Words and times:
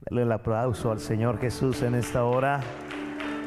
Dale 0.00 0.22
el 0.22 0.32
aplauso 0.32 0.92
al 0.92 1.00
Señor 1.00 1.40
Jesús 1.40 1.82
en 1.82 1.94
esta 1.94 2.24
hora. 2.24 2.60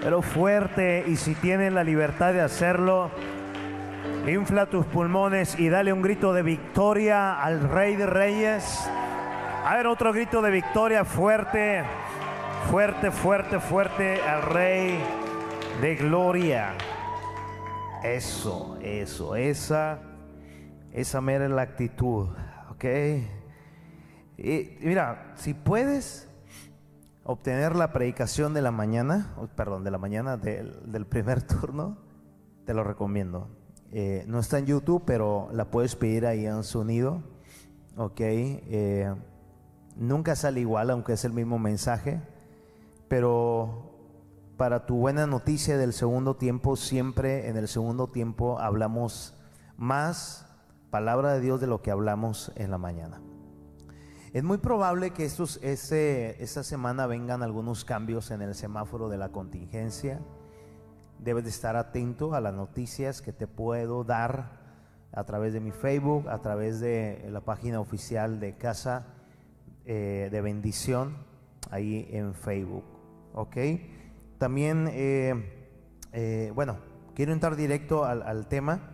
Pero 0.01 0.21
fuerte 0.21 1.03
y 1.07 1.15
si 1.15 1.35
tienes 1.35 1.73
la 1.73 1.83
libertad 1.83 2.33
de 2.33 2.41
hacerlo, 2.41 3.11
infla 4.27 4.65
tus 4.65 4.85
pulmones 4.85 5.59
y 5.59 5.69
dale 5.69 5.93
un 5.93 6.01
grito 6.01 6.33
de 6.33 6.41
victoria 6.41 7.39
al 7.39 7.69
Rey 7.69 7.95
de 7.95 8.07
Reyes. 8.07 8.89
A 9.65 9.75
ver, 9.75 9.87
otro 9.87 10.11
grito 10.11 10.41
de 10.41 10.51
victoria 10.51 11.05
fuerte, 11.05 11.83
fuerte, 12.71 13.11
fuerte, 13.11 13.59
fuerte 13.59 14.21
al 14.21 14.41
Rey 14.43 14.99
de 15.81 15.95
Gloria. 15.95 16.73
Eso, 18.03 18.77
eso, 18.81 19.35
esa, 19.35 19.99
esa 20.93 21.21
mera 21.21 21.47
la 21.49 21.61
actitud, 21.61 22.29
¿ok? 22.71 22.85
Y 24.37 24.77
mira, 24.81 25.33
si 25.35 25.53
puedes 25.53 26.28
obtener 27.29 27.75
la 27.75 27.93
predicación 27.93 28.55
de 28.55 28.63
la 28.63 28.71
mañana, 28.71 29.35
perdón, 29.55 29.83
de 29.83 29.91
la 29.91 29.99
mañana 29.99 30.35
del, 30.35 31.05
primer 31.05 31.43
turno, 31.47 31.99
te 32.65 32.73
lo 32.73 32.83
recomiendo. 32.83 33.49
Eh, 33.91 34.25
no 34.27 34.39
está 34.39 34.57
en 34.57 34.65
YouTube, 34.65 35.03
pero 35.05 35.47
la 35.53 35.65
puedes 35.69 35.95
pedir 35.95 36.25
ahí 36.25 36.47
en 36.47 36.63
sonido, 36.63 37.21
¿ok? 37.97 38.19
Eh, 38.19 39.13
nunca 39.95 40.35
sale 40.35 40.59
igual, 40.59 40.89
aunque 40.89 41.13
es 41.13 41.23
el 41.23 41.31
mismo 41.31 41.59
mensaje, 41.59 42.19
pero 43.07 43.91
para 44.57 44.87
tu 44.87 44.95
buena 44.95 45.27
noticia 45.27 45.77
del 45.77 45.93
segundo 45.93 46.35
tiempo, 46.35 46.75
siempre 46.75 47.47
en 47.47 47.57
el 47.57 47.67
segundo 47.67 48.07
tiempo 48.07 48.59
hablamos 48.59 49.35
más 49.77 50.47
palabra 50.89 51.33
de 51.33 51.41
Dios 51.41 51.61
de 51.61 51.67
lo 51.67 51.83
que 51.83 51.91
hablamos 51.91 52.51
en 52.55 52.71
la 52.71 52.79
mañana. 52.79 53.21
Es 54.31 54.43
muy 54.43 54.59
probable 54.59 55.09
que 55.09 55.25
estos, 55.25 55.57
esta 55.63 56.63
semana 56.63 57.07
vengan 57.07 57.41
algunos 57.41 57.83
cambios 57.83 58.29
en 58.29 58.43
el 58.43 58.53
semáforo 58.53 59.09
de 59.09 59.17
la 59.17 59.29
contingencia. 59.29 60.19
Debes 61.17 61.45
de 61.45 61.49
estar 61.49 61.75
atento 61.75 62.35
a 62.35 62.41
las 62.41 62.53
noticias 62.53 63.23
que 63.23 63.33
te 63.33 63.47
puedo 63.47 64.03
dar 64.03 64.59
a 65.11 65.23
través 65.23 65.53
de 65.53 65.59
mi 65.59 65.71
Facebook, 65.71 66.29
a 66.29 66.39
través 66.43 66.79
de 66.79 67.27
la 67.31 67.41
página 67.41 67.79
oficial 67.79 68.39
de 68.39 68.55
Casa 68.55 69.07
eh, 69.85 70.29
de 70.31 70.41
Bendición, 70.41 71.17
ahí 71.71 72.07
en 72.11 72.35
Facebook. 72.35 72.85
¿Ok? 73.33 73.57
También, 74.37 74.89
eh, 74.91 75.73
eh, 76.13 76.51
bueno, 76.53 76.77
quiero 77.15 77.33
entrar 77.33 77.55
directo 77.55 78.05
al, 78.05 78.47
tema. 78.47 78.91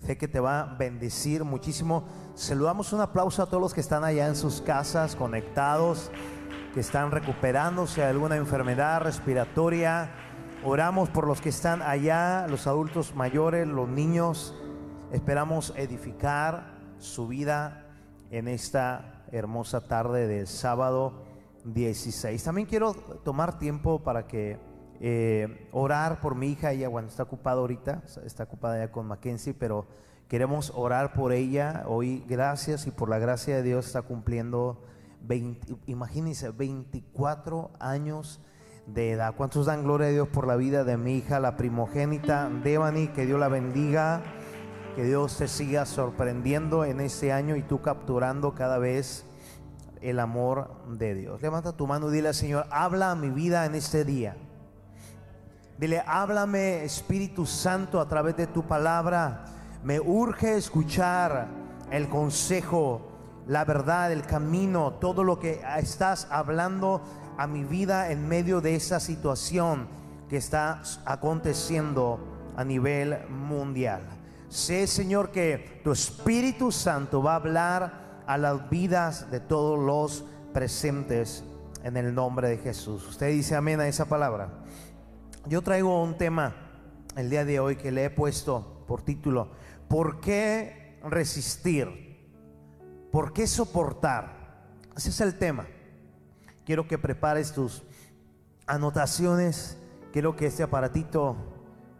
Sé 0.00 0.18
que 0.18 0.28
te 0.28 0.38
va 0.38 0.60
a 0.60 0.74
bendecir 0.76 1.44
muchísimo. 1.44 2.04
Saludamos 2.36 2.92
un 2.92 3.00
aplauso 3.00 3.42
a 3.42 3.46
todos 3.46 3.62
los 3.62 3.72
que 3.72 3.80
están 3.80 4.04
allá 4.04 4.26
en 4.26 4.36
sus 4.36 4.60
casas, 4.60 5.16
conectados, 5.16 6.10
que 6.74 6.80
están 6.80 7.10
recuperándose 7.10 8.02
de 8.02 8.08
alguna 8.08 8.36
enfermedad 8.36 9.00
respiratoria. 9.00 10.10
Oramos 10.62 11.08
por 11.08 11.26
los 11.26 11.40
que 11.40 11.48
están 11.48 11.80
allá, 11.80 12.46
los 12.46 12.66
adultos 12.66 13.14
mayores, 13.14 13.66
los 13.66 13.88
niños. 13.88 14.54
Esperamos 15.12 15.72
edificar 15.78 16.76
su 16.98 17.26
vida 17.26 17.86
en 18.30 18.48
esta 18.48 19.24
hermosa 19.32 19.80
tarde 19.80 20.26
del 20.26 20.46
sábado 20.46 21.24
16. 21.64 22.44
También 22.44 22.68
quiero 22.68 22.92
tomar 23.24 23.58
tiempo 23.58 24.02
para 24.02 24.26
que 24.26 24.58
eh, 25.00 25.70
orar 25.72 26.20
por 26.20 26.34
mi 26.34 26.48
hija, 26.48 26.72
ella 26.72 26.90
cuando 26.90 27.08
está 27.08 27.22
ocupada 27.22 27.60
ahorita, 27.60 28.02
está 28.26 28.44
ocupada 28.44 28.76
ya 28.84 28.92
con 28.92 29.06
Mackenzie, 29.06 29.54
pero 29.54 29.86
queremos 30.28 30.72
orar 30.74 31.12
por 31.12 31.32
ella 31.32 31.84
hoy, 31.86 32.24
gracias 32.28 32.86
y 32.86 32.90
por 32.90 33.08
la 33.08 33.18
gracia 33.18 33.56
de 33.56 33.62
Dios 33.62 33.86
está 33.86 34.02
cumpliendo, 34.02 34.82
20, 35.22 35.76
imagínense, 35.86 36.50
24 36.50 37.70
años 37.78 38.40
de 38.86 39.12
edad. 39.12 39.34
¿Cuántos 39.36 39.66
dan 39.66 39.82
gloria 39.82 40.08
a 40.08 40.10
Dios 40.10 40.28
por 40.28 40.46
la 40.46 40.56
vida 40.56 40.84
de 40.84 40.96
mi 40.96 41.16
hija, 41.16 41.40
la 41.40 41.56
primogénita 41.56 42.48
Devani? 42.62 43.08
Que 43.08 43.26
Dios 43.26 43.38
la 43.38 43.48
bendiga, 43.48 44.22
que 44.94 45.04
Dios 45.04 45.36
te 45.36 45.48
siga 45.48 45.86
sorprendiendo 45.86 46.84
en 46.84 47.00
este 47.00 47.32
año 47.32 47.56
y 47.56 47.62
tú 47.62 47.82
capturando 47.82 48.54
cada 48.54 48.78
vez 48.78 49.24
el 50.00 50.20
amor 50.20 50.70
de 50.88 51.14
Dios. 51.14 51.42
Levanta 51.42 51.76
tu 51.76 51.86
mano 51.86 52.10
y 52.10 52.14
dile 52.14 52.28
al 52.28 52.34
Señor, 52.34 52.66
habla 52.70 53.10
a 53.10 53.16
mi 53.16 53.30
vida 53.30 53.66
en 53.66 53.74
este 53.74 54.04
día. 54.04 54.36
Dile, 55.78 56.02
háblame 56.06 56.84
Espíritu 56.84 57.44
Santo 57.44 58.00
a 58.00 58.08
través 58.08 58.36
de 58.36 58.46
tu 58.46 58.62
palabra. 58.66 59.44
Me 59.86 60.00
urge 60.00 60.56
escuchar 60.56 61.46
el 61.92 62.08
consejo, 62.08 63.02
la 63.46 63.64
verdad, 63.64 64.10
el 64.10 64.22
camino, 64.22 64.94
todo 64.94 65.22
lo 65.22 65.38
que 65.38 65.60
estás 65.78 66.26
hablando 66.28 67.02
a 67.38 67.46
mi 67.46 67.62
vida 67.62 68.10
en 68.10 68.26
medio 68.26 68.60
de 68.60 68.74
esa 68.74 68.98
situación 68.98 69.86
que 70.28 70.38
está 70.38 70.82
aconteciendo 71.04 72.18
a 72.56 72.64
nivel 72.64 73.28
mundial. 73.28 74.00
Sé, 74.48 74.88
Señor, 74.88 75.30
que 75.30 75.80
tu 75.84 75.92
Espíritu 75.92 76.72
Santo 76.72 77.22
va 77.22 77.34
a 77.34 77.36
hablar 77.36 78.24
a 78.26 78.36
las 78.38 78.68
vidas 78.68 79.30
de 79.30 79.38
todos 79.38 79.78
los 79.78 80.24
presentes 80.52 81.44
en 81.84 81.96
el 81.96 82.12
nombre 82.12 82.48
de 82.48 82.58
Jesús. 82.58 83.06
Usted 83.06 83.28
dice 83.28 83.54
amén 83.54 83.78
a 83.78 83.86
esa 83.86 84.06
palabra. 84.06 84.48
Yo 85.46 85.62
traigo 85.62 86.02
un 86.02 86.18
tema 86.18 86.56
el 87.14 87.30
día 87.30 87.44
de 87.44 87.60
hoy 87.60 87.76
que 87.76 87.92
le 87.92 88.06
he 88.06 88.10
puesto 88.10 88.72
por 88.86 89.02
título, 89.02 89.48
¿por 89.88 90.20
qué 90.20 90.98
resistir? 91.02 92.06
¿Por 93.10 93.32
qué 93.32 93.46
soportar? 93.46 94.36
Ese 94.96 95.10
es 95.10 95.20
el 95.20 95.38
tema. 95.38 95.66
Quiero 96.64 96.88
que 96.88 96.98
prepares 96.98 97.52
tus 97.52 97.82
anotaciones, 98.66 99.78
quiero 100.12 100.36
que 100.36 100.46
este 100.46 100.62
aparatito 100.62 101.36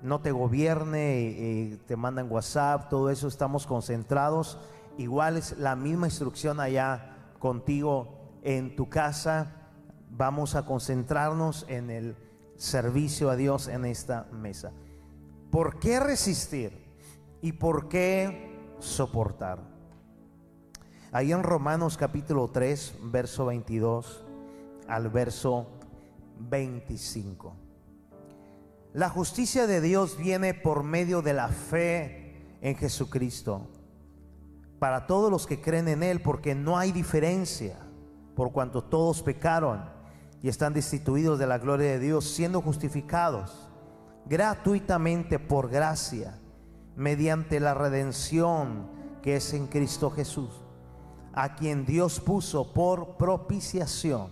no 0.02 0.20
te 0.20 0.32
gobierne 0.32 1.20
y, 1.20 1.76
te 1.86 1.96
mandan 1.96 2.30
WhatsApp, 2.30 2.88
todo 2.88 3.10
eso 3.10 3.28
estamos 3.28 3.66
concentrados. 3.66 4.58
Igual 4.98 5.36
es 5.36 5.56
la 5.58 5.76
misma 5.76 6.06
instrucción 6.06 6.60
allá 6.60 7.34
contigo 7.38 8.38
en 8.42 8.76
tu 8.76 8.88
casa. 8.88 9.68
Vamos 10.10 10.54
a 10.54 10.64
concentrarnos 10.64 11.66
en 11.68 11.90
el 11.90 12.16
servicio 12.56 13.30
a 13.30 13.36
Dios 13.36 13.68
en 13.68 13.84
esta 13.84 14.24
mesa. 14.32 14.72
¿Por 15.50 15.78
qué 15.78 16.00
resistir 16.00 16.85
y 17.42 17.52
por 17.52 17.88
qué 17.88 18.74
soportar? 18.78 19.60
Ahí 21.12 21.32
en 21.32 21.42
Romanos 21.42 21.96
capítulo 21.96 22.48
3, 22.48 22.96
verso 23.04 23.46
22 23.46 24.24
al 24.88 25.08
verso 25.08 25.66
25. 26.38 27.54
La 28.92 29.08
justicia 29.08 29.66
de 29.66 29.80
Dios 29.80 30.16
viene 30.16 30.54
por 30.54 30.82
medio 30.82 31.22
de 31.22 31.34
la 31.34 31.48
fe 31.48 32.56
en 32.60 32.76
Jesucristo 32.76 33.68
para 34.78 35.06
todos 35.06 35.30
los 35.30 35.46
que 35.46 35.60
creen 35.60 35.88
en 35.88 36.02
Él, 36.02 36.20
porque 36.20 36.54
no 36.54 36.76
hay 36.76 36.92
diferencia, 36.92 37.78
por 38.34 38.52
cuanto 38.52 38.84
todos 38.84 39.22
pecaron 39.22 39.84
y 40.42 40.48
están 40.48 40.74
destituidos 40.74 41.38
de 41.38 41.46
la 41.46 41.58
gloria 41.58 41.92
de 41.92 41.98
Dios, 41.98 42.24
siendo 42.24 42.60
justificados 42.60 43.68
gratuitamente 44.26 45.38
por 45.38 45.70
gracia, 45.70 46.38
mediante 46.96 47.60
la 47.60 47.74
redención 47.74 48.88
que 49.22 49.36
es 49.36 49.52
en 49.52 49.66
Cristo 49.66 50.10
Jesús, 50.10 50.50
a 51.34 51.54
quien 51.54 51.84
Dios 51.84 52.20
puso 52.20 52.72
por 52.72 53.16
propiciación, 53.16 54.30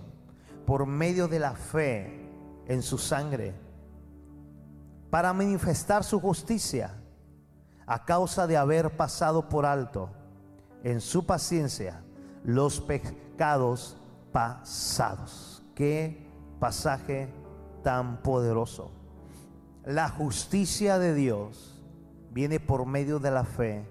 por 0.66 0.86
medio 0.86 1.28
de 1.28 1.38
la 1.38 1.52
fe 1.52 2.30
en 2.66 2.82
su 2.82 2.96
sangre, 2.96 3.54
para 5.10 5.32
manifestar 5.32 6.02
su 6.02 6.18
justicia 6.20 7.00
a 7.86 8.04
causa 8.04 8.46
de 8.46 8.56
haber 8.56 8.96
pasado 8.96 9.48
por 9.48 9.66
alto 9.66 10.10
en 10.82 11.00
su 11.00 11.26
paciencia 11.26 12.02
los 12.44 12.80
pecados 12.80 13.96
pasados. 14.32 15.62
Qué 15.74 16.26
pasaje 16.58 17.28
tan 17.82 18.22
poderoso. 18.22 18.90
La 19.84 20.08
justicia 20.08 20.98
de 20.98 21.14
Dios 21.14 21.73
viene 22.34 22.58
por 22.58 22.84
medio 22.84 23.20
de 23.20 23.30
la 23.30 23.44
fe 23.44 23.88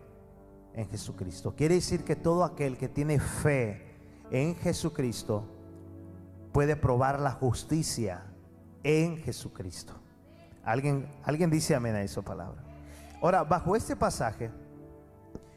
en 0.73 0.89
Jesucristo. 0.89 1.55
Quiere 1.55 1.75
decir 1.75 2.03
que 2.03 2.17
todo 2.17 2.43
aquel 2.43 2.77
que 2.77 2.89
tiene 2.89 3.19
fe 3.19 3.95
en 4.29 4.55
Jesucristo 4.57 5.47
puede 6.51 6.75
probar 6.75 7.21
la 7.21 7.31
justicia 7.31 8.25
en 8.83 9.17
Jesucristo. 9.17 9.93
¿Alguien, 10.65 11.07
alguien 11.23 11.49
dice 11.49 11.73
amén 11.73 11.95
a 11.95 12.03
esa 12.03 12.21
palabra? 12.21 12.61
Ahora, 13.21 13.45
bajo 13.45 13.77
este 13.77 13.95
pasaje, 13.95 14.51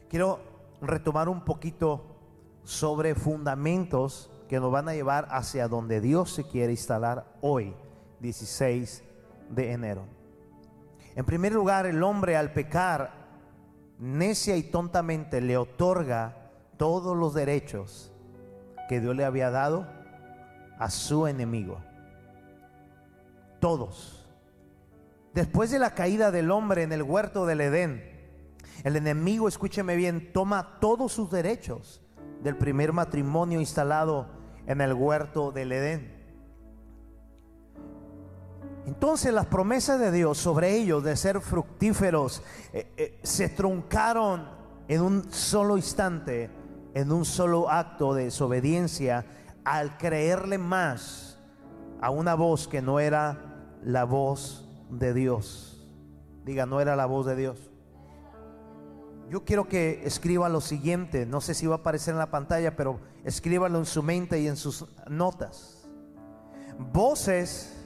quiero 0.09 0.39
retomar 0.81 1.27
un 1.27 1.43
poquito 1.43 2.15
sobre 2.63 3.15
fundamentos 3.15 4.31
que 4.47 4.61
nos 4.61 4.71
van 4.71 4.87
a 4.87 4.93
llevar 4.93 5.27
hacia 5.29 5.67
donde 5.67 5.99
Dios 5.99 6.31
se 6.31 6.45
quiere 6.45 6.71
instalar 6.71 7.25
hoy, 7.41 7.75
16 8.21 9.03
de 9.49 9.71
enero. 9.73 10.16
En 11.17 11.25
primer 11.25 11.51
lugar, 11.51 11.87
el 11.87 12.03
hombre 12.03 12.37
al 12.37 12.53
pecar, 12.53 13.11
necia 13.97 14.55
y 14.55 14.61
tontamente 14.61 15.41
le 15.41 15.57
otorga 15.57 16.51
todos 16.77 17.17
los 17.17 17.33
derechos 17.33 18.13
que 18.87 19.01
Dios 19.01 19.15
le 19.15 19.25
había 19.25 19.49
dado 19.49 19.87
a 20.77 20.91
su 20.91 21.25
enemigo. 21.25 21.79
Todos. 23.59 24.29
Después 25.33 25.71
de 25.71 25.79
la 25.79 25.95
caída 25.95 26.29
del 26.29 26.51
hombre 26.51 26.83
en 26.83 26.91
el 26.91 27.01
huerto 27.01 27.47
del 27.47 27.61
Edén, 27.61 28.03
el 28.83 28.95
enemigo, 28.95 29.47
escúcheme 29.47 29.95
bien, 29.95 30.31
toma 30.31 30.77
todos 30.79 31.13
sus 31.13 31.31
derechos 31.31 31.99
del 32.43 32.57
primer 32.57 32.93
matrimonio 32.93 33.59
instalado 33.59 34.27
en 34.67 34.81
el 34.81 34.93
huerto 34.93 35.51
del 35.51 35.71
Edén. 35.71 36.16
Entonces 38.87 39.33
las 39.33 39.47
promesas 39.47 39.99
de 39.99 40.13
Dios 40.13 40.37
sobre 40.37 40.77
ellos 40.77 41.03
de 41.03 41.17
ser 41.17 41.41
fructíferos 41.41 42.41
eh, 42.71 42.93
eh, 42.95 43.19
se 43.21 43.49
truncaron 43.49 44.47
en 44.87 45.01
un 45.01 45.29
solo 45.29 45.75
instante, 45.75 46.49
en 46.93 47.11
un 47.11 47.25
solo 47.25 47.69
acto 47.69 48.13
de 48.13 48.23
desobediencia, 48.23 49.25
al 49.65 49.97
creerle 49.97 50.57
más 50.57 51.37
a 51.99 52.11
una 52.11 52.33
voz 52.33 52.69
que 52.69 52.81
no 52.81 53.01
era 53.01 53.75
la 53.83 54.05
voz 54.05 54.69
de 54.89 55.13
Dios. 55.13 55.85
Diga, 56.45 56.65
no 56.65 56.79
era 56.79 56.95
la 56.95 57.07
voz 57.07 57.25
de 57.25 57.35
Dios. 57.35 57.69
Yo 59.29 59.43
quiero 59.43 59.67
que 59.67 60.03
escriba 60.05 60.47
lo 60.47 60.61
siguiente, 60.61 61.25
no 61.25 61.41
sé 61.41 61.53
si 61.53 61.67
va 61.67 61.75
a 61.75 61.77
aparecer 61.79 62.13
en 62.13 62.19
la 62.19 62.31
pantalla, 62.31 62.77
pero 62.77 63.01
escríbalo 63.25 63.79
en 63.79 63.85
su 63.85 64.01
mente 64.01 64.39
y 64.39 64.47
en 64.47 64.55
sus 64.55 64.85
notas. 65.09 65.89
Voces 66.79 67.76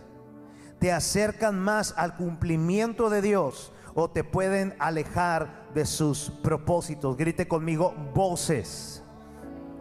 te 0.81 0.91
acercan 0.91 1.59
más 1.59 1.93
al 1.95 2.15
cumplimiento 2.15 3.11
de 3.11 3.21
Dios 3.21 3.71
o 3.93 4.09
te 4.09 4.23
pueden 4.23 4.75
alejar 4.79 5.67
de 5.75 5.85
sus 5.85 6.31
propósitos. 6.41 7.15
Grite 7.15 7.47
conmigo, 7.47 7.93
voces. 8.15 9.03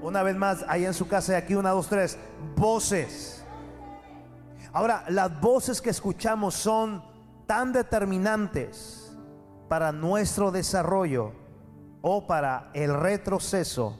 Una 0.03 0.23
vez 0.23 0.37
más, 0.37 0.63
ahí 0.69 0.85
en 0.85 0.93
su 0.93 1.09
casa, 1.09 1.39
aquí 1.39 1.55
una, 1.55 1.71
dos, 1.71 1.89
tres, 1.89 2.19
voces. 2.55 3.43
Ahora, 4.75 5.05
las 5.09 5.41
voces 5.41 5.81
que 5.81 5.89
escuchamos 5.89 6.55
son 6.55 7.03
tan 7.47 7.73
determinantes 7.73 9.17
para 9.71 9.93
nuestro 9.93 10.51
desarrollo 10.51 11.33
o 12.03 12.27
para 12.27 12.71
el 12.75 12.93
retroceso 12.93 13.99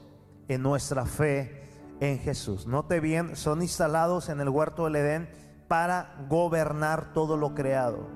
en 0.49 0.63
nuestra 0.63 1.07
fe 1.07 1.67
en 1.99 2.19
Jesús. 2.19 2.67
Note 2.67 3.01
bien, 3.01 3.37
son 3.37 3.63
instalados 3.63 4.29
en 4.29 4.41
el 4.41 4.51
huerto 4.51 4.85
del 4.85 4.97
Edén 4.97 5.50
para 5.71 6.17
gobernar 6.29 7.13
todo 7.13 7.37
lo 7.37 7.55
creado, 7.55 8.09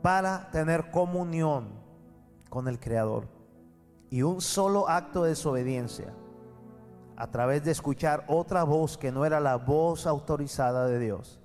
para 0.00 0.50
tener 0.50 0.90
comunión 0.90 1.68
con 2.48 2.68
el 2.68 2.80
Creador. 2.80 3.28
Y 4.08 4.22
un 4.22 4.40
solo 4.40 4.88
acto 4.88 5.22
de 5.22 5.28
desobediencia, 5.28 6.14
a 7.14 7.26
través 7.30 7.62
de 7.64 7.72
escuchar 7.72 8.24
otra 8.28 8.64
voz 8.64 8.96
que 8.96 9.12
no 9.12 9.26
era 9.26 9.40
la 9.40 9.56
voz 9.56 10.06
autorizada 10.06 10.86
de 10.86 10.98
Dios, 10.98 11.38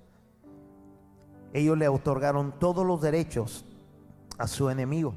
ellos 1.52 1.78
le 1.78 1.90
otorgaron 1.90 2.58
todos 2.58 2.86
los 2.86 3.02
derechos 3.02 3.66
a 4.38 4.48
su 4.48 4.70
enemigo. 4.70 5.16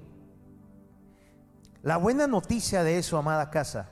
La 1.81 1.96
buena 1.96 2.26
noticia 2.26 2.82
de 2.82 2.98
eso, 2.98 3.19
amada 3.19 3.50
casa, 3.50 3.88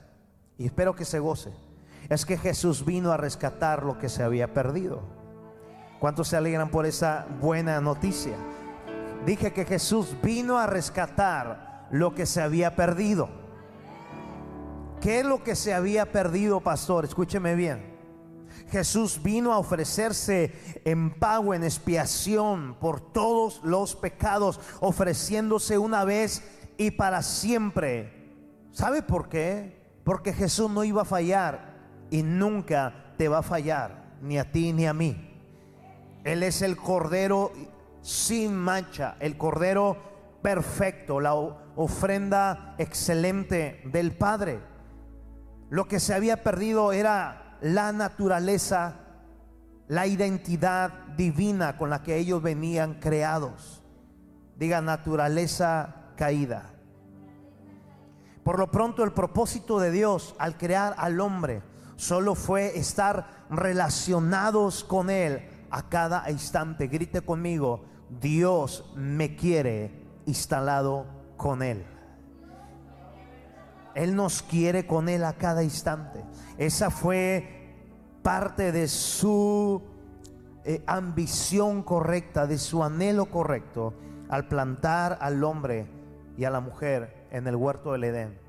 y 0.57 0.65
espero 0.65 0.93
que 0.93 1.05
se 1.05 1.19
goce, 1.19 1.53
es 2.09 2.25
que 2.25 2.37
Jesús 2.37 2.83
vino 2.83 3.13
a 3.13 3.17
rescatar 3.17 3.83
lo 3.83 3.97
que 3.97 4.09
se 4.09 4.23
había 4.23 4.53
perdido. 4.53 5.22
¿Cuántos 6.03 6.27
se 6.27 6.35
alegran 6.35 6.67
por 6.67 6.85
esa 6.85 7.25
buena 7.39 7.79
noticia? 7.79 8.35
Dije 9.25 9.53
que 9.53 9.63
Jesús 9.63 10.17
vino 10.21 10.57
a 10.57 10.67
rescatar 10.67 11.87
lo 11.91 12.13
que 12.13 12.25
se 12.25 12.41
había 12.41 12.75
perdido. 12.75 13.29
¿Qué 14.99 15.21
es 15.21 15.25
lo 15.25 15.45
que 15.45 15.55
se 15.55 15.73
había 15.73 16.11
perdido, 16.11 16.59
pastor? 16.59 17.05
Escúcheme 17.05 17.55
bien. 17.55 17.95
Jesús 18.69 19.23
vino 19.23 19.53
a 19.53 19.59
ofrecerse 19.59 20.81
en 20.83 21.09
pago, 21.09 21.53
en 21.53 21.63
expiación 21.63 22.75
por 22.81 22.99
todos 23.13 23.61
los 23.63 23.95
pecados, 23.95 24.59
ofreciéndose 24.81 25.77
una 25.77 26.03
vez 26.03 26.43
y 26.77 26.91
para 26.91 27.21
siempre. 27.21 28.35
¿Sabe 28.73 29.03
por 29.03 29.29
qué? 29.29 29.81
Porque 30.03 30.33
Jesús 30.33 30.69
no 30.69 30.83
iba 30.83 31.03
a 31.03 31.05
fallar 31.05 31.77
y 32.11 32.23
nunca 32.23 33.13
te 33.17 33.29
va 33.29 33.37
a 33.37 33.41
fallar, 33.41 34.17
ni 34.21 34.37
a 34.37 34.51
ti 34.51 34.73
ni 34.73 34.85
a 34.85 34.93
mí. 34.93 35.29
Él 36.23 36.43
es 36.43 36.61
el 36.61 36.77
Cordero 36.77 37.51
sin 38.01 38.55
mancha, 38.55 39.15
el 39.19 39.37
Cordero 39.37 39.97
perfecto, 40.41 41.19
la 41.19 41.33
ofrenda 41.33 42.75
excelente 42.77 43.81
del 43.85 44.11
Padre. 44.13 44.59
Lo 45.69 45.87
que 45.87 45.99
se 45.99 46.13
había 46.13 46.43
perdido 46.43 46.91
era 46.93 47.57
la 47.61 47.91
naturaleza, 47.91 48.95
la 49.87 50.07
identidad 50.07 50.91
divina 51.17 51.77
con 51.77 51.89
la 51.89 52.03
que 52.03 52.17
ellos 52.17 52.41
venían 52.41 52.95
creados. 52.95 53.81
Diga 54.55 54.81
naturaleza 54.81 55.95
caída. 56.15 56.69
Por 58.43 58.59
lo 58.59 58.69
pronto 58.71 59.03
el 59.03 59.13
propósito 59.13 59.79
de 59.79 59.91
Dios 59.91 60.35
al 60.37 60.57
crear 60.57 60.95
al 60.97 61.19
hombre 61.21 61.63
solo 61.95 62.35
fue 62.35 62.77
estar 62.77 63.45
relacionados 63.49 64.83
con 64.83 65.09
Él 65.09 65.49
a 65.73 65.89
cada 65.89 66.29
instante. 66.29 66.87
Grite 66.87 67.21
conmigo, 67.21 67.83
Dios 68.21 68.93
me 68.95 69.35
quiere 69.35 69.91
instalado 70.27 71.07
con 71.35 71.63
Él. 71.63 71.83
Él 73.95 74.15
nos 74.15 74.43
quiere 74.43 74.85
con 74.85 75.09
Él 75.09 75.23
a 75.23 75.33
cada 75.33 75.63
instante. 75.63 76.23
Esa 76.59 76.91
fue 76.91 77.75
parte 78.21 78.71
de 78.71 78.87
su 78.87 79.81
eh, 80.63 80.83
ambición 80.85 81.81
correcta, 81.81 82.45
de 82.45 82.59
su 82.59 82.83
anhelo 82.83 83.25
correcto 83.25 83.95
al 84.29 84.47
plantar 84.47 85.17
al 85.21 85.43
hombre 85.43 85.87
y 86.37 86.45
a 86.45 86.51
la 86.51 86.59
mujer 86.59 87.27
en 87.31 87.47
el 87.47 87.55
huerto 87.55 87.93
del 87.93 88.03
Edén. 88.03 88.39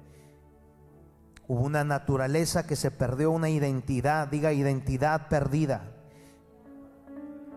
Hubo 1.49 1.63
una 1.63 1.85
naturaleza 1.85 2.67
que 2.67 2.77
se 2.77 2.91
perdió, 2.91 3.31
una 3.31 3.49
identidad, 3.49 4.29
diga 4.29 4.53
identidad 4.53 5.29
perdida. 5.29 5.94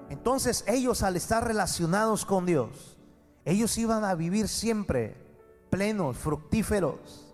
Entonces 0.10 0.64
ellos 0.68 1.04
al 1.04 1.16
estar 1.16 1.46
relacionados 1.46 2.26
con 2.26 2.46
Dios, 2.46 2.98
ellos 3.46 3.78
iban 3.78 4.04
a 4.04 4.16
vivir 4.16 4.48
siempre 4.48 5.28
plenos, 5.70 6.18
fructíferos. 6.18 7.34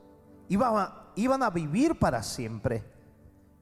Iban 0.49 1.43
a, 1.43 1.49
vivir 1.49 1.97
para 1.97 2.21
siempre, 2.21 2.83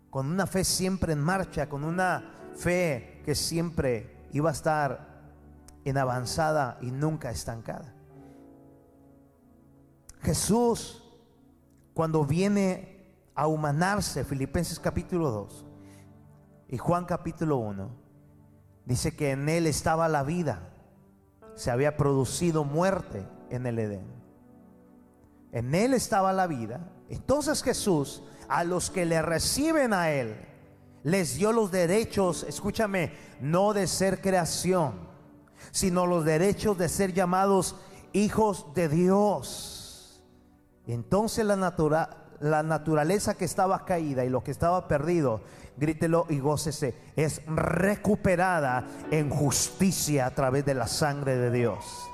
con 0.09 0.27
una 0.27 0.47
fe 0.47 0.63
siempre 0.63 1.13
en 1.13 1.19
marcha, 1.19 1.69
con 1.69 1.83
una 1.83 2.49
fe 2.55 3.21
que 3.23 3.35
siempre 3.35 4.27
iba 4.33 4.50
a 4.50 4.53
estar 4.53 5.21
en 5.86 5.97
avanzada 5.97 6.77
y 6.81 6.91
nunca 6.91 7.31
estancada. 7.31 7.93
Jesús, 10.21 11.03
cuando 11.93 12.25
viene 12.25 13.13
a 13.36 13.47
humanarse, 13.47 14.24
Filipenses 14.24 14.79
capítulo 14.79 15.31
2 15.31 15.65
y 16.69 16.77
Juan 16.77 17.05
capítulo 17.05 17.57
1, 17.57 18.00
dice 18.85 19.15
que 19.15 19.31
en 19.31 19.50
él 19.50 19.67
estaba 19.67 20.07
la 20.07 20.23
vida, 20.23 20.69
se 21.55 21.71
había 21.71 21.97
producido 21.97 22.63
muerte 22.63 23.25
en 23.50 23.65
el 23.65 23.79
Edén. 23.79 24.05
En 25.51 25.75
él 25.75 25.93
estaba 25.93 26.33
la 26.33 26.47
vida. 26.47 26.89
Entonces 27.09 27.61
Jesús, 27.61 28.23
a 28.47 28.63
los 28.63 28.89
que 28.89 29.05
le 29.05 29.21
reciben 29.21 29.93
a 29.93 30.11
él, 30.11 30.35
les 31.03 31.35
dio 31.35 31.51
los 31.51 31.71
derechos, 31.71 32.43
escúchame, 32.47 33.11
no 33.41 33.73
de 33.73 33.88
ser 33.88 34.21
creación, 34.21 34.93
sino 35.71 36.05
los 36.05 36.25
derechos 36.25 36.77
de 36.77 36.89
ser 36.89 37.13
llamados 37.13 37.75
hijos 38.13 38.73
de 38.73 38.88
Dios. 38.88 40.21
Entonces 40.88 41.45
la, 41.45 41.55
la 42.39 42.63
naturaleza 42.63 43.35
que 43.35 43.45
estaba 43.45 43.85
caída 43.85 44.25
y 44.25 44.29
lo 44.29 44.43
que 44.43 44.51
estaba 44.51 44.88
perdido, 44.88 45.41
grítelo 45.77 46.25
y 46.29 46.39
gócese, 46.39 46.95
es 47.15 47.41
recuperada 47.47 48.85
en 49.09 49.29
justicia 49.29 50.25
a 50.25 50.31
través 50.31 50.65
de 50.65 50.73
la 50.73 50.87
sangre 50.87 51.37
de 51.37 51.51
Dios. 51.51 52.07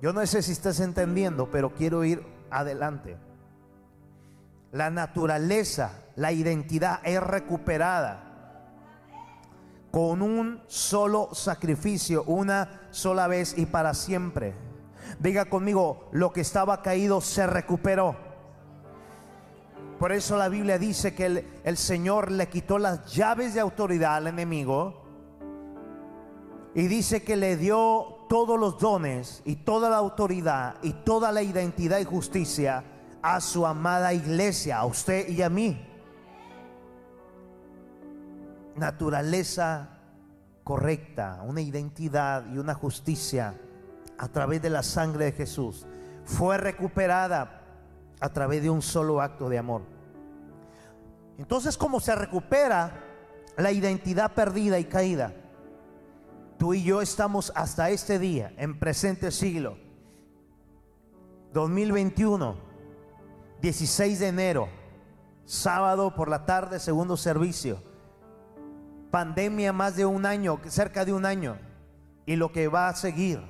Yo 0.00 0.12
no 0.12 0.26
sé 0.26 0.42
si 0.42 0.52
estás 0.52 0.80
entendiendo, 0.80 1.50
pero 1.50 1.74
quiero 1.74 2.04
ir 2.04 2.24
adelante. 2.50 3.16
La 4.72 4.90
naturaleza, 4.90 5.92
la 6.16 6.32
identidad 6.32 7.00
es 7.04 7.22
recuperada 7.22 8.24
con 9.90 10.22
un 10.22 10.60
solo 10.66 11.28
sacrificio, 11.32 12.24
una 12.24 12.88
sola 12.90 13.28
vez 13.28 13.56
y 13.56 13.66
para 13.66 13.94
siempre. 13.94 14.54
Diga 15.20 15.44
conmigo, 15.44 16.08
lo 16.10 16.32
que 16.32 16.40
estaba 16.40 16.82
caído 16.82 17.20
se 17.20 17.46
recuperó. 17.46 18.16
Por 19.98 20.12
eso 20.12 20.36
la 20.36 20.48
Biblia 20.48 20.78
dice 20.78 21.14
que 21.14 21.44
el, 21.62 21.76
Señor 21.76 22.30
le 22.30 22.48
quitó 22.48 22.78
las 22.78 23.12
llaves 23.14 23.54
de 23.54 23.60
autoridad 23.60 24.16
al 24.16 24.26
enemigo 24.26 25.02
y 26.74 26.88
dice 26.88 27.22
que 27.22 27.36
le 27.36 27.56
dio 27.56 28.26
todos 28.28 28.58
los 28.58 28.78
dones 28.78 29.42
y 29.44 29.56
toda 29.56 29.88
la 29.88 29.96
autoridad 29.96 30.76
y 30.82 30.92
toda 30.92 31.30
la 31.30 31.42
identidad 31.42 32.00
y 32.00 32.04
justicia 32.04 32.82
a 33.22 33.40
su 33.40 33.64
amada 33.66 34.12
iglesia, 34.12 34.78
a 34.78 34.86
usted 34.86 35.28
y 35.28 35.42
a 35.42 35.48
mí. 35.48 35.90
naturaleza 38.76 39.90
correcta, 40.64 41.42
una 41.46 41.60
identidad 41.60 42.44
y 42.52 42.58
una 42.58 42.74
justicia 42.74 43.54
a 44.18 44.28
través 44.28 44.60
de 44.62 44.70
la 44.70 44.82
sangre 44.82 45.26
de 45.26 45.32
Jesús 45.32 45.86
fue 46.24 46.58
recuperada 46.58 47.63
a 48.24 48.30
través 48.30 48.62
de 48.62 48.70
un 48.70 48.80
solo 48.80 49.20
acto 49.20 49.50
de 49.50 49.58
amor. 49.58 49.82
Entonces, 51.36 51.76
¿cómo 51.76 52.00
se 52.00 52.14
recupera 52.14 53.04
la 53.58 53.70
identidad 53.70 54.32
perdida 54.32 54.78
y 54.78 54.86
caída? 54.86 55.34
Tú 56.56 56.72
y 56.72 56.82
yo 56.82 57.02
estamos 57.02 57.52
hasta 57.54 57.90
este 57.90 58.18
día, 58.18 58.54
en 58.56 58.78
presente 58.78 59.30
siglo, 59.30 59.76
2021, 61.52 62.56
16 63.60 64.20
de 64.20 64.28
enero, 64.28 64.68
sábado 65.44 66.14
por 66.14 66.30
la 66.30 66.46
tarde, 66.46 66.80
segundo 66.80 67.18
servicio. 67.18 67.82
Pandemia 69.10 69.74
más 69.74 69.96
de 69.96 70.06
un 70.06 70.24
año, 70.24 70.58
cerca 70.68 71.04
de 71.04 71.12
un 71.12 71.26
año, 71.26 71.58
y 72.24 72.36
lo 72.36 72.50
que 72.52 72.68
va 72.68 72.88
a 72.88 72.96
seguir. 72.96 73.42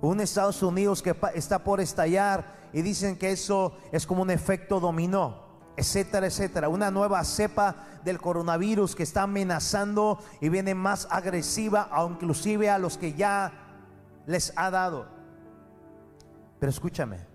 Un 0.00 0.22
Estados 0.22 0.62
Unidos 0.62 1.02
que 1.02 1.14
está 1.34 1.58
por 1.62 1.82
estallar 1.82 2.59
y 2.72 2.82
dicen 2.82 3.16
que 3.16 3.32
eso 3.32 3.76
es 3.92 4.06
como 4.06 4.22
un 4.22 4.30
efecto 4.30 4.80
dominó 4.80 5.50
etcétera, 5.80 6.26
etcétera. 6.26 6.68
Una 6.68 6.90
nueva 6.90 7.24
cepa 7.24 7.86
del 8.04 8.20
coronavirus 8.20 8.94
que 8.94 9.02
está 9.02 9.22
amenazando 9.22 10.18
y 10.40 10.50
viene 10.50 10.74
más 10.74 11.08
agresiva, 11.10 11.88
inclusive 12.06 12.68
a 12.68 12.78
los 12.78 12.98
que 12.98 13.14
ya 13.14 13.52
les 14.26 14.52
ha 14.56 14.70
dado. 14.70 15.08
Pero 16.58 16.68
escúchame, 16.68 17.26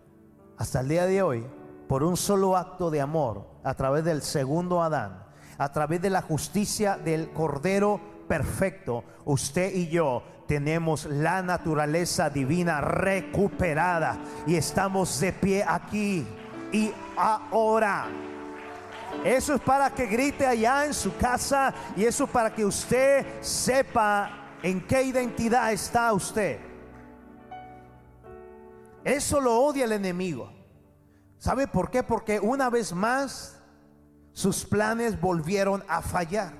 hasta 0.58 0.82
el 0.82 0.89
día 0.89 1.08
de 1.08 1.24
hoy, 1.24 1.48
por 1.88 2.04
un 2.04 2.18
solo 2.18 2.56
acto 2.56 2.92
de 2.92 3.01
amor, 3.01 3.48
a 3.63 3.74
través 3.74 4.04
del 4.04 4.22
segundo 4.22 4.84
Adán, 4.84 5.25
a 5.58 5.72
través 5.72 6.01
de 6.01 6.12
la 6.12 6.22
justicia 6.22 6.98
del 6.98 7.32
Cordero 7.32 8.00
perfecto, 8.27 9.04
usted 9.25 9.74
y 9.74 9.88
yo 9.88 10.22
tenemos 10.47 11.05
la 11.05 11.41
naturaleza 11.41 12.29
divina 12.29 12.81
recuperada 12.81 14.17
y 14.45 14.55
estamos 14.55 15.19
de 15.19 15.33
pie 15.33 15.65
aquí 15.67 16.25
y 16.71 16.91
ahora. 17.17 18.07
Eso 19.23 19.55
es 19.55 19.61
para 19.61 19.89
que 19.89 20.05
grite 20.05 20.45
allá 20.45 20.85
en 20.85 20.93
su 20.93 21.15
casa 21.17 21.73
y 21.95 22.03
eso 22.03 22.27
para 22.27 22.53
que 22.53 22.65
usted 22.65 23.25
sepa 23.41 24.57
en 24.61 24.85
qué 24.85 25.03
identidad 25.03 25.71
está 25.71 26.11
usted. 26.13 26.59
Eso 29.03 29.39
lo 29.39 29.59
odia 29.61 29.85
el 29.85 29.93
enemigo. 29.93 30.51
¿Sabe 31.37 31.67
por 31.67 31.91
qué? 31.91 32.03
Porque 32.03 32.39
una 32.39 32.69
vez 32.69 32.93
más 32.93 33.61
sus 34.33 34.65
planes 34.65 35.19
volvieron 35.19 35.83
a 35.87 36.01
fallar. 36.01 36.53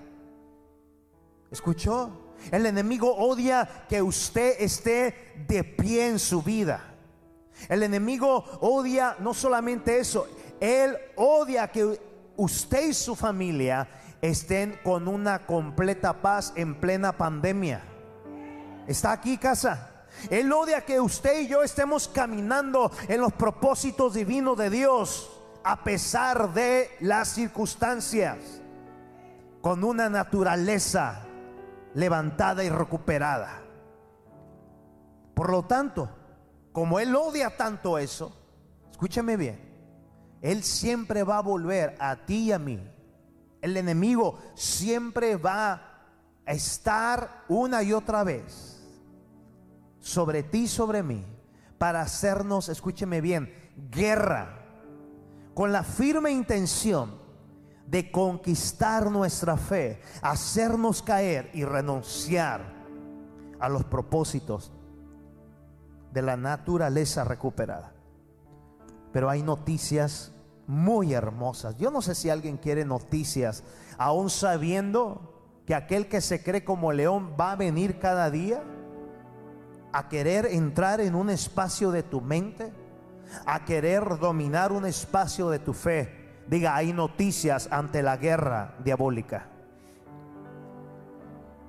¿Escuchó? 1.52 2.25
El 2.52 2.66
enemigo 2.66 3.16
odia 3.16 3.86
que 3.90 4.02
usted 4.02 4.56
esté 4.60 5.34
de 5.48 5.64
pie 5.64 6.08
en 6.08 6.20
su 6.20 6.42
vida. 6.42 6.82
El 7.70 7.84
enemigo 7.84 8.44
odia 8.62 9.16
no 9.20 9.34
solamente 9.34 10.00
eso, 10.00 10.28
él 10.60 10.98
odia 11.16 11.70
que 11.70 12.00
usted 12.38 12.88
y 12.88 12.94
su 12.94 13.16
familia 13.16 13.88
estén 14.22 14.80
con 14.84 15.08
una 15.08 15.46
completa 15.46 16.22
paz 16.22 16.54
en 16.56 16.76
plena 16.76 17.18
pandemia. 17.18 17.84
¿Está 18.88 19.14
aquí 19.14 19.38
casa? 19.38 19.92
Él 20.30 20.52
odia 20.52 20.82
que 20.82 21.00
usted 21.00 21.42
y 21.42 21.48
yo 21.48 21.64
estemos 21.64 22.08
caminando 22.08 22.92
en 23.08 23.22
los 23.22 23.34
propósitos 23.34 24.14
divinos 24.14 24.58
de 24.58 24.70
Dios 24.70 25.32
a 25.64 25.84
pesar 25.84 26.54
de 26.54 26.92
las 27.00 27.30
circunstancias, 27.30 28.38
con 29.62 29.84
una 29.84 30.10
naturaleza 30.10 31.25
levantada 31.96 32.64
y 32.64 32.70
recuperada. 32.70 33.64
Por 35.34 35.50
lo 35.50 35.64
tanto, 35.64 36.10
como 36.72 37.00
Él 37.00 37.16
odia 37.16 37.58
tanto 37.58 37.98
eso, 37.98 38.32
escúcheme 38.92 39.36
bien, 39.38 39.60
Él 40.42 40.64
siempre 40.64 41.24
va 41.24 41.40
a 41.40 41.42
volver 41.42 41.96
a 42.00 42.16
ti 42.26 42.46
y 42.46 42.52
a 42.52 42.60
mí. 42.60 42.80
El 43.62 43.76
enemigo 43.78 44.38
siempre 44.54 45.36
va 45.38 45.74
a 46.46 46.52
estar 46.52 47.44
una 47.48 47.82
y 47.82 47.94
otra 47.94 48.24
vez 48.24 48.80
sobre 50.00 50.44
ti 50.44 50.64
y 50.64 50.68
sobre 50.68 51.02
mí 51.02 51.26
para 51.80 52.02
hacernos, 52.02 52.70
escúcheme 52.70 53.22
bien, 53.22 53.52
guerra 53.90 54.62
con 55.56 55.72
la 55.72 55.84
firme 55.84 56.32
intención 56.32 57.25
de 57.88 58.12
conquistar 58.12 59.12
nuestra 59.12 59.58
fe, 59.58 60.02
hacernos 60.22 61.02
caer 61.02 61.50
y 61.54 61.64
renunciar 61.64 62.74
a 63.60 63.70
los 63.70 63.84
propósitos 63.86 64.72
de 66.12 66.22
la 66.22 66.38
naturaleza 66.38 67.24
recuperada. 67.24 67.94
Pero 69.12 69.30
hay 69.30 69.44
noticias 69.44 70.34
muy 70.68 71.14
hermosas. 71.14 71.78
Yo 71.78 71.92
no 71.92 72.02
sé 72.02 72.16
si 72.16 72.30
alguien 72.30 72.58
quiere 72.58 72.86
noticias, 72.86 73.64
aún 73.98 74.30
sabiendo 74.30 75.36
que 75.66 75.76
aquel 75.76 76.08
que 76.08 76.22
se 76.22 76.44
cree 76.44 76.64
como 76.64 76.92
león 76.92 77.36
va 77.40 77.52
a 77.52 77.56
venir 77.56 78.00
cada 78.00 78.30
día 78.30 78.64
a 79.92 80.10
querer 80.10 80.48
entrar 80.48 81.00
en 81.00 81.16
un 81.16 81.30
espacio 81.30 81.92
de 81.92 82.04
tu 82.04 82.22
mente, 82.22 82.74
a 83.46 83.64
querer 83.64 84.20
dominar 84.20 84.72
un 84.72 84.86
espacio 84.86 85.50
de 85.50 85.60
tu 85.60 85.74
fe. 85.74 86.25
Diga, 86.48 86.76
hay 86.76 86.94
noticias 86.94 87.68
ante 87.72 88.04
la 88.04 88.18
guerra 88.18 88.76
diabólica. 88.84 89.48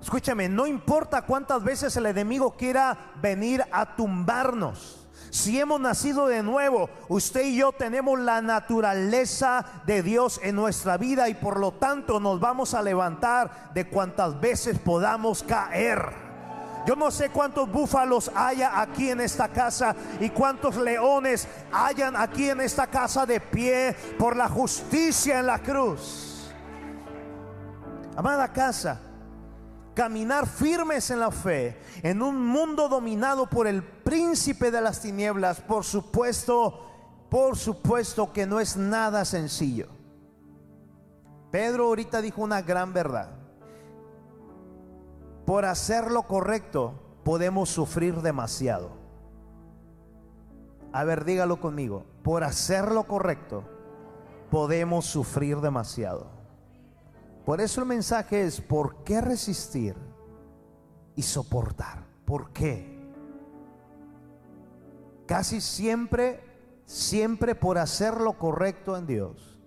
Escúchame, 0.00 0.48
no 0.48 0.66
importa 0.66 1.22
cuántas 1.22 1.64
veces 1.64 1.96
el 1.96 2.06
enemigo 2.06 2.56
quiera 2.56 2.96
venir 3.20 3.64
a 3.72 3.96
tumbarnos. 3.96 5.06
Si 5.30 5.58
hemos 5.58 5.80
nacido 5.80 6.28
de 6.28 6.42
nuevo, 6.42 6.88
usted 7.08 7.46
y 7.46 7.56
yo 7.56 7.72
tenemos 7.72 8.18
la 8.20 8.40
naturaleza 8.40 9.64
de 9.86 10.02
Dios 10.02 10.40
en 10.42 10.54
nuestra 10.54 10.96
vida 10.96 11.28
y 11.28 11.34
por 11.34 11.58
lo 11.58 11.72
tanto 11.72 12.20
nos 12.20 12.38
vamos 12.38 12.74
a 12.74 12.82
levantar 12.82 13.72
de 13.74 13.88
cuantas 13.88 14.40
veces 14.40 14.78
podamos 14.78 15.42
caer. 15.42 16.25
Yo 16.86 16.94
no 16.94 17.10
sé 17.10 17.30
cuántos 17.30 17.70
búfalos 17.70 18.30
haya 18.32 18.80
aquí 18.80 19.10
en 19.10 19.20
esta 19.20 19.48
casa 19.48 19.96
y 20.20 20.30
cuántos 20.30 20.76
leones 20.76 21.48
hayan 21.72 22.14
aquí 22.14 22.48
en 22.48 22.60
esta 22.60 22.86
casa 22.86 23.26
de 23.26 23.40
pie 23.40 23.96
por 24.16 24.36
la 24.36 24.48
justicia 24.48 25.40
en 25.40 25.46
la 25.46 25.58
cruz. 25.58 26.48
Amada 28.14 28.52
casa, 28.52 29.00
caminar 29.94 30.46
firmes 30.46 31.10
en 31.10 31.18
la 31.18 31.32
fe 31.32 31.76
en 32.02 32.22
un 32.22 32.46
mundo 32.46 32.88
dominado 32.88 33.50
por 33.50 33.66
el 33.66 33.82
príncipe 33.82 34.70
de 34.70 34.80
las 34.80 35.00
tinieblas, 35.00 35.60
por 35.60 35.82
supuesto, 35.82 36.86
por 37.28 37.56
supuesto 37.56 38.32
que 38.32 38.46
no 38.46 38.60
es 38.60 38.76
nada 38.76 39.24
sencillo. 39.24 39.88
Pedro 41.50 41.86
ahorita 41.86 42.22
dijo 42.22 42.42
una 42.42 42.62
gran 42.62 42.92
verdad. 42.92 43.45
Por 45.46 45.64
hacer 45.64 46.10
lo 46.10 46.24
correcto 46.24 46.94
podemos 47.24 47.70
sufrir 47.70 48.20
demasiado. 48.20 48.90
A 50.92 51.04
ver, 51.04 51.24
dígalo 51.24 51.60
conmigo. 51.60 52.04
Por 52.22 52.44
hacer 52.44 52.90
lo 52.90 53.04
correcto 53.04 53.64
podemos 54.50 55.06
sufrir 55.06 55.60
demasiado. 55.60 56.26
Por 57.44 57.60
eso 57.60 57.80
el 57.80 57.86
mensaje 57.86 58.42
es, 58.42 58.60
¿por 58.60 59.04
qué 59.04 59.20
resistir 59.20 59.94
y 61.14 61.22
soportar? 61.22 62.04
¿Por 62.24 62.50
qué? 62.50 62.96
Casi 65.26 65.60
siempre, 65.60 66.42
siempre 66.86 67.54
por 67.54 67.78
hacer 67.78 68.20
lo 68.20 68.36
correcto 68.38 68.96
en 68.96 69.06
Dios, 69.06 69.58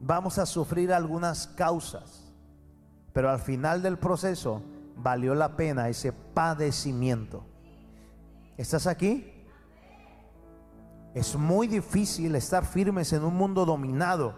vamos 0.00 0.38
a 0.38 0.46
sufrir 0.46 0.92
algunas 0.92 1.46
causas, 1.46 2.25
pero 3.16 3.30
al 3.30 3.40
final 3.40 3.80
del 3.80 3.96
proceso 3.96 4.62
valió 4.94 5.34
la 5.34 5.56
pena 5.56 5.88
ese 5.88 6.12
padecimiento. 6.12 7.46
¿Estás 8.58 8.86
aquí? 8.86 9.32
Es 11.14 11.34
muy 11.34 11.66
difícil 11.66 12.34
estar 12.34 12.66
firmes 12.66 13.14
en 13.14 13.24
un 13.24 13.34
mundo 13.34 13.64
dominado 13.64 14.34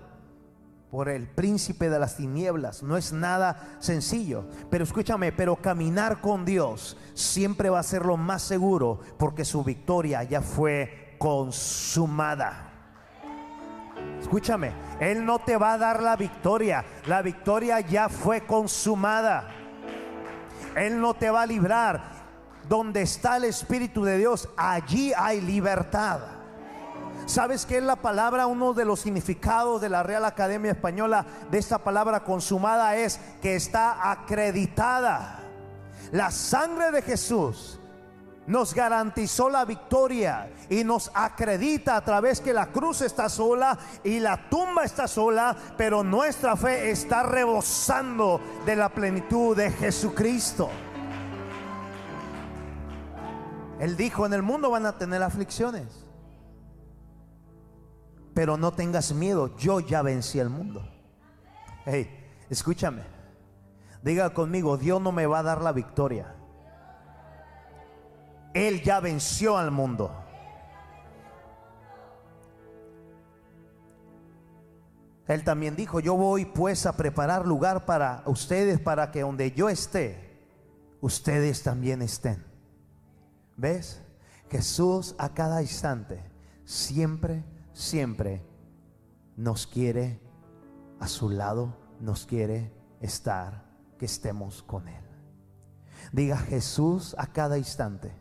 por 0.93 1.09
el 1.09 1.27
príncipe 1.27 1.91
de 1.91 1.99
las 1.99 2.19
tinieblas. 2.19 2.85
No 2.85 2.97
es 2.97 3.13
nada 3.13 3.79
sencillo. 3.81 4.45
Pero 4.71 4.85
escúchame, 4.85 5.33
pero 5.33 5.57
caminar 5.57 6.21
con 6.21 6.45
Dios 6.45 6.97
siempre 7.15 7.71
va 7.71 7.81
a 7.81 7.83
ser 7.83 8.07
lo 8.07 8.17
más 8.17 8.43
seguro 8.43 9.01
porque 9.19 9.45
su 9.45 9.65
victoria 9.65 10.23
ya 10.23 10.41
fue 10.41 11.17
consumada. 11.19 12.68
Escúchame, 14.21 14.73
Él 15.01 15.25
no 15.25 15.39
te 15.39 15.57
va 15.57 15.75
a 15.75 15.79
dar 15.79 16.03
la 16.03 16.17
victoria. 16.17 16.85
La 17.07 17.23
victoria 17.23 17.81
ya 17.81 18.09
fue 18.09 18.47
consumada. 18.47 19.49
Él 20.75 21.01
no 21.01 21.15
te 21.15 21.31
va 21.31 21.43
a 21.43 21.47
librar. 21.47 22.19
Donde 22.69 23.03
está 23.03 23.39
el 23.39 23.45
Espíritu 23.45 24.05
de 24.05 24.19
Dios, 24.19 24.49
allí 24.57 25.13
hay 25.17 25.41
libertad. 25.41 26.21
¿Sabes 27.25 27.67
qué 27.67 27.79
es 27.79 27.83
la 27.83 27.97
palabra? 27.97 28.47
Uno 28.47 28.75
de 28.75 28.85
los 28.85 29.01
significados 29.01 29.81
de 29.81 29.89
la 29.89 30.03
Real 30.03 30.25
Academia 30.25 30.73
Española 30.73 31.27
de 31.51 31.59
esta 31.59 31.79
palabra 31.79 32.25
consumada 32.25 32.97
es 32.97 33.21
que 33.43 33.55
está 33.55 34.11
acreditada. 34.11 35.41
La 36.11 36.31
sangre 36.31 36.91
de 36.91 37.03
Jesús 37.03 37.79
nos 38.49 38.73
garantizó 38.73 39.51
la 39.51 39.67
victoria 39.67 40.51
y 40.71 40.83
nos 40.83 41.11
acredita 41.13 41.97
a 41.97 42.01
través 42.01 42.41
que 42.41 42.55
la 42.55 42.73
cruz 42.73 43.03
está 43.03 43.29
sola 43.29 43.79
y 44.03 44.21
la 44.21 44.49
tumba 44.49 44.85
está 44.85 45.07
sola, 45.07 45.55
pero 45.77 46.03
nuestra 46.03 46.57
fe 46.57 46.91
está 46.91 47.23
rebosando 47.25 48.41
de 48.65 48.75
la 48.75 48.89
plenitud 48.89 49.55
de 49.55 49.71
Jesucristo. 49.71 50.71
Él 53.79 53.99
dijo, 53.99 54.25
en 54.25 54.33
el 54.33 54.43
mundo 54.43 54.71
van 54.71 54.87
a 54.87 54.97
tener 54.97 55.23
aflicciones, 55.23 56.07
pero 58.33 58.57
no 58.57 58.73
tengas 58.73 59.13
miedo, 59.13 59.55
yo 59.59 59.81
ya 59.81 60.01
vencí 60.01 60.39
el 60.39 60.49
mundo. 60.49 60.89
Hey, 61.85 62.11
escúchame, 62.49 63.03
diga 64.03 64.33
conmigo, 64.33 64.79
Dios 64.79 65.03
no 65.03 65.13
me 65.13 65.27
va 65.27 65.41
a 65.41 65.43
dar 65.43 65.61
la 65.61 65.73
victoria 65.73 66.38
él 68.67 68.83
ya 68.83 69.01
venció 69.01 69.57
al 69.57 69.71
mundo. 69.71 70.11
Él 75.27 75.45
también 75.45 75.77
dijo, 75.77 76.01
yo 76.01 76.17
voy 76.17 76.47
pues 76.47 76.87
a 76.87 76.97
preparar 76.97 77.47
lugar 77.47 77.85
para 77.85 78.23
ustedes, 78.25 78.81
para 78.81 79.11
que 79.11 79.21
donde 79.21 79.53
yo 79.53 79.69
esté, 79.69 80.41
ustedes 81.03 81.63
también 81.63 82.01
estén. 82.01 82.45
¿Ves? 83.57 84.03
Jesús 84.51 85.15
a 85.19 85.35
cada 85.35 85.61
instante, 85.61 86.25
siempre, 86.65 87.45
siempre 87.75 88.43
nos 89.37 89.67
quiere 89.67 90.19
a 90.99 91.07
su 91.07 91.29
lado, 91.29 91.77
nos 92.01 92.25
quiere 92.25 92.73
estar, 93.03 93.69
que 93.99 94.07
estemos 94.07 94.63
con 94.63 94.89
Él. 94.89 95.05
Diga 96.13 96.39
Jesús 96.39 97.15
a 97.19 97.27
cada 97.27 97.59
instante 97.59 98.18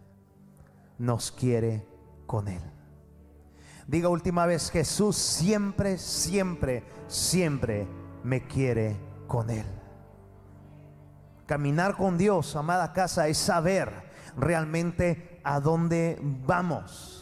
nos 0.97 1.31
quiere 1.31 1.85
con 2.25 2.47
Él. 2.47 2.61
Diga 3.87 4.09
última 4.09 4.45
vez, 4.45 4.69
Jesús 4.69 5.15
siempre, 5.15 5.97
siempre, 5.97 6.83
siempre 7.07 7.87
me 8.23 8.45
quiere 8.45 8.97
con 9.27 9.49
Él. 9.49 9.65
Caminar 11.45 11.95
con 11.95 12.17
Dios, 12.17 12.55
amada 12.57 12.91
casa, 12.91 13.29
es 13.29 13.37
saber 13.37 13.89
realmente 14.35 15.39
a 15.43 15.61
dónde 15.61 16.19
vamos. 16.21 17.17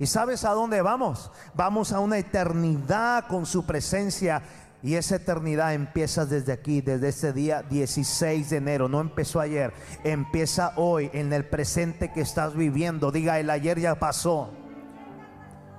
¿Y 0.00 0.06
sabes 0.06 0.44
a 0.44 0.50
dónde 0.50 0.82
vamos? 0.82 1.30
Vamos 1.54 1.92
a 1.92 2.00
una 2.00 2.18
eternidad 2.18 3.28
con 3.28 3.46
su 3.46 3.64
presencia 3.64 4.42
y 4.82 4.96
esa 4.96 5.16
eternidad 5.16 5.74
empieza 5.74 6.26
desde 6.26 6.52
aquí, 6.52 6.80
desde 6.80 7.08
ese 7.08 7.32
día 7.32 7.62
16 7.62 8.50
de 8.50 8.56
enero. 8.56 8.88
No 8.88 9.00
empezó 9.00 9.40
ayer, 9.40 9.72
empieza 10.02 10.72
hoy, 10.76 11.08
en 11.12 11.32
el 11.32 11.44
presente 11.44 12.12
que 12.12 12.20
estás 12.20 12.56
viviendo. 12.56 13.12
Diga, 13.12 13.38
el 13.38 13.48
ayer 13.50 13.78
ya 13.78 14.00
pasó. 14.00 14.50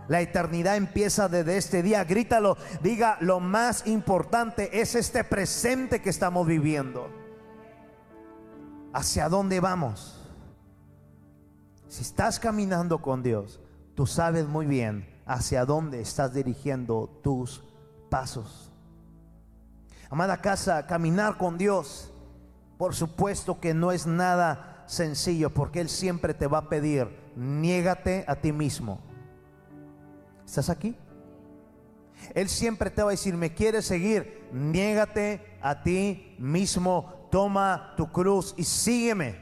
La 0.08 0.22
eternidad 0.22 0.78
empieza 0.78 1.28
desde 1.28 1.58
este 1.58 1.84
día. 1.84 2.04
Grítalo. 2.06 2.58
Diga, 2.82 3.18
lo 3.20 3.42
más 3.42 3.88
importante 3.88 4.82
es 4.82 4.96
este 4.96 5.26
presente 5.26 6.02
que 6.02 6.10
estamos 6.10 6.48
viviendo. 6.48 7.10
¿Hacia 8.94 9.28
dónde 9.28 9.60
vamos? 9.60 10.20
Si 11.90 12.04
estás 12.04 12.40
caminando 12.40 13.02
con 13.02 13.22
Dios, 13.22 13.60
tú 13.96 14.08
sabes 14.08 14.48
muy 14.48 14.66
bien 14.66 15.10
hacia 15.26 15.66
dónde 15.66 16.02
estás 16.02 16.34
dirigiendo 16.34 17.20
tus 17.22 17.64
pasos. 18.10 18.73
Amada 20.14 20.38
casa, 20.38 20.86
caminar 20.86 21.40
con 21.40 21.58
Dios, 21.58 22.14
por 22.78 22.94
supuesto 22.94 23.60
que 23.60 23.74
no 23.74 23.92
es 23.92 24.06
nada 24.06 24.84
sencillo, 24.86 25.50
porque 25.50 25.82
Él 25.82 25.90
siempre 25.90 26.36
te 26.36 26.46
va 26.46 26.60
a 26.60 26.70
pedir, 26.70 27.08
niégate 27.36 28.24
a 28.28 28.36
ti 28.36 28.52
mismo. 28.52 29.02
¿Estás 30.46 30.70
aquí? 30.70 30.96
Él 32.36 32.48
siempre 32.48 32.92
te 32.92 33.02
va 33.02 33.10
a 33.10 33.18
decir, 33.18 33.36
me 33.36 33.56
quieres 33.56 33.86
seguir, 33.86 34.48
niégate 34.54 35.58
a 35.64 35.82
ti 35.82 36.36
mismo, 36.38 37.28
toma 37.32 37.96
tu 37.98 38.12
cruz 38.12 38.54
y 38.56 38.66
sígueme. 38.66 39.40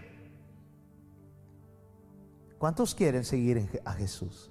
¿Cuántos 2.58 2.96
quieren 2.96 3.26
seguir 3.26 3.82
a 3.84 3.92
Jesús? 3.92 4.50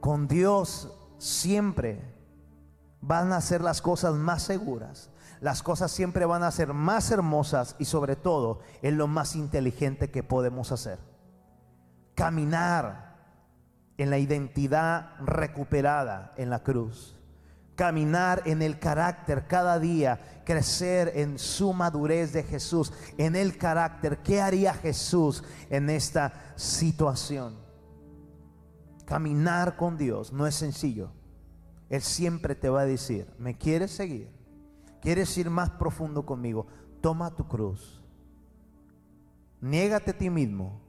Con 0.00 0.26
Dios 0.26 0.90
siempre 1.18 2.13
van 3.06 3.32
a 3.32 3.40
ser 3.40 3.60
las 3.60 3.82
cosas 3.82 4.14
más 4.14 4.42
seguras. 4.42 5.10
Las 5.40 5.62
cosas 5.62 5.92
siempre 5.92 6.24
van 6.24 6.42
a 6.42 6.50
ser 6.50 6.72
más 6.72 7.10
hermosas 7.10 7.76
y 7.78 7.84
sobre 7.84 8.16
todo 8.16 8.60
es 8.80 8.94
lo 8.94 9.06
más 9.06 9.36
inteligente 9.36 10.10
que 10.10 10.22
podemos 10.22 10.72
hacer. 10.72 10.98
Caminar 12.14 13.16
en 13.98 14.08
la 14.08 14.18
identidad 14.18 15.16
recuperada 15.20 16.32
en 16.36 16.48
la 16.48 16.62
cruz. 16.62 17.14
Caminar 17.76 18.42
en 18.46 18.62
el 18.62 18.78
carácter 18.78 19.46
cada 19.48 19.78
día, 19.78 20.42
crecer 20.46 21.12
en 21.16 21.38
su 21.38 21.72
madurez 21.72 22.32
de 22.32 22.44
Jesús, 22.44 22.92
en 23.18 23.36
el 23.36 23.58
carácter. 23.58 24.18
¿Qué 24.18 24.40
haría 24.40 24.72
Jesús 24.72 25.42
en 25.68 25.90
esta 25.90 26.32
situación? 26.56 27.56
Caminar 29.04 29.76
con 29.76 29.98
Dios 29.98 30.32
no 30.32 30.46
es 30.46 30.54
sencillo 30.54 31.10
él 31.94 32.02
siempre 32.02 32.54
te 32.54 32.68
va 32.68 32.82
a 32.82 32.86
decir, 32.86 33.32
¿me 33.38 33.56
quieres 33.56 33.92
seguir? 33.92 34.28
¿Quieres 35.00 35.36
ir 35.38 35.48
más 35.48 35.70
profundo 35.70 36.26
conmigo? 36.26 36.66
Toma 37.00 37.34
tu 37.34 37.46
cruz. 37.46 38.02
Niégate 39.60 40.10
a 40.10 40.18
ti 40.18 40.28
mismo 40.28 40.80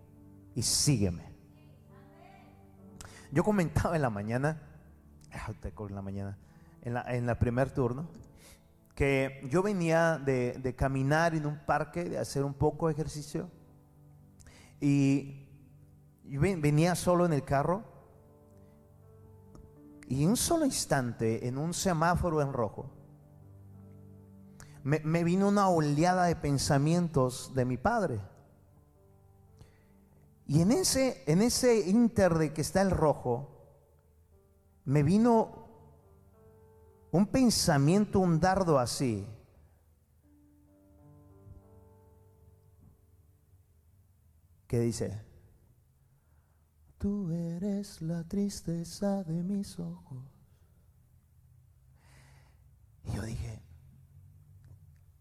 y 0.56 0.64
sígueme. 0.64 1.32
Yo 3.32 3.44
comentaba 3.44 3.96
en 3.96 4.02
la 4.02 4.10
mañana, 4.10 4.62
ah, 5.32 5.52
en 5.62 5.96
la 5.96 6.02
mañana, 6.02 6.38
en 6.82 7.26
la, 7.26 7.38
primer 7.38 7.72
turno, 7.72 8.08
que 8.96 9.48
yo 9.52 9.62
venía 9.62 10.18
de, 10.18 10.54
de, 10.54 10.76
caminar 10.76 11.36
en 11.36 11.46
un 11.46 11.60
parque, 11.66 12.06
de 12.06 12.18
hacer 12.18 12.44
un 12.44 12.54
poco 12.54 12.88
de 12.88 12.94
ejercicio, 12.94 13.50
y, 14.80 15.48
y 16.24 16.38
venía 16.38 16.96
solo 16.96 17.26
en 17.26 17.34
el 17.34 17.44
carro 17.44 17.95
y 20.08 20.26
un 20.26 20.38
solo 20.38 20.66
instante, 20.66 21.48
en 21.48 21.58
un 21.58 21.74
semáforo 21.74 22.42
en 22.42 22.54
rojo, 22.54 22.92
me, 24.84 25.24
vino 25.24 25.48
una 25.48 25.68
oleada 25.68 26.26
de 26.26 26.36
pensamientos 26.36 27.54
de 27.56 27.66
mi 27.66 27.76
padre. 27.76 28.22
Y 30.46 30.62
en 30.62 30.72
ese, 30.72 31.24
en 31.26 31.42
ese 31.42 31.90
inter 31.90 32.36
de 32.36 32.54
que 32.54 32.62
está 32.62 32.84
el 32.84 32.92
rojo, 32.92 33.50
me 34.86 35.02
vino 35.02 35.66
un 37.12 37.26
pensamiento, 37.26 38.20
un 38.20 38.40
dardo 38.40 38.78
así. 38.78 39.28
Que 44.68 44.80
dice, 44.80 45.20
Tú 47.06 47.30
eres 47.32 48.02
la 48.02 48.24
tristeza 48.24 49.24
de 49.26 49.44
mis 49.44 49.80
ojos. 49.80 50.24
Y 53.04 53.16
yo 53.16 53.22
dije, 53.22 53.62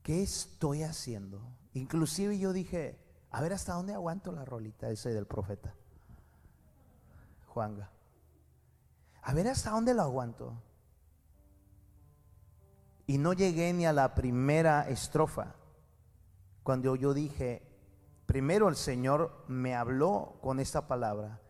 ¿qué 0.02 0.22
estoy 0.22 0.82
haciendo? 0.82 1.42
Inclusive 1.74 2.38
yo 2.38 2.54
dije, 2.54 2.98
a 3.30 3.42
ver 3.42 3.52
hasta 3.52 3.74
dónde 3.74 3.92
aguanto 3.92 4.32
la 4.32 4.46
rolita 4.46 4.88
ese 4.88 5.12
del 5.12 5.26
profeta. 5.26 5.74
Juanga. 7.48 7.90
A 9.20 9.34
ver 9.34 9.48
hasta 9.48 9.68
dónde 9.68 9.92
lo 9.92 10.00
aguanto. 10.04 10.54
Y 13.06 13.18
no 13.18 13.34
llegué 13.34 13.74
ni 13.74 13.84
a 13.84 13.92
la 13.92 14.14
primera 14.14 14.88
estrofa. 14.88 15.54
Cuando 16.62 16.96
yo 16.96 17.12
dije, 17.12 17.60
primero 18.24 18.70
el 18.70 18.76
Señor 18.76 19.44
me 19.48 19.74
habló 19.74 20.38
con 20.40 20.60
esta 20.60 20.88
palabra 20.88 21.42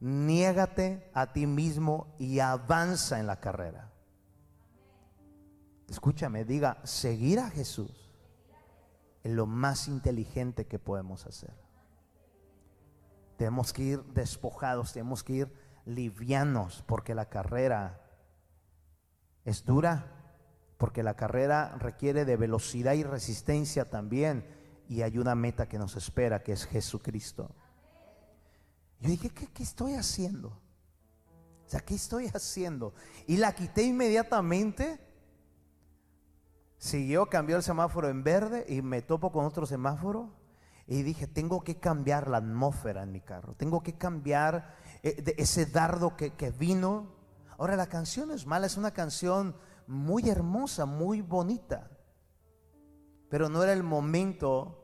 niégate 0.00 1.10
a 1.14 1.32
ti 1.32 1.46
mismo 1.46 2.14
y 2.18 2.40
avanza 2.40 3.20
en 3.20 3.26
la 3.26 3.40
carrera. 3.40 3.92
Escúchame, 5.88 6.44
diga, 6.44 6.78
seguir 6.84 7.40
a 7.40 7.50
Jesús 7.50 8.10
es 9.22 9.32
lo 9.32 9.46
más 9.46 9.88
inteligente 9.88 10.66
que 10.66 10.78
podemos 10.78 11.26
hacer. 11.26 11.52
Tenemos 13.36 13.72
que 13.72 13.82
ir 13.82 14.04
despojados, 14.04 14.92
tenemos 14.92 15.22
que 15.22 15.32
ir 15.32 15.52
livianos, 15.84 16.84
porque 16.86 17.14
la 17.14 17.28
carrera 17.28 18.00
es 19.44 19.64
dura, 19.64 20.06
porque 20.78 21.02
la 21.02 21.14
carrera 21.14 21.76
requiere 21.78 22.24
de 22.24 22.36
velocidad 22.36 22.94
y 22.94 23.02
resistencia 23.02 23.90
también, 23.90 24.46
y 24.88 25.02
hay 25.02 25.18
una 25.18 25.34
meta 25.34 25.68
que 25.68 25.78
nos 25.78 25.96
espera, 25.96 26.42
que 26.42 26.52
es 26.52 26.66
Jesucristo. 26.66 27.54
Yo 29.00 29.08
dije, 29.08 29.30
¿qué, 29.30 29.62
estoy 29.62 29.94
haciendo? 29.94 30.48
O 30.48 31.68
sea, 31.68 31.80
¿qué 31.80 31.94
estoy 31.94 32.26
haciendo? 32.34 32.94
Y 33.26 33.38
la 33.38 33.54
quité 33.54 33.82
inmediatamente. 33.82 35.00
Siguió, 36.76 37.26
cambió 37.26 37.56
el 37.56 37.62
semáforo 37.62 38.08
en 38.08 38.22
verde 38.22 38.64
y 38.68 38.82
me 38.82 39.02
topo 39.02 39.32
con 39.32 39.46
otro 39.46 39.66
semáforo. 39.66 40.34
Y 40.86 41.02
dije, 41.02 41.26
tengo 41.26 41.62
que 41.62 41.78
cambiar 41.78 42.28
la 42.28 42.38
atmósfera 42.38 43.02
en 43.02 43.12
mi 43.12 43.20
carro. 43.20 43.54
Tengo 43.54 43.82
que 43.82 43.96
cambiar 43.96 44.76
eh, 45.02 45.34
ese 45.38 45.66
dardo 45.66 46.16
que, 46.16 46.34
que 46.34 46.50
vino. 46.50 47.14
Ahora, 47.58 47.76
la 47.76 47.86
canción 47.86 48.30
es 48.32 48.46
mala, 48.46 48.66
es 48.66 48.76
una 48.76 48.90
canción 48.90 49.54
muy 49.86 50.28
hermosa, 50.28 50.84
muy 50.84 51.22
bonita. 51.22 51.90
Pero 53.30 53.48
no 53.48 53.62
era 53.62 53.72
el 53.72 53.82
momento 53.82 54.76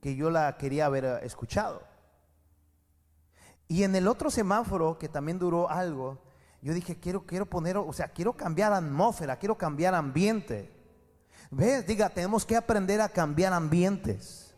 que 0.00 0.16
yo 0.16 0.30
la 0.30 0.56
quería 0.56 0.86
haber 0.86 1.04
escuchado. 1.22 1.95
Y 3.68 3.82
en 3.82 3.96
el 3.96 4.06
otro 4.06 4.30
semáforo, 4.30 4.98
que 4.98 5.08
también 5.08 5.38
duró 5.38 5.68
algo, 5.68 6.18
yo 6.62 6.74
dije, 6.74 6.96
quiero, 6.96 7.22
quiero 7.26 7.46
poner, 7.46 7.76
o 7.76 7.92
sea, 7.92 8.08
quiero 8.08 8.32
cambiar 8.32 8.72
atmósfera, 8.72 9.38
quiero 9.38 9.56
cambiar 9.56 9.94
ambiente. 9.94 10.72
¿Ves? 11.50 11.86
Diga, 11.86 12.08
tenemos 12.08 12.44
que 12.44 12.56
aprender 12.56 13.00
a 13.00 13.08
cambiar 13.08 13.52
ambientes. 13.52 14.54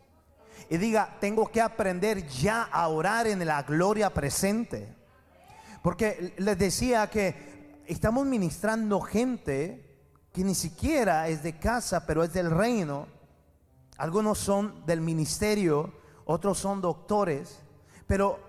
Y 0.69 0.77
diga, 0.77 1.17
tengo 1.19 1.47
que 1.47 1.61
aprender 1.61 2.27
ya 2.27 2.63
a 2.63 2.87
orar 2.87 3.27
en 3.27 3.45
la 3.45 3.63
gloria 3.63 4.13
presente. 4.13 4.95
Porque 5.81 6.33
les 6.37 6.57
decía 6.57 7.09
que 7.09 7.81
estamos 7.87 8.25
ministrando 8.25 9.01
gente 9.01 9.85
que 10.31 10.43
ni 10.43 10.53
siquiera 10.53 11.27
es 11.27 11.41
de 11.41 11.57
casa, 11.57 12.05
pero 12.05 12.23
es 12.23 12.33
del 12.33 12.51
reino. 12.51 13.07
Algunos 13.97 14.37
son 14.37 14.85
del 14.85 15.01
ministerio, 15.01 15.93
otros 16.25 16.57
son 16.57 16.81
doctores, 16.81 17.59
pero 18.07 18.48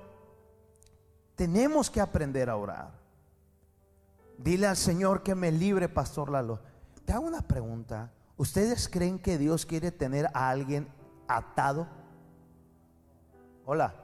tenemos 1.40 1.88
que 1.88 2.03
aprender 2.03 2.50
a 2.50 2.57
orar. 2.57 2.90
Dile 4.37 4.66
al 4.66 4.76
Señor 4.76 5.22
que 5.22 5.35
me 5.35 5.50
libre, 5.50 5.88
Pastor 5.88 6.31
Lalo. 6.31 6.61
Te 7.07 7.14
hago 7.14 7.26
una 7.26 7.40
pregunta. 7.40 8.12
¿Ustedes 8.37 8.90
creen 8.90 9.18
que 9.18 9.38
Dios 9.38 9.64
quiere 9.64 9.90
tener 9.90 10.26
a 10.35 10.50
alguien 10.50 10.87
atado? 11.26 11.88
Hola. 13.64 13.94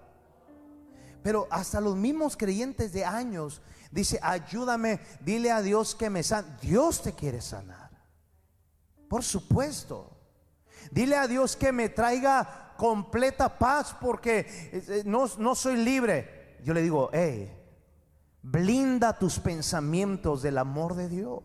Pero 1.23 1.47
hasta 1.51 1.79
los 1.79 1.95
mismos 1.95 2.39
creyentes 2.39 2.95
de 2.95 3.05
años 3.05 3.61
dice, 3.91 4.19
ayúdame, 4.23 5.01
dile 5.21 5.51
a 5.51 5.61
Dios 5.61 5.95
que 5.95 6.09
me 6.09 6.23
sane. 6.23 6.57
Dios 6.63 7.03
te 7.03 7.13
quiere 7.13 7.43
sanar. 7.43 7.91
Por 9.11 9.23
supuesto. 9.23 10.11
Dile 10.91 11.17
a 11.17 11.29
Dios 11.29 11.55
que 11.55 11.71
me 11.71 11.91
traiga 11.91 12.73
completa 12.79 13.59
paz 13.59 13.95
porque 14.01 14.39
eh, 14.39 14.85
eh, 14.89 15.03
no, 15.05 15.27
no 15.37 15.55
soy 15.55 15.77
libre 15.77 16.36
yo 16.65 16.75
le 16.75 16.83
digo, 16.83 17.11
hey, 17.13 17.53
blinda 18.43 19.19
tus 19.19 19.39
pensamientos 19.39 20.43
del 20.43 20.59
amor 20.59 20.95
de 20.95 21.09
Dios. 21.09 21.43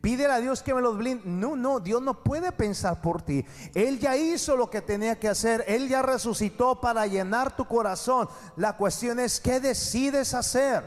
Pídele 0.00 0.32
a 0.32 0.40
Dios 0.40 0.62
que 0.62 0.74
me 0.74 0.80
los 0.80 0.96
blinde. 0.96 1.24
No, 1.24 1.56
no, 1.56 1.80
Dios 1.80 2.00
no 2.02 2.22
puede 2.22 2.52
pensar 2.52 3.00
por 3.00 3.22
ti. 3.22 3.44
Él 3.74 3.98
ya 3.98 4.16
hizo 4.16 4.56
lo 4.56 4.70
que 4.70 4.80
tenía 4.80 5.18
que 5.18 5.28
hacer. 5.28 5.64
Él 5.66 5.88
ya 5.88 6.02
resucitó 6.02 6.80
para 6.80 7.06
llenar 7.06 7.56
tu 7.56 7.64
corazón. 7.64 8.28
La 8.56 8.76
cuestión 8.76 9.18
es, 9.18 9.40
¿qué 9.40 9.58
decides 9.58 10.34
hacer? 10.34 10.84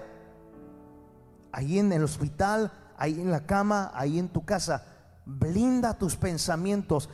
Ahí 1.51 1.79
en 1.79 1.91
el 1.91 2.03
hospital, 2.03 2.71
ahí 2.97 3.19
en 3.19 3.31
la 3.31 3.45
cama, 3.45 3.91
ahí 3.93 4.19
en 4.19 4.29
tu 4.29 4.45
casa. 4.45 4.85
Blinda 5.25 5.97
tus 5.97 6.15
pensamientos. 6.15 7.09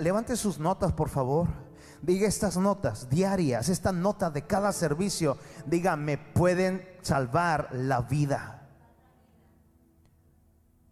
Levante 0.00 0.36
sus 0.36 0.58
notas, 0.58 0.92
por 0.92 1.08
favor 1.10 1.63
diga 2.04 2.28
estas 2.28 2.56
notas 2.56 3.08
diarias, 3.08 3.68
estas 3.68 3.94
notas 3.94 4.32
de 4.32 4.46
cada 4.46 4.72
servicio, 4.72 5.38
diga, 5.64 5.96
me 5.96 6.18
pueden 6.18 6.86
salvar 7.00 7.68
la 7.72 8.02
vida. 8.02 8.68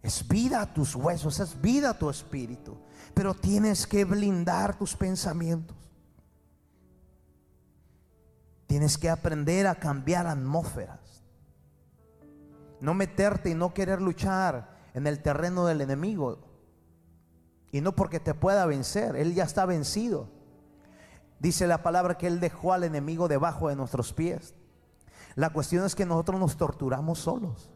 Es 0.01 0.27
vida 0.27 0.73
tus 0.73 0.95
huesos, 0.95 1.39
es 1.39 1.59
vida 1.61 1.97
tu 1.97 2.09
espíritu, 2.09 2.77
pero 3.13 3.33
tienes 3.33 3.87
que 3.87 4.03
blindar 4.05 4.77
tus 4.77 4.95
pensamientos. 4.95 5.77
Tienes 8.65 8.97
que 8.97 9.09
aprender 9.09 9.67
a 9.67 9.75
cambiar 9.75 10.25
atmósferas. 10.25 11.23
No 12.81 12.95
meterte 12.95 13.51
y 13.51 13.53
no 13.53 13.73
querer 13.73 14.01
luchar 14.01 14.77
en 14.95 15.05
el 15.05 15.21
terreno 15.21 15.65
del 15.67 15.81
enemigo. 15.81 16.39
Y 17.71 17.81
no 17.81 17.95
porque 17.95 18.19
te 18.19 18.33
pueda 18.33 18.65
vencer, 18.65 19.15
él 19.15 19.35
ya 19.35 19.43
está 19.43 19.65
vencido. 19.65 20.32
Dice 21.43 21.67
la 21.67 21.83
palabra 21.83 22.17
que 22.17 22.25
Él 22.25 22.39
dejó 22.39 22.71
al 22.71 22.85
enemigo 22.85 23.27
debajo 23.27 23.67
de 23.67 23.75
nuestros 23.75 24.13
pies. 24.13 24.55
La 25.35 25.49
cuestión 25.51 25.83
es 25.83 25.93
que 25.93 26.05
nosotros 26.05 26.39
nos 26.39 26.55
torturamos 26.55 27.19
solos. 27.19 27.69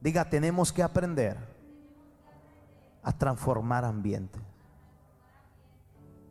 Diga, 0.00 0.30
tenemos 0.30 0.72
que 0.72 0.82
aprender 0.82 1.36
a 3.02 3.12
transformar 3.12 3.84
ambiente. 3.84 4.38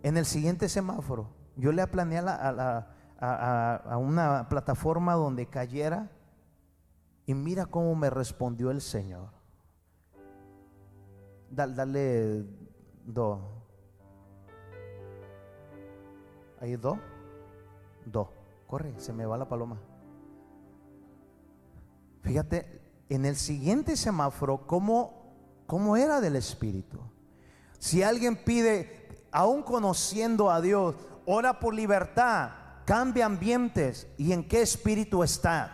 En 0.01 0.17
el 0.17 0.25
siguiente 0.25 0.67
semáforo, 0.67 1.29
yo 1.55 1.71
le 1.71 1.85
planeé 1.85 2.17
a, 2.17 2.87
a, 3.19 3.97
una 3.97 4.49
plataforma 4.49 5.13
donde 5.13 5.45
cayera 5.45 6.09
y 7.27 7.35
mira 7.35 7.67
cómo 7.67 7.93
me 7.93 8.09
respondió 8.09 8.71
el 8.71 8.81
Señor. 8.81 9.29
Dale, 11.51 11.75
dale 11.75 12.45
dos. 13.05 13.58
Ahí 16.61 16.75
dos. 16.75 16.97
Dos. 18.05 18.27
Corre, 18.67 18.93
se 18.97 19.13
me 19.13 19.25
va 19.25 19.37
la 19.37 19.47
paloma. 19.47 19.79
Fíjate, 22.21 22.81
en 23.09 23.25
el 23.25 23.35
siguiente 23.35 23.95
semáforo, 23.97 24.67
¿cómo, 24.67 25.33
cómo 25.65 25.97
era 25.97 26.21
del 26.21 26.35
Espíritu? 26.35 26.99
Si 27.79 28.03
alguien 28.03 28.35
pide, 28.35 29.25
aún 29.31 29.63
conociendo 29.63 30.51
a 30.51 30.61
Dios, 30.61 30.95
ora 31.25 31.59
por 31.59 31.73
libertad, 31.73 32.51
cambia 32.85 33.25
ambientes. 33.25 34.07
¿Y 34.17 34.33
en 34.33 34.47
qué 34.47 34.61
espíritu 34.61 35.23
estás? 35.23 35.71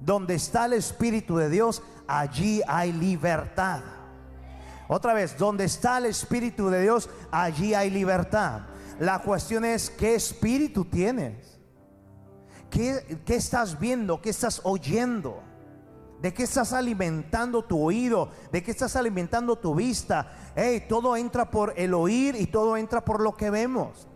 Donde 0.00 0.34
está 0.34 0.66
el 0.66 0.74
Espíritu 0.74 1.36
de 1.36 1.48
Dios, 1.48 1.82
allí 2.06 2.60
hay 2.68 2.92
libertad. 2.92 3.80
Otra 4.86 5.14
vez, 5.14 5.38
donde 5.38 5.64
está 5.64 5.98
el 5.98 6.06
Espíritu 6.06 6.68
de 6.68 6.82
Dios, 6.82 7.08
allí 7.30 7.72
hay 7.72 7.88
libertad. 7.90 8.62
La 9.00 9.20
cuestión 9.20 9.64
es 9.64 9.90
qué 9.90 10.14
espíritu 10.14 10.84
tienes. 10.84 11.58
¿Qué, 12.70 13.20
estás 13.26 13.78
viendo? 13.78 14.20
¿Qué 14.20 14.30
estás 14.30 14.60
oyendo? 14.64 15.42
¿De 16.20 16.32
qué 16.32 16.42
estás 16.42 16.72
alimentando 16.72 17.64
tu 17.64 17.80
oído? 17.80 18.30
¿De 18.50 18.62
qué 18.62 18.70
estás 18.70 18.96
alimentando 18.96 19.56
tu 19.56 19.74
vista? 19.74 20.52
Hey, 20.56 20.86
todo 20.88 21.16
entra 21.16 21.50
por 21.50 21.74
el 21.76 21.94
oír 21.94 22.34
y 22.36 22.46
todo 22.46 22.76
entra 22.76 23.04
por 23.04 23.20
lo 23.20 23.36
que 23.36 23.50
vemos. 23.50 24.08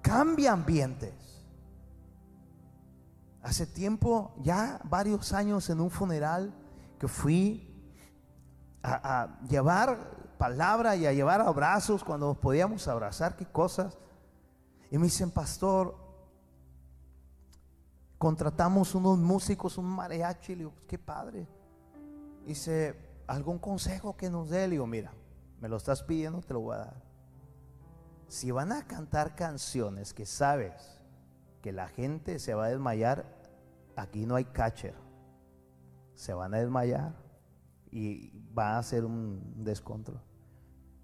Cambia 0.00 0.52
ambientes. 0.52 1.12
Hace 3.42 3.66
tiempo, 3.66 4.34
ya 4.42 4.80
varios 4.84 5.32
años 5.32 5.68
en 5.68 5.80
un 5.80 5.90
funeral 5.90 6.54
que 6.98 7.08
fui 7.08 7.70
a, 8.82 9.22
a 9.22 9.40
llevar 9.46 10.23
palabra 10.38 10.96
y 10.96 11.06
a 11.06 11.12
llevar 11.12 11.40
abrazos 11.40 12.04
cuando 12.04 12.26
nos 12.26 12.38
podíamos 12.38 12.86
abrazar, 12.88 13.36
qué 13.36 13.46
cosas. 13.46 13.96
Y 14.90 14.98
me 14.98 15.04
dicen, 15.04 15.30
pastor, 15.30 15.96
contratamos 18.18 18.94
unos 18.94 19.18
músicos, 19.18 19.78
un 19.78 19.86
mariachi, 19.86 20.52
le 20.52 20.58
digo, 20.58 20.70
pues, 20.72 20.86
qué 20.86 20.98
padre. 20.98 21.48
Dice, 22.46 22.96
¿algún 23.26 23.58
consejo 23.58 24.16
que 24.16 24.30
nos 24.30 24.50
dé? 24.50 24.68
Le 24.68 24.72
digo, 24.72 24.86
mira, 24.86 25.12
me 25.60 25.68
lo 25.68 25.76
estás 25.76 26.02
pidiendo, 26.02 26.40
te 26.40 26.54
lo 26.54 26.60
voy 26.60 26.76
a 26.76 26.78
dar. 26.78 27.02
Si 28.28 28.50
van 28.50 28.72
a 28.72 28.86
cantar 28.86 29.34
canciones 29.34 30.12
que 30.12 30.26
sabes 30.26 31.00
que 31.62 31.72
la 31.72 31.88
gente 31.88 32.38
se 32.38 32.54
va 32.54 32.66
a 32.66 32.68
desmayar, 32.68 33.24
aquí 33.96 34.26
no 34.26 34.36
hay 34.36 34.44
catcher. 34.44 34.94
Se 36.14 36.34
van 36.34 36.54
a 36.54 36.58
desmayar 36.58 37.23
y 37.94 38.32
va 38.58 38.76
a 38.76 38.82
ser 38.82 39.04
un 39.04 39.62
descontrol. 39.62 40.20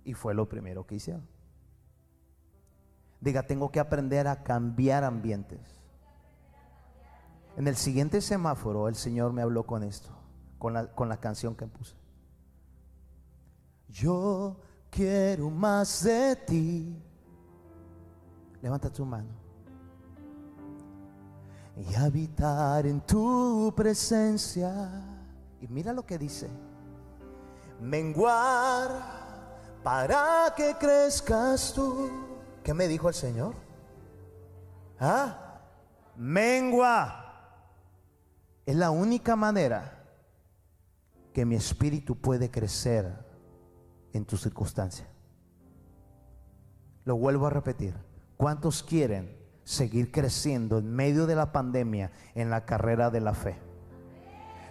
Y 0.02 0.12
fue 0.14 0.34
lo 0.34 0.48
primero 0.48 0.84
que 0.84 0.96
hicieron. 0.96 1.24
Diga, 3.20 3.44
tengo 3.44 3.70
que 3.70 3.78
aprender 3.78 4.26
a 4.26 4.42
cambiar 4.42 5.04
ambientes. 5.04 5.60
En 7.56 7.68
el 7.68 7.76
siguiente 7.76 8.20
semáforo 8.20 8.88
el 8.88 8.96
Señor 8.96 9.32
me 9.32 9.40
habló 9.40 9.64
con 9.66 9.84
esto, 9.84 10.10
con 10.58 10.72
la, 10.72 10.92
con 10.92 11.08
la 11.08 11.18
canción 11.18 11.54
que 11.54 11.68
puse. 11.68 11.94
Yo 13.88 14.60
quiero 14.90 15.48
más 15.48 16.02
de 16.02 16.34
ti. 16.34 17.00
Levanta 18.62 18.92
tu 18.92 19.04
mano. 19.04 19.30
Y 21.76 21.94
habitar 21.94 22.84
en 22.84 23.00
tu 23.02 23.72
presencia. 23.76 25.04
Y 25.60 25.68
mira 25.68 25.92
lo 25.92 26.04
que 26.04 26.18
dice. 26.18 26.50
Menguar 27.80 28.90
para 29.82 30.52
que 30.56 30.76
crezcas 30.78 31.72
tú. 31.74 32.10
¿Qué 32.62 32.74
me 32.74 32.88
dijo 32.88 33.08
el 33.08 33.14
Señor? 33.14 33.54
¿Ah? 34.98 35.60
Mengua. 36.16 37.16
Es 38.66 38.76
la 38.76 38.90
única 38.90 39.34
manera 39.34 40.04
que 41.32 41.44
mi 41.44 41.56
espíritu 41.56 42.20
puede 42.20 42.50
crecer 42.50 43.12
en 44.12 44.24
tu 44.24 44.36
circunstancia. 44.36 45.06
Lo 47.04 47.16
vuelvo 47.16 47.46
a 47.46 47.50
repetir. 47.50 47.94
¿Cuántos 48.36 48.82
quieren 48.82 49.36
seguir 49.64 50.12
creciendo 50.12 50.78
en 50.78 50.92
medio 50.92 51.26
de 51.26 51.34
la 51.34 51.52
pandemia 51.52 52.10
en 52.34 52.50
la 52.50 52.64
carrera 52.66 53.10
de 53.10 53.20
la 53.20 53.34
fe? 53.34 53.69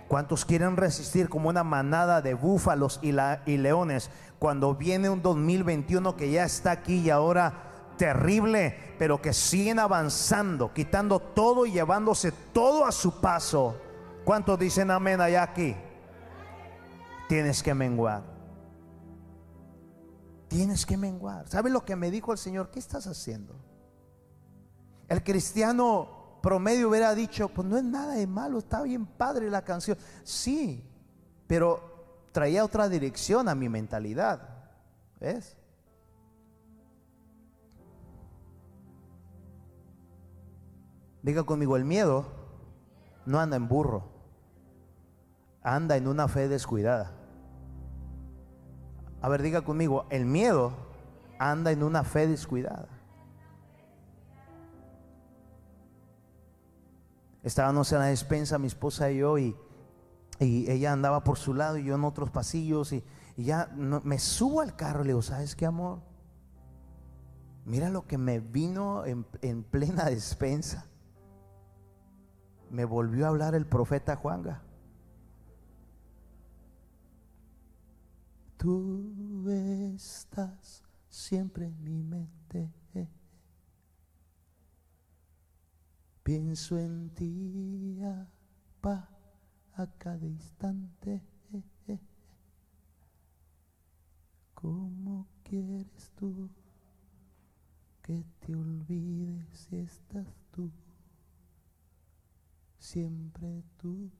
¿Cuántos 0.09 0.43
quieren 0.43 0.75
resistir 0.75 1.29
como 1.29 1.49
una 1.49 1.63
manada 1.63 2.23
de 2.23 2.33
búfalos 2.33 2.99
y, 3.03 3.11
leones 3.11 4.09
cuando 4.39 4.73
viene 4.73 5.07
un 5.07 5.21
2021 5.21 6.17
que 6.17 6.31
ya 6.31 6.45
está 6.45 6.71
aquí 6.71 6.95
y 6.95 7.11
ahora 7.11 7.93
terrible, 7.95 8.75
pero 8.97 9.21
que 9.21 9.33
siguen 9.33 9.77
avanzando, 9.77 10.73
quitando 10.73 11.19
todo 11.19 11.67
y 11.67 11.73
llevándose 11.73 12.31
todo 12.31 12.87
a 12.87 12.91
su 12.91 13.21
paso? 13.21 13.75
¿Cuántos 14.25 14.57
dicen 14.57 14.89
amén 14.89 15.21
allá 15.21 15.43
aquí? 15.43 15.75
Tienes 17.27 17.61
que 17.61 17.75
menguar. 17.75 18.23
Tienes 20.47 20.87
que 20.87 20.97
menguar. 20.97 21.47
¿Sabe 21.47 21.69
lo 21.69 21.85
que 21.85 21.95
me 21.95 22.09
dijo 22.09 22.31
el 22.31 22.39
Señor? 22.39 22.71
¿Qué 22.71 22.79
estás 22.79 23.05
haciendo? 23.05 23.55
El 25.07 25.23
cristiano 25.23 26.18
promedio 26.41 26.89
hubiera 26.89 27.13
dicho, 27.15 27.49
pues 27.49 27.67
no 27.67 27.77
es 27.77 27.83
nada 27.83 28.15
de 28.15 28.27
malo, 28.27 28.59
está 28.59 28.81
bien 28.83 29.05
padre 29.05 29.49
la 29.49 29.63
canción. 29.63 29.97
Sí, 30.23 30.83
pero 31.47 31.81
traía 32.31 32.63
otra 32.63 32.89
dirección 32.89 33.49
a 33.49 33.55
mi 33.55 33.69
mentalidad. 33.69 34.41
¿Ves? 35.19 35.57
Diga 41.21 41.43
conmigo, 41.43 41.75
el 41.75 41.83
miedo 41.83 42.25
no 43.25 43.39
anda 43.39 43.57
en 43.57 43.67
burro, 43.67 44.03
anda 45.61 45.97
en 45.97 46.07
una 46.07 46.27
fe 46.27 46.47
descuidada. 46.47 47.11
A 49.21 49.27
ver, 49.27 49.41
diga 49.41 49.61
conmigo, 49.61 50.05
el 50.09 50.25
miedo 50.25 50.71
anda 51.37 51.71
en 51.71 51.83
una 51.83 52.03
fe 52.03 52.27
descuidada. 52.27 52.98
Estábamos 57.49 57.91
en 57.93 57.97
la 57.97 58.05
despensa, 58.05 58.59
mi 58.59 58.67
esposa 58.67 59.09
y 59.09 59.17
yo, 59.17 59.39
y, 59.39 59.55
ella 60.39 60.93
andaba 60.93 61.23
por 61.23 61.39
su 61.39 61.55
lado 61.55 61.79
y 61.79 61.83
yo 61.83 61.95
en 61.95 62.03
otros 62.03 62.29
pasillos, 62.29 62.93
y, 62.93 63.03
ya 63.37 63.71
me 63.75 64.19
subo 64.19 64.61
al 64.61 64.75
carro 64.75 65.01
y 65.01 65.05
le 65.05 65.09
digo, 65.13 65.23
¿sabes 65.23 65.55
qué, 65.55 65.65
amor? 65.65 65.99
Mira 67.65 67.89
lo 67.89 68.05
que 68.05 68.19
me 68.19 68.39
vino 68.39 69.03
en, 69.03 69.25
en 69.41 69.63
plena 69.63 70.05
despensa. 70.05 70.85
Me 72.69 72.85
volvió 72.85 73.25
a 73.25 73.29
hablar 73.29 73.55
el 73.55 73.65
profeta 73.65 74.15
Juanga. 74.15 74.61
Tú 78.57 79.49
estás 79.49 80.83
siempre 81.09 81.65
en 81.65 81.83
mi 81.83 82.03
mente. 82.03 82.71
Pienso 86.29 86.77
en 86.77 87.09
ti 87.15 87.99
a 88.03 89.87
cada 89.97 90.23
instante. 90.27 91.23
¿Cómo 94.53 95.25
quieres 95.41 96.11
tú 96.15 96.47
que 98.03 98.23
te 98.41 98.55
olvides 98.55 99.43
si 99.57 99.77
estás 99.77 100.27
tú? 100.51 100.69
Siempre 102.77 103.63
tú, 103.77 104.11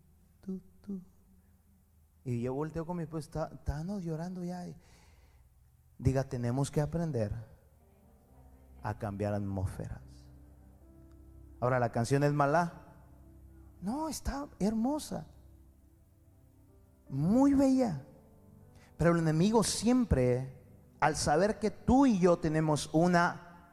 tú, 0.41 0.59
tú. 0.81 0.99
Y 2.25 2.41
yo 2.41 2.55
volteo 2.55 2.87
con 2.87 2.97
mi 2.97 3.03
esposa, 3.03 3.51
estábamos 3.53 4.03
llorando 4.03 4.43
ya. 4.43 4.65
diga, 5.99 6.23
tenemos 6.23 6.71
que 6.71 6.81
aprender 6.81 7.31
a 8.81 8.97
cambiar 8.97 9.35
atmósferas. 9.35 10.08
Ahora, 11.59 11.79
la 11.79 11.91
canción 11.91 12.23
es 12.23 12.33
mala. 12.33 12.73
No, 13.81 14.09
está 14.09 14.47
hermosa. 14.59 15.25
Muy 17.09 17.53
bella. 17.53 18.01
Pero 18.97 19.11
el 19.11 19.19
enemigo 19.19 19.63
siempre, 19.63 20.53
al 20.99 21.15
saber 21.15 21.59
que 21.59 21.71
tú 21.71 22.05
y 22.05 22.19
yo 22.19 22.37
tenemos 22.37 22.89
una 22.93 23.71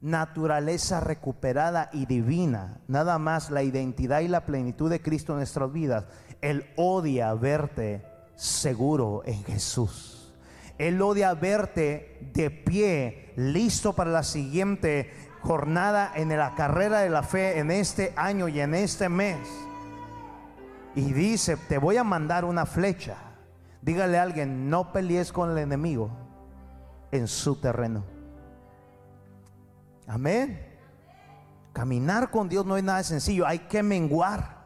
naturaleza 0.00 1.00
recuperada 1.00 1.88
y 1.92 2.06
divina, 2.06 2.80
nada 2.88 3.18
más 3.18 3.50
la 3.50 3.62
identidad 3.62 4.20
y 4.20 4.28
la 4.28 4.44
plenitud 4.44 4.90
de 4.90 5.00
Cristo 5.00 5.32
en 5.32 5.38
nuestras 5.38 5.72
vidas, 5.72 6.04
Él 6.42 6.66
odia 6.76 7.32
verte 7.34 8.04
seguro 8.34 9.22
en 9.24 9.42
Jesús. 9.44 10.34
Él 10.78 11.00
odia 11.00 11.32
verte 11.34 12.30
de 12.34 12.50
pie, 12.50 13.32
listo 13.36 13.94
para 13.94 14.10
la 14.10 14.24
siguiente 14.24 15.10
jornada 15.44 16.10
en 16.14 16.30
la 16.30 16.54
carrera 16.54 17.00
de 17.00 17.10
la 17.10 17.22
fe 17.22 17.58
en 17.58 17.70
este 17.70 18.14
año 18.16 18.48
y 18.48 18.60
en 18.60 18.74
este 18.74 19.08
mes. 19.08 19.38
Y 20.94 21.12
dice, 21.12 21.56
te 21.56 21.76
voy 21.76 21.98
a 21.98 22.04
mandar 22.04 22.44
una 22.44 22.64
flecha. 22.66 23.16
Dígale 23.82 24.18
a 24.18 24.22
alguien, 24.22 24.70
no 24.70 24.92
pelees 24.92 25.32
con 25.32 25.50
el 25.50 25.58
enemigo 25.58 26.10
en 27.12 27.28
su 27.28 27.56
terreno. 27.56 28.04
Amén. 30.06 30.74
Caminar 31.74 32.30
con 32.30 32.48
Dios 32.48 32.64
no 32.64 32.76
es 32.76 32.84
nada 32.84 33.02
sencillo, 33.02 33.46
hay 33.46 33.60
que 33.60 33.82
menguar. 33.82 34.64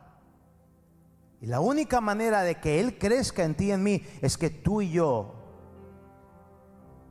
Y 1.41 1.47
la 1.47 1.61
única 1.61 2.01
manera 2.01 2.43
de 2.43 2.57
que 2.57 2.81
Él 2.81 2.99
crezca 2.99 3.45
en 3.45 3.55
ti 3.55 3.67
y 3.67 3.73
en 3.73 3.83
mí 3.83 4.03
es 4.21 4.37
que 4.39 4.51
tú 4.51 4.81
y 4.81 4.91
yo 4.91 5.35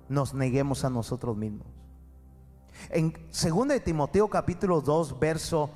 nos 0.08 0.34
neguemos 0.34 0.86
a 0.86 0.90
nosotros 0.90 1.36
mismos. 1.36 1.77
En 2.90 3.14
2 3.32 3.68
de 3.68 3.80
Timoteo 3.80 4.30
capítulo 4.30 4.82
2, 4.82 5.20
verso 5.20 5.70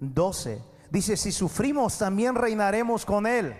12, 0.00 0.62
dice, 0.90 1.16
si 1.16 1.32
sufrimos 1.32 1.98
también 1.98 2.34
reinaremos 2.34 3.04
con 3.04 3.26
Él. 3.26 3.54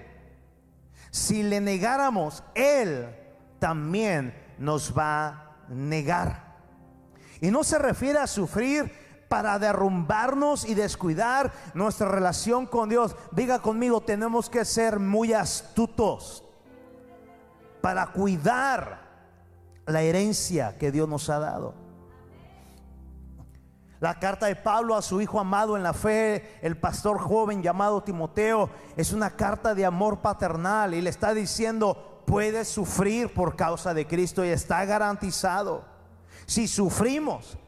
Si 1.10 1.42
le 1.42 1.60
negáramos, 1.60 2.42
Él 2.54 3.08
también 3.58 4.34
nos 4.58 4.96
va 4.96 5.26
a 5.26 5.56
negar. 5.68 6.56
Y 7.40 7.50
no 7.50 7.64
se 7.64 7.78
refiere 7.78 8.18
a 8.18 8.26
sufrir 8.26 8.90
para 9.28 9.58
derrumbarnos 9.58 10.64
y 10.64 10.74
descuidar 10.74 11.52
nuestra 11.74 12.08
relación 12.08 12.66
con 12.66 12.88
Dios. 12.88 13.14
Diga 13.32 13.60
conmigo, 13.60 14.00
tenemos 14.00 14.48
que 14.48 14.64
ser 14.64 14.98
muy 14.98 15.32
astutos 15.32 16.44
para 17.80 18.06
cuidar 18.08 19.06
la 19.86 20.02
herencia 20.02 20.76
que 20.78 20.90
Dios 20.90 21.08
nos 21.08 21.30
ha 21.30 21.38
dado. 21.38 21.87
La 24.00 24.20
carta 24.20 24.46
de 24.46 24.54
Pablo 24.54 24.94
a 24.94 25.02
su 25.02 25.20
hijo 25.20 25.40
amado 25.40 25.76
en 25.76 25.82
la 25.82 25.92
fe, 25.92 26.58
el 26.62 26.76
pastor 26.76 27.18
joven 27.18 27.62
llamado 27.62 28.02
Timoteo, 28.02 28.70
es 28.96 29.12
una 29.12 29.30
carta 29.30 29.74
de 29.74 29.84
amor 29.84 30.20
paternal 30.20 30.94
y 30.94 31.00
le 31.00 31.10
está 31.10 31.34
diciendo, 31.34 32.22
puedes 32.24 32.68
sufrir 32.68 33.34
por 33.34 33.56
causa 33.56 33.94
de 33.94 34.06
Cristo 34.06 34.44
y 34.44 34.50
está 34.50 34.84
garantizado. 34.84 35.84
Si 36.46 36.68
sufrimos, 36.68 37.58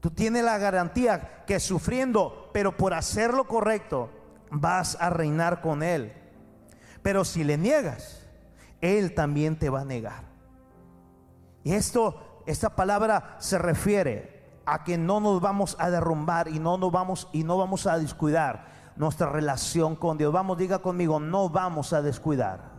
tú 0.00 0.10
tienes 0.10 0.44
la 0.44 0.56
garantía 0.56 1.44
que 1.44 1.60
sufriendo, 1.60 2.48
pero 2.54 2.76
por 2.76 2.94
hacer 2.94 3.34
lo 3.34 3.46
correcto, 3.46 4.08
vas 4.50 4.96
a 4.98 5.10
reinar 5.10 5.60
con 5.60 5.82
Él. 5.82 6.12
Pero 7.02 7.22
si 7.22 7.44
le 7.44 7.58
niegas, 7.58 8.26
Él 8.80 9.14
también 9.14 9.58
te 9.58 9.68
va 9.68 9.82
a 9.82 9.84
negar. 9.84 10.24
Y 11.64 11.72
esto, 11.72 12.42
esta 12.46 12.74
palabra 12.74 13.36
se 13.40 13.58
refiere 13.58 14.33
a 14.66 14.84
que 14.84 14.98
no 14.98 15.20
nos 15.20 15.40
vamos 15.40 15.76
a 15.78 15.90
derrumbar 15.90 16.48
y 16.48 16.58
no 16.58 16.78
nos 16.78 16.90
vamos 16.90 17.28
y 17.32 17.44
no 17.44 17.58
vamos 17.58 17.86
a 17.86 17.98
descuidar 17.98 18.66
nuestra 18.96 19.28
relación 19.28 19.96
con 19.96 20.18
Dios. 20.18 20.32
Vamos, 20.32 20.58
diga 20.58 20.80
conmigo, 20.80 21.20
no 21.20 21.48
vamos 21.48 21.92
a 21.92 22.02
descuidar 22.02 22.72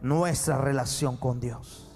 nuestra 0.00 0.58
relación 0.58 1.16
con 1.16 1.40
Dios. 1.40 1.90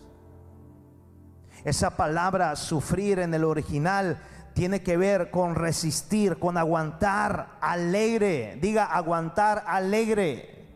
Esa 1.64 1.96
palabra 1.96 2.54
sufrir 2.56 3.18
en 3.18 3.34
el 3.34 3.44
original 3.44 4.18
tiene 4.54 4.82
que 4.82 4.96
ver 4.96 5.30
con 5.30 5.54
resistir, 5.54 6.38
con 6.38 6.56
aguantar 6.56 7.58
alegre. 7.60 8.58
Diga 8.60 8.86
aguantar 8.86 9.64
alegre. 9.66 10.66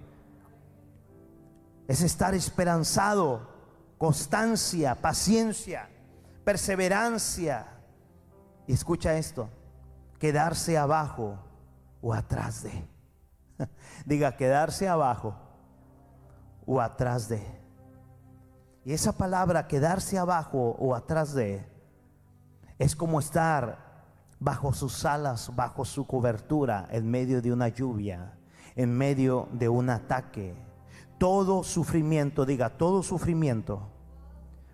Es 1.89 2.03
estar 2.03 2.35
esperanzado, 2.35 3.49
constancia, 3.99 4.95
paciencia, 4.95 5.89
perseverancia. 6.45 7.72
Y 8.67 8.73
escucha 8.73 9.17
esto, 9.17 9.49
quedarse 10.19 10.79
abajo 10.79 11.39
o 12.01 12.15
atrás 12.15 12.63
de. 12.63 12.85
Diga 14.07 14.37
quedarse 14.37 14.89
abajo 14.89 15.35
o 16.67 16.81
atrás 16.81 17.29
de. 17.29 17.45
Y 18.85 18.93
esa 18.93 19.13
palabra, 19.13 19.69
quedarse 19.69 20.19
abajo 20.19 20.77
o 20.79 20.95
atrás 20.95 21.35
de, 21.35 21.65
es 22.79 22.97
como 22.97 23.21
estar 23.21 23.79
bajo 24.41 24.73
sus 24.73 25.05
alas, 25.05 25.55
bajo 25.55 25.85
su 25.85 26.07
cobertura, 26.07 26.89
en 26.91 27.09
medio 27.09 27.41
de 27.41 27.53
una 27.53 27.69
lluvia. 27.69 28.39
en 28.75 28.97
medio 28.97 29.49
de 29.53 29.69
un 29.69 29.91
ataque. 29.91 30.55
Todo 31.19 31.63
sufrimiento, 31.63 32.47
diga, 32.47 32.71
todo 32.71 33.03
sufrimiento 33.03 33.89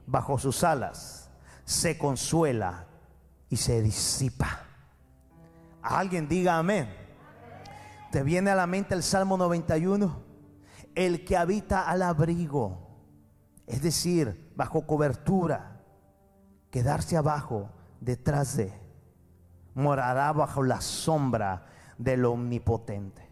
bajo 0.07 0.39
sus 0.39 0.65
alas 0.65 1.31
se 1.65 1.99
consuela 1.99 2.87
y 3.51 3.57
se 3.57 3.83
disipa. 3.83 4.61
Alguien 5.83 6.29
diga 6.29 6.59
amén. 6.59 6.89
¿Te 8.11 8.23
viene 8.23 8.51
a 8.51 8.55
la 8.55 8.67
mente 8.67 8.95
el 8.95 9.03
Salmo 9.03 9.37
91? 9.37 10.23
El 10.95 11.25
que 11.25 11.37
habita 11.37 11.89
al 11.89 12.03
abrigo, 12.03 12.79
es 13.67 13.83
decir, 13.83 14.53
bajo 14.57 14.87
cobertura, 14.87 15.83
quedarse 16.71 17.17
abajo, 17.17 17.71
detrás 18.01 18.57
de, 18.57 18.73
morará 19.75 20.33
bajo 20.33 20.63
la 20.63 20.81
sombra 20.81 21.67
del 21.99 22.25
omnipotente. 22.25 23.28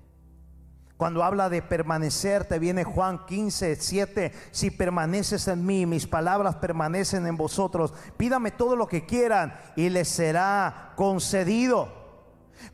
Cuando 0.96 1.22
habla 1.22 1.50
de 1.50 1.60
permanecer, 1.60 2.46
te 2.46 2.58
viene 2.58 2.84
Juan 2.84 3.26
15, 3.26 3.76
7. 3.76 4.32
Si 4.50 4.70
permaneces 4.70 5.46
en 5.46 5.66
mí, 5.66 5.84
mis 5.84 6.06
palabras 6.06 6.56
permanecen 6.56 7.26
en 7.26 7.36
vosotros, 7.36 7.92
pídame 8.16 8.50
todo 8.50 8.76
lo 8.76 8.88
que 8.88 9.04
quieran 9.04 9.54
y 9.76 9.90
les 9.90 10.08
será 10.08 10.94
concedido. 10.96 12.06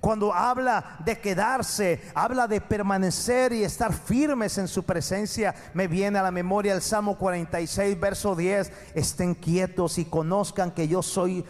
Cuando 0.00 0.32
habla 0.32 0.96
de 1.04 1.18
quedarse, 1.18 2.00
habla 2.14 2.46
de 2.46 2.60
permanecer 2.60 3.52
y 3.52 3.64
estar 3.64 3.92
firmes 3.92 4.56
en 4.58 4.68
su 4.68 4.84
presencia, 4.84 5.54
me 5.74 5.88
viene 5.88 6.18
a 6.18 6.22
la 6.22 6.30
memoria 6.30 6.74
el 6.74 6.82
Salmo 6.82 7.18
46, 7.18 7.98
verso 7.98 8.36
10. 8.36 8.72
Estén 8.94 9.34
quietos 9.34 9.98
y 9.98 10.04
conozcan 10.04 10.70
que 10.70 10.86
yo 10.86 11.02
soy 11.02 11.44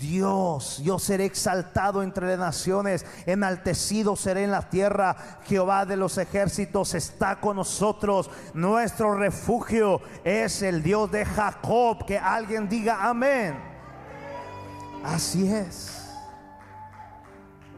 Dios, 0.00 0.78
yo 0.78 0.98
seré 0.98 1.26
exaltado 1.26 2.02
entre 2.02 2.26
las 2.28 2.38
naciones, 2.38 3.04
enaltecido 3.26 4.16
seré 4.16 4.44
en 4.44 4.50
la 4.50 4.62
tierra. 4.62 5.14
Jehová 5.44 5.84
de 5.84 5.98
los 5.98 6.16
ejércitos 6.16 6.94
está 6.94 7.38
con 7.38 7.56
nosotros. 7.56 8.30
Nuestro 8.54 9.14
refugio 9.14 10.00
es 10.24 10.62
el 10.62 10.82
Dios 10.82 11.10
de 11.12 11.26
Jacob. 11.26 12.06
Que 12.06 12.18
alguien 12.18 12.66
diga 12.66 13.08
amén. 13.08 13.60
Así 15.04 15.46
es. 15.46 16.08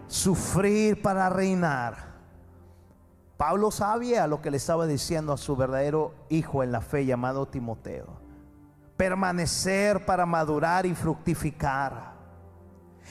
Sufrir 0.07 1.03
para 1.03 1.29
reinar. 1.29 2.13
Pablo 3.37 3.73
sabía 3.73 4.29
lo 4.29 4.41
que 4.41 4.53
le 4.53 4.59
estaba 4.59 4.87
diciendo 4.87 5.33
a 5.33 5.37
su 5.37 5.57
verdadero 5.57 6.15
hijo 6.29 6.63
en 6.63 6.71
la 6.71 6.83
fe 6.83 7.05
llamado 7.05 7.49
Timoteo 7.49 8.23
permanecer 9.03 10.07
para 10.07 10.25
madurar 10.25 10.87
y 10.87 10.95
fructificar, 10.95 12.12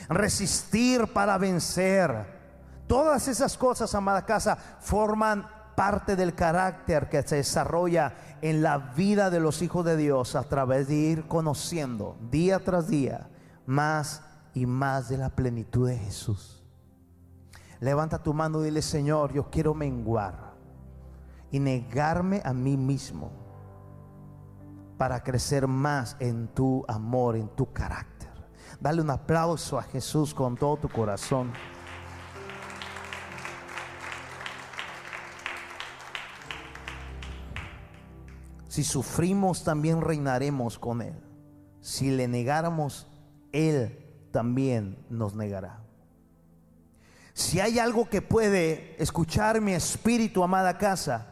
resistir 0.10 1.08
para 1.14 1.38
vencer. 1.38 2.40
Todas 2.88 3.28
esas 3.28 3.58
cosas, 3.58 3.94
amada 3.96 4.26
casa, 4.26 4.56
forman 4.80 5.48
parte 5.76 6.16
del 6.16 6.36
carácter 6.36 7.10
que 7.10 7.24
se 7.24 7.38
desarrolla 7.38 8.14
en 8.42 8.62
la 8.62 8.78
vida 8.78 9.30
de 9.30 9.40
los 9.40 9.62
hijos 9.62 9.86
de 9.86 9.98
Dios 9.98 10.36
a 10.36 10.44
través 10.44 10.88
de 10.88 10.96
ir 10.96 11.28
conociendo 11.28 12.18
día 12.30 12.64
tras 12.64 12.88
día 12.88 13.30
más 13.66 14.24
y 14.54 14.66
más 14.66 15.10
de 15.10 15.18
la 15.18 15.30
plenitud 15.30 15.88
de 15.88 15.98
Jesús. 15.98 16.64
Levanta 17.80 18.22
tu 18.22 18.34
mano 18.34 18.62
y 18.62 18.66
dile, 18.66 18.82
Señor, 18.82 19.34
yo 19.34 19.50
quiero 19.50 19.74
menguar 19.74 20.54
y 21.50 21.60
negarme 21.60 22.42
a 22.46 22.54
mí 22.54 22.78
mismo 22.78 23.32
para 24.98 25.24
crecer 25.24 25.68
más 25.68 26.16
en 26.20 26.48
tu 26.50 26.86
amor, 26.88 27.36
en 27.36 27.50
tu 27.50 27.74
carácter. 27.74 28.11
Dale 28.82 29.00
un 29.00 29.12
aplauso 29.12 29.78
a 29.78 29.84
Jesús 29.84 30.34
con 30.34 30.58
todo 30.58 30.76
tu 30.76 30.89
corazón. 30.89 31.54
Si 38.67 38.84
sufrimos, 38.84 39.63
también 39.63 40.02
reinaremos 40.02 40.80
con 40.80 41.04
Él. 41.04 41.13
Si 41.80 42.10
le 42.10 42.28
negáramos, 42.28 43.08
Él 43.52 44.04
también 44.32 45.06
nos 45.12 45.36
negará. 45.36 45.84
Si 47.34 47.60
hay 47.60 47.78
algo 47.78 48.10
que 48.10 48.24
puede 48.24 48.96
escuchar 49.02 49.62
mi 49.62 49.74
espíritu, 49.74 50.44
amada 50.44 50.80
casa, 50.80 51.28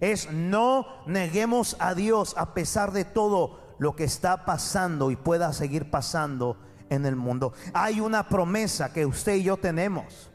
es 0.00 0.30
no 0.30 0.84
neguemos 1.06 1.76
a 1.78 1.94
Dios 1.94 2.34
a 2.36 2.52
pesar 2.52 2.92
de 2.92 3.06
todo 3.06 3.58
lo 3.78 3.96
que 3.96 4.04
está 4.04 4.44
pasando 4.44 5.10
y 5.10 5.16
pueda 5.16 5.54
seguir 5.54 5.90
pasando 5.90 6.58
en 6.90 7.06
el 7.06 7.16
mundo. 7.16 7.54
Hay 7.72 8.00
una 8.00 8.28
promesa 8.28 8.92
que 8.92 9.06
usted 9.06 9.36
y 9.36 9.44
yo 9.44 9.56
tenemos. 9.56 10.30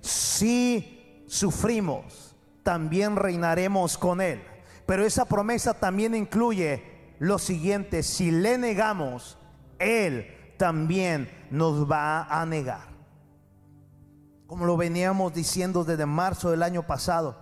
Si 0.00 1.24
sufrimos, 1.28 2.34
también 2.62 3.16
reinaremos 3.16 3.98
con 3.98 4.20
Él. 4.22 4.42
Pero 4.86 5.04
esa 5.04 5.26
promesa 5.26 5.74
también 5.74 6.14
incluye 6.14 7.14
lo 7.18 7.38
siguiente, 7.38 8.02
si 8.02 8.30
le 8.30 8.56
negamos, 8.56 9.36
Él 9.78 10.54
también 10.56 11.30
nos 11.50 11.90
va 11.90 12.24
a 12.24 12.46
negar. 12.46 12.88
Como 14.46 14.64
lo 14.64 14.76
veníamos 14.76 15.32
diciendo 15.32 15.84
desde 15.84 16.06
marzo 16.06 16.50
del 16.50 16.62
año 16.62 16.86
pasado 16.86 17.36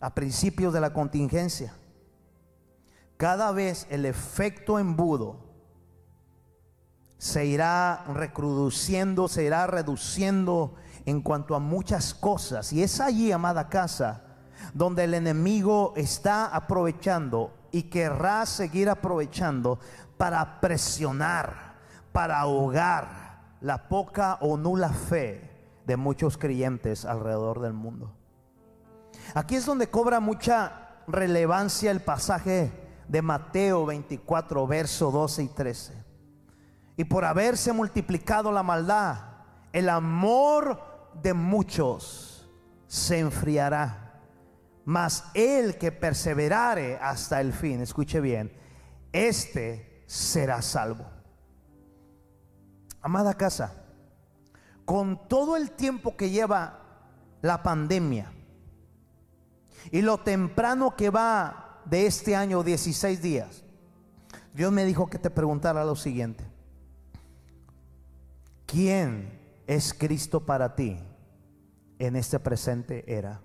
a 0.00 0.14
principios 0.14 0.72
de 0.72 0.80
la 0.80 0.92
contingencia, 0.92 1.74
cada 3.16 3.52
vez 3.52 3.86
el 3.90 4.06
efecto 4.06 4.78
embudo 4.78 5.43
se 7.24 7.46
irá 7.46 8.04
recrudeciendo, 8.12 9.28
se 9.28 9.44
irá 9.44 9.66
reduciendo 9.66 10.74
en 11.06 11.22
cuanto 11.22 11.54
a 11.54 11.58
muchas 11.58 12.12
cosas. 12.12 12.70
Y 12.70 12.82
es 12.82 13.00
allí, 13.00 13.32
amada 13.32 13.70
casa, 13.70 14.24
donde 14.74 15.04
el 15.04 15.14
enemigo 15.14 15.94
está 15.96 16.44
aprovechando 16.54 17.50
y 17.72 17.84
querrá 17.84 18.44
seguir 18.44 18.90
aprovechando 18.90 19.78
para 20.18 20.60
presionar, 20.60 21.76
para 22.12 22.40
ahogar 22.40 23.56
la 23.62 23.88
poca 23.88 24.36
o 24.42 24.58
nula 24.58 24.90
fe 24.90 25.50
de 25.86 25.96
muchos 25.96 26.36
creyentes 26.36 27.06
alrededor 27.06 27.62
del 27.62 27.72
mundo. 27.72 28.12
Aquí 29.34 29.54
es 29.54 29.64
donde 29.64 29.88
cobra 29.88 30.20
mucha 30.20 30.90
relevancia 31.08 31.90
el 31.90 32.00
pasaje 32.00 32.70
de 33.08 33.22
Mateo 33.22 33.86
24, 33.86 34.66
verso 34.66 35.10
12 35.10 35.42
y 35.42 35.48
13. 35.48 36.03
Y 36.96 37.04
por 37.04 37.24
haberse 37.24 37.72
multiplicado 37.72 38.52
la 38.52 38.62
maldad, 38.62 39.18
el 39.72 39.88
amor 39.88 40.80
de 41.22 41.34
muchos 41.34 42.48
se 42.86 43.18
enfriará. 43.18 44.20
Mas 44.84 45.24
el 45.34 45.78
que 45.78 45.90
perseverare 45.90 46.98
hasta 47.00 47.40
el 47.40 47.52
fin, 47.52 47.80
escuche 47.80 48.20
bien, 48.20 48.52
este 49.12 50.04
será 50.06 50.60
salvo. 50.62 51.06
Amada 53.00 53.34
casa, 53.34 53.84
con 54.84 55.28
todo 55.28 55.56
el 55.56 55.72
tiempo 55.72 56.16
que 56.16 56.30
lleva 56.30 56.80
la 57.42 57.62
pandemia, 57.62 58.32
y 59.90 60.02
lo 60.02 60.18
temprano 60.18 60.96
que 60.96 61.10
va 61.10 61.80
de 61.84 62.06
este 62.06 62.34
año, 62.34 62.62
16 62.62 63.20
días, 63.20 63.64
Dios 64.54 64.72
me 64.72 64.84
dijo 64.84 65.08
que 65.08 65.18
te 65.18 65.30
preguntara 65.30 65.84
lo 65.84 65.96
siguiente. 65.96 66.53
¿Quién 68.66 69.40
es 69.66 69.94
Cristo 69.94 70.44
para 70.46 70.74
ti 70.74 70.98
en 71.98 72.16
este 72.16 72.38
presente 72.38 73.04
era? 73.06 73.40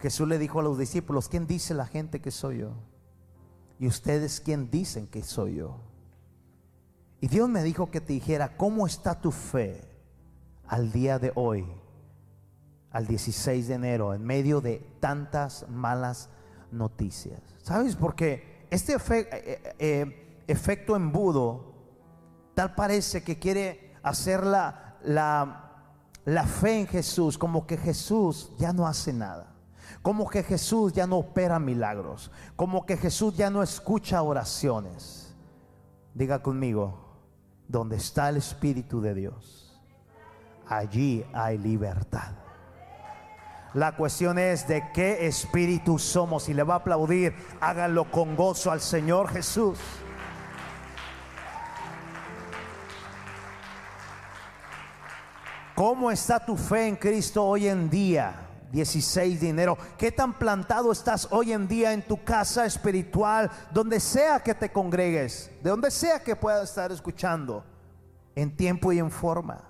Jesús 0.00 0.28
le 0.28 0.38
dijo 0.38 0.60
a 0.60 0.62
los 0.62 0.78
discípulos, 0.78 1.28
¿quién 1.28 1.46
dice 1.46 1.74
la 1.74 1.86
gente 1.86 2.20
que 2.20 2.30
soy 2.30 2.58
yo? 2.58 2.74
Y 3.78 3.86
ustedes, 3.86 4.40
¿quién 4.40 4.70
dicen 4.70 5.06
que 5.06 5.22
soy 5.22 5.56
yo? 5.56 5.80
Y 7.20 7.28
Dios 7.28 7.48
me 7.48 7.62
dijo 7.62 7.90
que 7.90 8.00
te 8.00 8.12
dijera, 8.12 8.56
¿cómo 8.56 8.86
está 8.86 9.20
tu 9.20 9.30
fe 9.30 9.80
al 10.66 10.92
día 10.92 11.18
de 11.18 11.32
hoy? 11.34 11.66
al 12.94 13.08
16 13.08 13.66
de 13.66 13.74
enero 13.74 14.14
en 14.14 14.24
medio 14.24 14.60
de 14.60 14.78
tantas 15.00 15.68
malas 15.68 16.30
noticias. 16.70 17.40
¿Sabes? 17.60 17.96
Porque 17.96 18.66
este 18.70 18.94
eh, 18.94 18.98
eh, 19.10 19.74
eh, 19.80 20.42
efecto 20.46 20.94
embudo 20.94 21.74
tal 22.54 22.76
parece 22.76 23.24
que 23.24 23.36
quiere 23.40 23.83
hacer 24.04 24.44
la, 24.44 24.94
la 26.24 26.44
fe 26.44 26.80
en 26.80 26.86
Jesús 26.86 27.36
como 27.36 27.66
que 27.66 27.76
Jesús 27.76 28.52
ya 28.58 28.72
no 28.72 28.86
hace 28.86 29.12
nada. 29.12 29.54
Como 30.02 30.28
que 30.28 30.42
Jesús 30.42 30.92
ya 30.92 31.06
no 31.06 31.16
opera 31.16 31.58
milagros. 31.58 32.30
Como 32.56 32.84
que 32.84 32.96
Jesús 32.96 33.36
ya 33.36 33.50
no 33.50 33.62
escucha 33.62 34.22
oraciones. 34.22 35.34
Diga 36.14 36.42
conmigo, 36.42 37.04
donde 37.66 37.96
está 37.96 38.28
el 38.28 38.36
Espíritu 38.36 39.00
de 39.00 39.14
Dios, 39.14 39.80
allí 40.68 41.24
hay 41.32 41.58
libertad. 41.58 42.32
La 43.74 43.96
cuestión 43.96 44.38
es 44.38 44.68
de 44.68 44.84
qué 44.92 45.26
espíritu 45.26 45.98
somos. 45.98 46.48
Y 46.48 46.54
le 46.54 46.62
va 46.62 46.74
a 46.74 46.78
aplaudir, 46.78 47.34
háganlo 47.60 48.08
con 48.10 48.36
gozo 48.36 48.70
al 48.70 48.80
Señor 48.80 49.28
Jesús. 49.28 49.78
¿Cómo 55.74 56.08
está 56.12 56.38
tu 56.38 56.56
fe 56.56 56.86
en 56.86 56.94
Cristo 56.94 57.44
hoy 57.44 57.66
en 57.66 57.90
día? 57.90 58.48
16 58.70 59.40
de 59.40 59.48
enero. 59.48 59.76
¿Qué 59.98 60.12
tan 60.12 60.32
plantado 60.32 60.92
estás 60.92 61.26
hoy 61.32 61.52
en 61.52 61.66
día 61.66 61.92
en 61.92 62.02
tu 62.02 62.22
casa 62.22 62.64
espiritual, 62.64 63.50
donde 63.72 63.98
sea 63.98 64.38
que 64.40 64.54
te 64.54 64.70
congregues, 64.70 65.50
de 65.62 65.70
donde 65.70 65.90
sea 65.90 66.20
que 66.20 66.36
puedas 66.36 66.68
estar 66.68 66.92
escuchando, 66.92 67.64
en 68.36 68.56
tiempo 68.56 68.92
y 68.92 69.00
en 69.00 69.10
forma, 69.10 69.64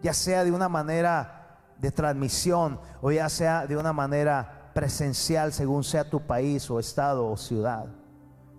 ya 0.00 0.14
sea 0.14 0.42
de 0.42 0.52
una 0.52 0.70
manera 0.70 1.60
de 1.78 1.90
transmisión 1.90 2.80
o 3.02 3.10
ya 3.10 3.28
sea 3.28 3.66
de 3.66 3.76
una 3.76 3.92
manera 3.92 4.70
presencial 4.74 5.52
según 5.52 5.84
sea 5.84 6.08
tu 6.08 6.26
país 6.26 6.70
o 6.70 6.78
estado 6.78 7.26
o 7.26 7.36
ciudad? 7.36 7.86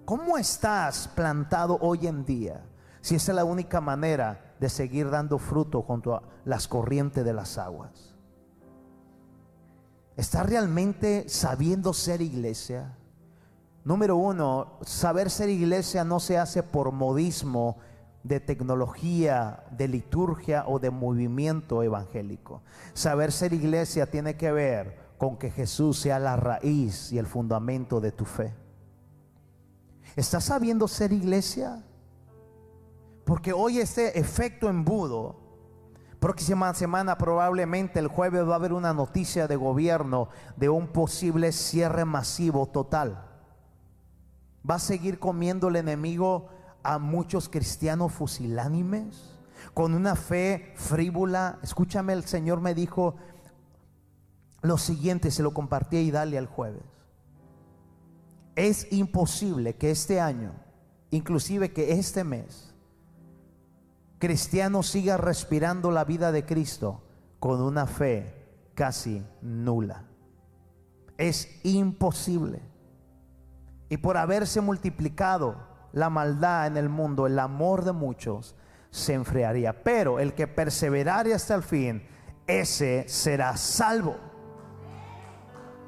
¿Cómo 0.05 0.37
estás 0.37 1.07
plantado 1.07 1.77
hoy 1.81 2.05
en 2.05 2.23
día? 2.23 2.63
Si 3.01 3.15
esa 3.15 3.31
es 3.31 3.35
la 3.35 3.45
única 3.45 3.81
manera 3.81 4.52
de 4.63 4.69
seguir 4.69 5.09
dando 5.09 5.39
fruto 5.39 5.81
junto 5.81 6.15
a 6.15 6.23
las 6.45 6.69
corrientes 6.69 7.25
de 7.25 7.33
las 7.33 7.57
aguas. 7.57 8.15
¿Estás 10.15 10.45
realmente 10.45 11.27
sabiendo 11.27 11.91
ser 11.91 12.21
iglesia? 12.21 12.95
Número 13.83 14.15
uno, 14.15 14.79
saber 14.85 15.29
ser 15.29 15.49
iglesia 15.49 16.05
no 16.05 16.21
se 16.21 16.37
hace 16.37 16.63
por 16.63 16.93
modismo 16.93 17.75
de 18.23 18.39
tecnología, 18.39 19.65
de 19.71 19.89
liturgia 19.89 20.63
o 20.65 20.79
de 20.79 20.91
movimiento 20.91 21.83
evangélico. 21.83 22.61
Saber 22.93 23.33
ser 23.33 23.51
iglesia 23.51 24.09
tiene 24.09 24.37
que 24.37 24.53
ver 24.53 24.97
con 25.17 25.35
que 25.35 25.51
Jesús 25.51 25.99
sea 25.99 26.19
la 26.19 26.37
raíz 26.37 27.11
y 27.11 27.17
el 27.17 27.27
fundamento 27.27 27.99
de 27.99 28.13
tu 28.13 28.23
fe. 28.23 28.55
¿Estás 30.15 30.45
sabiendo 30.45 30.87
ser 30.87 31.11
iglesia? 31.11 31.83
Porque 33.25 33.53
hoy 33.53 33.79
este 33.79 34.19
efecto 34.19 34.69
embudo, 34.69 35.39
próxima 36.19 36.73
semana 36.73 37.17
probablemente 37.17 37.99
el 37.99 38.07
jueves 38.07 38.47
va 38.47 38.53
a 38.53 38.55
haber 38.55 38.73
una 38.73 38.93
noticia 38.93 39.47
de 39.47 39.55
gobierno 39.55 40.29
de 40.57 40.69
un 40.69 40.87
posible 40.87 41.51
cierre 41.51 42.05
masivo 42.05 42.67
total. 42.67 43.29
Va 44.69 44.75
a 44.75 44.79
seguir 44.79 45.19
comiendo 45.19 45.69
el 45.69 45.77
enemigo 45.77 46.49
a 46.83 46.99
muchos 46.99 47.49
cristianos 47.49 48.11
fusilánimes 48.11 49.37
con 49.73 49.93
una 49.93 50.15
fe 50.15 50.73
frívola. 50.75 51.59
Escúchame, 51.63 52.13
el 52.13 52.25
Señor 52.25 52.59
me 52.59 52.73
dijo 52.73 53.15
lo 54.61 54.77
siguiente, 54.77 55.31
se 55.31 55.43
lo 55.43 55.53
compartí 55.53 55.97
y 55.97 56.11
dale 56.11 56.37
al 56.37 56.47
jueves. 56.47 56.83
Es 58.55 58.91
imposible 58.91 59.75
que 59.75 59.91
este 59.91 60.21
año, 60.21 60.53
inclusive 61.09 61.73
que 61.73 61.93
este 61.93 62.23
mes, 62.23 62.72
cristiano 64.23 64.83
siga 64.83 65.17
respirando 65.17 65.91
la 65.91 66.05
vida 66.05 66.31
de 66.31 66.45
Cristo 66.45 67.03
con 67.41 67.61
una 67.61 67.85
fe 67.85 68.71
casi 68.73 69.21
nula. 69.41 70.05
Es 71.17 71.59
imposible. 71.63 72.61
Y 73.89 73.97
por 73.97 74.15
haberse 74.15 74.61
multiplicado 74.61 75.57
la 75.91 76.09
maldad 76.09 76.67
en 76.67 76.77
el 76.77 76.87
mundo, 76.87 77.27
el 77.27 77.37
amor 77.37 77.83
de 77.83 77.91
muchos 77.91 78.55
se 78.91 79.13
enfriaría. 79.13 79.83
Pero 79.83 80.21
el 80.21 80.33
que 80.35 80.47
perseverare 80.47 81.33
hasta 81.33 81.55
el 81.55 81.63
fin, 81.63 82.07
ese 82.47 83.03
será 83.09 83.57
salvo. 83.57 84.15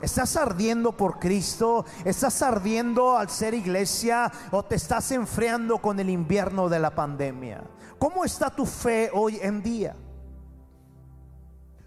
¿Estás 0.05 0.37
ardiendo 0.37 0.95
por 0.95 1.17
Cristo? 1.17 1.83
¿Estás 2.03 2.39
ardiendo 2.43 3.17
al 3.17 3.27
ser 3.27 3.55
iglesia 3.55 4.31
o 4.51 4.61
te 4.61 4.75
estás 4.75 5.11
enfriando 5.11 5.79
con 5.79 5.99
el 5.99 6.11
invierno 6.11 6.69
de 6.69 6.77
la 6.77 6.93
pandemia? 6.93 7.63
¿Cómo 7.97 8.23
está 8.23 8.51
tu 8.51 8.67
fe 8.67 9.09
hoy 9.11 9.39
en 9.41 9.63
día? 9.63 9.95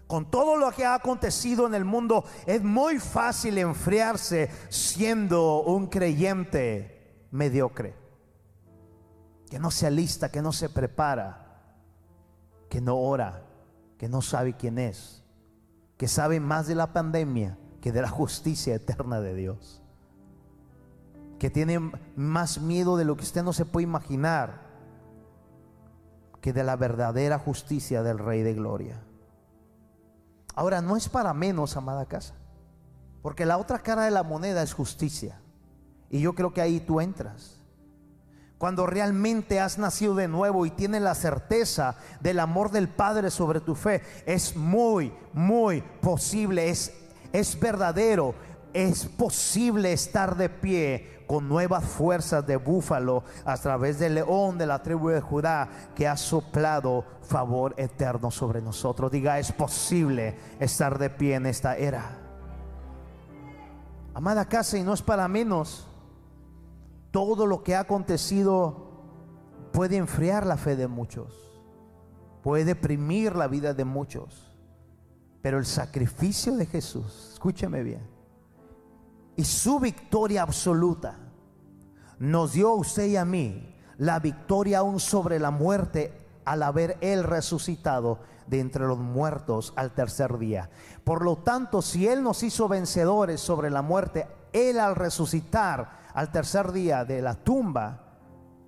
Con 0.05 0.29
todo 0.29 0.57
lo 0.57 0.69
que 0.71 0.83
ha 0.83 0.95
acontecido 0.95 1.65
en 1.65 1.73
el 1.73 1.85
mundo, 1.85 2.25
es 2.45 2.61
muy 2.61 2.99
fácil 2.99 3.57
enfriarse 3.57 4.51
siendo 4.67 5.61
un 5.61 5.87
creyente 5.87 7.25
mediocre. 7.31 7.95
Que 9.49 9.59
no 9.59 9.71
se 9.71 9.87
alista, 9.87 10.29
que 10.29 10.41
no 10.41 10.51
se 10.51 10.67
prepara, 10.67 11.71
que 12.69 12.81
no 12.81 12.97
ora, 12.97 13.45
que 13.97 14.09
no 14.09 14.21
sabe 14.21 14.57
quién 14.57 14.77
es, 14.77 15.23
que 15.95 16.09
sabe 16.09 16.41
más 16.41 16.67
de 16.67 16.75
la 16.75 16.91
pandemia 16.91 17.57
que 17.81 17.91
de 17.91 18.01
la 18.01 18.09
justicia 18.09 18.75
eterna 18.75 19.21
de 19.21 19.35
Dios. 19.35 19.81
Que 21.37 21.49
tiene 21.49 21.79
más 22.15 22.59
miedo 22.59 22.97
de 22.97 23.05
lo 23.05 23.15
que 23.15 23.23
usted 23.23 23.43
no 23.43 23.53
se 23.53 23.65
puede 23.65 23.83
imaginar 23.83 24.67
que 26.41 26.53
de 26.53 26.63
la 26.63 26.75
verdadera 26.75 27.39
justicia 27.39 28.03
del 28.03 28.19
Rey 28.19 28.43
de 28.43 28.53
Gloria. 28.53 29.01
Ahora, 30.55 30.81
no 30.81 30.97
es 30.97 31.07
para 31.07 31.33
menos, 31.33 31.77
amada 31.77 32.05
casa, 32.05 32.33
porque 33.21 33.45
la 33.45 33.57
otra 33.57 33.79
cara 33.79 34.03
de 34.03 34.11
la 34.11 34.23
moneda 34.23 34.61
es 34.61 34.73
justicia. 34.73 35.39
Y 36.09 36.21
yo 36.21 36.33
creo 36.33 36.53
que 36.53 36.61
ahí 36.61 36.79
tú 36.79 36.99
entras. 37.01 37.61
Cuando 38.57 38.85
realmente 38.85 39.61
has 39.61 39.77
nacido 39.77 40.15
de 40.15 40.27
nuevo 40.27 40.65
y 40.65 40.71
tienes 40.71 41.01
la 41.01 41.15
certeza 41.15 41.95
del 42.19 42.41
amor 42.41 42.71
del 42.71 42.89
Padre 42.89 43.31
sobre 43.31 43.61
tu 43.61 43.73
fe, 43.73 44.01
es 44.25 44.55
muy, 44.57 45.13
muy 45.31 45.81
posible, 46.01 46.69
es 46.69 46.93
es 47.31 47.59
verdadero, 47.59 48.35
es 48.73 49.05
posible 49.05 49.93
estar 49.93 50.35
de 50.35 50.49
pie 50.49 51.19
con 51.27 51.47
nuevas 51.47 51.85
fuerzas 51.85 52.45
de 52.47 52.55
búfalo 52.55 53.23
a 53.45 53.55
través 53.57 53.99
del 53.99 54.15
león 54.15 54.57
de 54.57 54.65
la 54.65 54.81
tribu 54.81 55.09
de 55.09 55.21
Judá 55.21 55.69
que 55.95 56.07
ha 56.07 56.17
soplado 56.17 57.05
favor 57.21 57.75
eterno 57.77 58.31
sobre 58.31 58.61
nosotros. 58.61 59.11
Diga, 59.11 59.37
es 59.37 59.51
posible 59.51 60.35
estar 60.59 60.97
de 60.97 61.09
pie 61.11 61.35
en 61.35 61.45
esta 61.45 61.77
era. 61.77 62.17
Amada 64.15 64.45
casa, 64.45 64.77
y 64.77 64.83
no 64.83 64.93
es 64.93 65.03
para 65.03 65.27
menos, 65.27 65.87
todo 67.11 67.45
lo 67.45 67.63
que 67.63 67.75
ha 67.75 67.81
acontecido 67.81 68.89
puede 69.71 69.97
enfriar 69.97 70.45
la 70.45 70.57
fe 70.57 70.75
de 70.75 70.87
muchos, 70.87 71.31
puede 72.41 72.65
deprimir 72.65 73.35
la 73.35 73.47
vida 73.47 73.73
de 73.73 73.85
muchos. 73.85 74.48
Pero 75.41 75.57
el 75.57 75.65
sacrificio 75.65 76.55
de 76.55 76.65
Jesús, 76.65 77.31
escúcheme 77.33 77.83
bien, 77.83 78.05
y 79.35 79.45
su 79.45 79.79
victoria 79.79 80.41
absoluta 80.41 81.17
nos 82.19 82.53
dio 82.53 82.69
a 82.69 82.75
usted 82.75 83.05
y 83.05 83.15
a 83.15 83.23
mí 83.23 83.75
la 83.97 84.19
victoria 84.19 84.79
aún 84.79 84.99
sobre 84.99 85.39
la 85.39 85.51
muerte 85.51 86.13
al 86.45 86.63
haber 86.63 86.97
Él 87.01 87.23
resucitado 87.23 88.19
de 88.47 88.59
entre 88.59 88.85
los 88.85 88.97
muertos 88.97 89.73
al 89.75 89.91
tercer 89.91 90.37
día. 90.37 90.69
Por 91.03 91.23
lo 91.23 91.37
tanto, 91.37 91.81
si 91.81 92.07
Él 92.07 92.23
nos 92.23 92.43
hizo 92.43 92.67
vencedores 92.67 93.39
sobre 93.39 93.69
la 93.69 93.81
muerte, 93.81 94.27
Él 94.51 94.79
al 94.79 94.95
resucitar 94.95 95.99
al 96.13 96.31
tercer 96.31 96.71
día 96.71 97.05
de 97.05 97.21
la 97.21 97.35
tumba, 97.35 98.17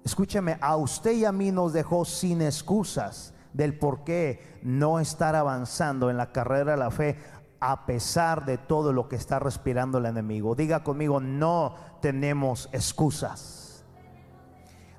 escúcheme, 0.05 0.57
a 0.61 0.77
usted 0.77 1.11
y 1.13 1.25
a 1.25 1.31
mí 1.31 1.51
nos 1.51 1.73
dejó 1.73 2.05
sin 2.05 2.41
excusas 2.41 3.30
del 3.53 3.77
por 3.77 4.03
qué 4.03 4.59
no 4.63 4.99
estar 4.99 5.35
avanzando 5.35 6.09
en 6.09 6.17
la 6.17 6.31
carrera 6.31 6.71
de 6.71 6.77
la 6.77 6.91
fe 6.91 7.17
a 7.59 7.85
pesar 7.85 8.45
de 8.45 8.57
todo 8.57 8.91
lo 8.91 9.07
que 9.07 9.15
está 9.15 9.39
respirando 9.39 9.99
el 9.99 10.07
enemigo. 10.07 10.55
Diga 10.55 10.83
conmigo, 10.83 11.19
no 11.19 11.75
tenemos 12.01 12.69
excusas. 12.73 13.85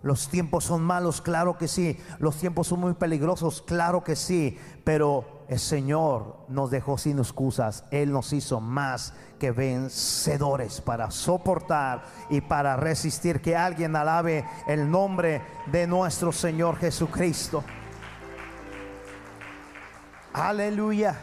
Los 0.03 0.29
tiempos 0.29 0.65
son 0.65 0.83
malos, 0.83 1.21
claro 1.21 1.57
que 1.59 1.69
sí. 1.69 1.97
Los 2.19 2.37
tiempos 2.37 2.67
son 2.67 2.81
muy 2.81 2.95
peligrosos, 2.95 3.63
claro 3.63 4.03
que 4.03 4.17
sí. 4.17 4.59
Pero 4.85 5.45
el 5.49 5.61
Señor 5.61 6.45
nos 6.49 6.71
dejó 6.71 6.99
sin 6.99 7.19
excusas. 7.19 7.85
Él 7.91 8.13
nos 8.13 8.33
hizo 8.33 8.61
más 8.61 9.15
que 9.39 9.53
vencedores 9.53 10.81
para 10.81 11.11
soportar 11.13 12.03
y 12.31 12.41
para 12.41 12.77
resistir. 12.77 13.41
Que 13.41 13.57
alguien 13.57 13.95
alabe 13.95 14.45
el 14.67 14.91
nombre 14.91 15.43
de 15.71 15.87
nuestro 15.87 16.33
Señor 16.33 16.77
Jesucristo. 16.77 17.63
Aleluya. 20.33 21.19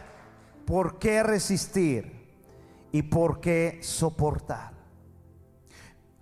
¿Por 0.65 0.99
qué 0.99 1.23
resistir? 1.23 2.19
¿Y 2.91 3.01
por 3.03 3.39
qué 3.39 3.79
soportar? 3.81 4.73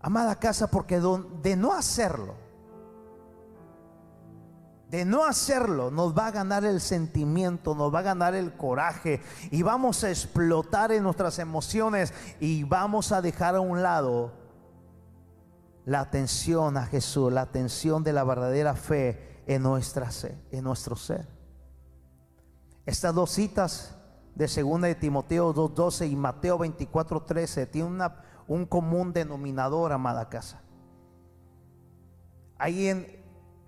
Amada 0.02 0.36
casa, 0.36 0.68
porque 0.68 1.02
de 1.42 1.56
no 1.56 1.74
hacerlo, 1.74 2.36
de 4.90 5.04
no 5.04 5.26
hacerlo, 5.26 5.92
nos 5.92 6.18
va 6.18 6.28
a 6.28 6.32
ganar 6.32 6.64
el 6.64 6.80
sentimiento, 6.80 7.76
nos 7.76 7.94
va 7.94 8.00
a 8.00 8.04
ganar 8.04 8.36
el 8.36 8.54
coraje 8.54 9.22
y 9.52 9.64
vamos 9.64 10.04
a 10.04 10.10
explotar 10.10 10.94
en 10.94 11.04
nuestras 11.04 11.40
emociones 11.40 12.14
y 12.40 12.64
vamos 12.64 13.12
a 13.12 13.22
dejar 13.22 13.56
a 13.56 13.60
un 13.60 13.82
lado 13.82 14.32
la 15.84 16.00
atención 16.02 16.78
a 16.78 16.86
Jesús, 16.86 17.32
la 17.34 17.42
atención 17.42 18.04
de 18.04 18.14
la 18.14 18.24
verdadera 18.24 18.76
fe 18.76 19.42
en, 19.46 19.64
nuestra, 19.64 20.10
en 20.52 20.64
nuestro 20.64 20.96
ser. 20.96 21.37
Estas 22.88 23.14
dos 23.14 23.32
citas 23.32 23.94
de 24.34 24.48
segunda 24.48 24.88
de 24.88 24.96
Timoteo 24.96 25.54
2.12 25.54 26.10
y 26.10 26.16
Mateo 26.16 26.58
24.13 26.58 27.70
tienen 27.70 28.02
un 28.48 28.66
común 28.66 29.12
denominador, 29.12 29.92
amada 29.92 30.30
casa. 30.30 30.62
Ahí 32.58 32.88
en 32.88 33.06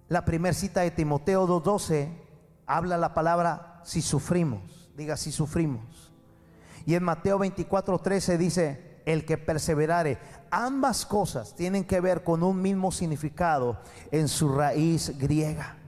la 0.08 0.24
primera 0.24 0.54
cita 0.54 0.82
de 0.82 0.92
Timoteo 0.92 1.46
2.12 1.46 2.08
habla 2.66 2.98
la 2.98 3.14
palabra 3.14 3.82
si 3.84 4.02
sufrimos, 4.02 4.90
diga 4.96 5.18
si 5.18 5.34
sufrimos. 5.34 6.14
Y 6.86 6.96
en 6.96 7.04
Mateo 7.04 7.40
24, 7.40 8.00
13 8.00 8.38
dice, 8.38 9.02
el 9.06 9.26
que 9.26 9.38
perseverare. 9.38 10.18
Ambas 10.50 11.06
cosas 11.06 11.56
tienen 11.58 11.84
que 11.84 12.00
ver 12.00 12.24
con 12.24 12.42
un 12.42 12.62
mismo 12.62 12.90
significado 12.90 13.82
en 14.12 14.30
su 14.30 14.56
raíz 14.56 15.18
griega. 15.18 15.79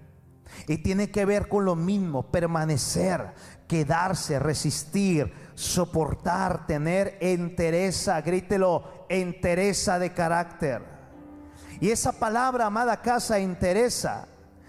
Y 0.68 0.78
tiene 0.78 1.12
que 1.12 1.26
ver 1.26 1.47
con 1.47 1.66
lo 1.66 1.76
mismo, 1.76 2.24
permanecer, 2.24 3.34
quedarse, 3.68 4.39
resistir, 4.39 5.34
soportar, 5.56 6.66
tener 6.68 7.18
entereza, 7.22 8.22
grítelo, 8.22 9.06
entereza 9.10 9.99
de 9.99 10.14
carácter. 10.14 10.84
Y 11.80 11.89
esa 11.89 12.12
palabra, 12.12 12.68
amada 12.68 13.02
casa, 13.02 13.39
interesa, 13.39 14.28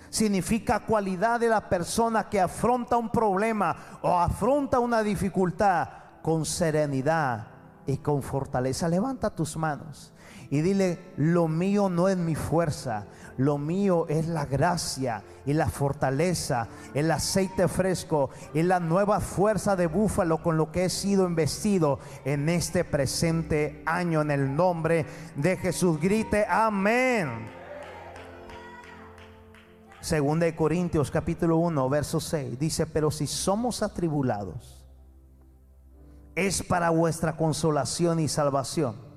significa 0.09 0.81
cualidad 0.81 1.41
de 1.41 1.49
la 1.49 1.69
persona 1.69 2.29
que 2.29 2.41
afronta 2.41 2.97
un 2.97 3.11
problema 3.11 3.77
o 4.03 4.19
afronta 4.19 4.79
una 4.79 5.03
dificultad 5.03 5.89
con 6.23 6.45
serenidad 6.45 7.49
y 7.87 7.97
con 7.99 8.23
fortaleza. 8.23 8.89
Levanta 8.89 9.31
tus 9.31 9.57
manos 9.57 10.13
y 10.53 10.61
dile, 10.61 10.99
lo 11.17 11.49
mío 11.49 11.89
no 11.89 12.09
es 12.11 12.19
mi 12.19 12.35
fuerza, 12.35 13.07
lo 13.39 13.57
mío 13.57 14.07
es 14.11 14.29
la 14.29 14.45
gracia 14.45 15.25
y 15.47 15.55
la 15.55 15.71
fortaleza, 15.71 16.69
el 16.93 17.11
aceite 17.11 17.69
fresco 17.69 18.29
y 18.53 18.63
la 18.63 18.79
nueva 18.79 19.21
fuerza 19.21 19.77
de 19.77 19.87
búfalo 19.87 20.43
con 20.43 20.59
lo 20.59 20.71
que 20.71 20.85
he 20.85 20.91
sido 20.91 21.27
investido 21.27 22.01
en 22.27 22.51
este 22.51 22.85
presente 22.85 23.83
año 23.87 24.21
en 24.21 24.31
el 24.31 24.55
nombre 24.55 25.07
de 25.37 25.57
Jesús. 25.57 25.99
Grite 25.99 26.45
amén. 26.47 27.49
Segunda 30.03 30.45
de 30.45 30.55
Corintios 30.55 31.11
capítulo 31.11 31.57
1, 31.57 31.89
verso 31.89 32.21
6 32.21 32.59
dice, 32.59 32.85
pero 32.85 33.11
si 33.11 33.27
somos 33.27 33.83
atribulados, 33.83 34.85
es 36.35 36.63
para 36.63 36.91
vuestra 36.91 37.39
consolación 37.39 38.21
y 38.21 38.29
salvación. 38.29 39.12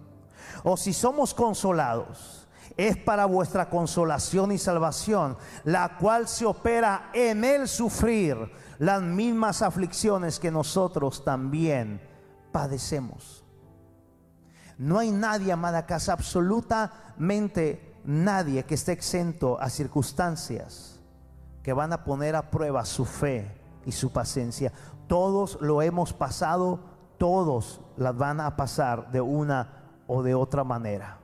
O 0.67 0.75
si 0.77 0.93
somos 0.93 1.35
consolados, 1.35 2.47
es 2.75 2.97
para 2.97 3.27
vuestra 3.27 3.69
consolación 3.69 4.51
y 4.51 4.57
salvación, 4.57 5.37
la 5.63 5.97
cual 5.99 6.27
se 6.27 6.43
opera 6.43 7.11
en 7.13 7.43
el 7.43 7.67
sufrir 7.67 8.51
las 8.79 8.99
mismas 8.99 9.61
aflicciones 9.61 10.39
que 10.39 10.49
nosotros 10.49 11.23
también 11.23 12.01
padecemos. 12.51 13.45
No 14.79 14.97
hay 14.97 15.11
nadie, 15.11 15.51
amada 15.51 15.85
casa, 15.85 16.13
absolutamente 16.13 18.01
nadie 18.03 18.63
que 18.63 18.73
esté 18.73 18.91
exento 18.91 19.61
a 19.61 19.69
circunstancias 19.69 20.99
que 21.61 21.73
van 21.73 21.93
a 21.93 22.03
poner 22.03 22.35
a 22.35 22.49
prueba 22.49 22.83
su 22.85 23.05
fe 23.05 23.55
y 23.85 23.91
su 23.91 24.11
paciencia. 24.11 24.73
Todos 25.05 25.59
lo 25.61 25.83
hemos 25.83 26.11
pasado, 26.11 26.79
todos 27.19 27.81
las 27.97 28.17
van 28.17 28.41
a 28.41 28.55
pasar 28.55 29.11
de 29.11 29.21
una 29.21 29.84
o 30.07 30.23
de 30.23 30.35
otra 30.35 30.63
manera. 30.63 31.19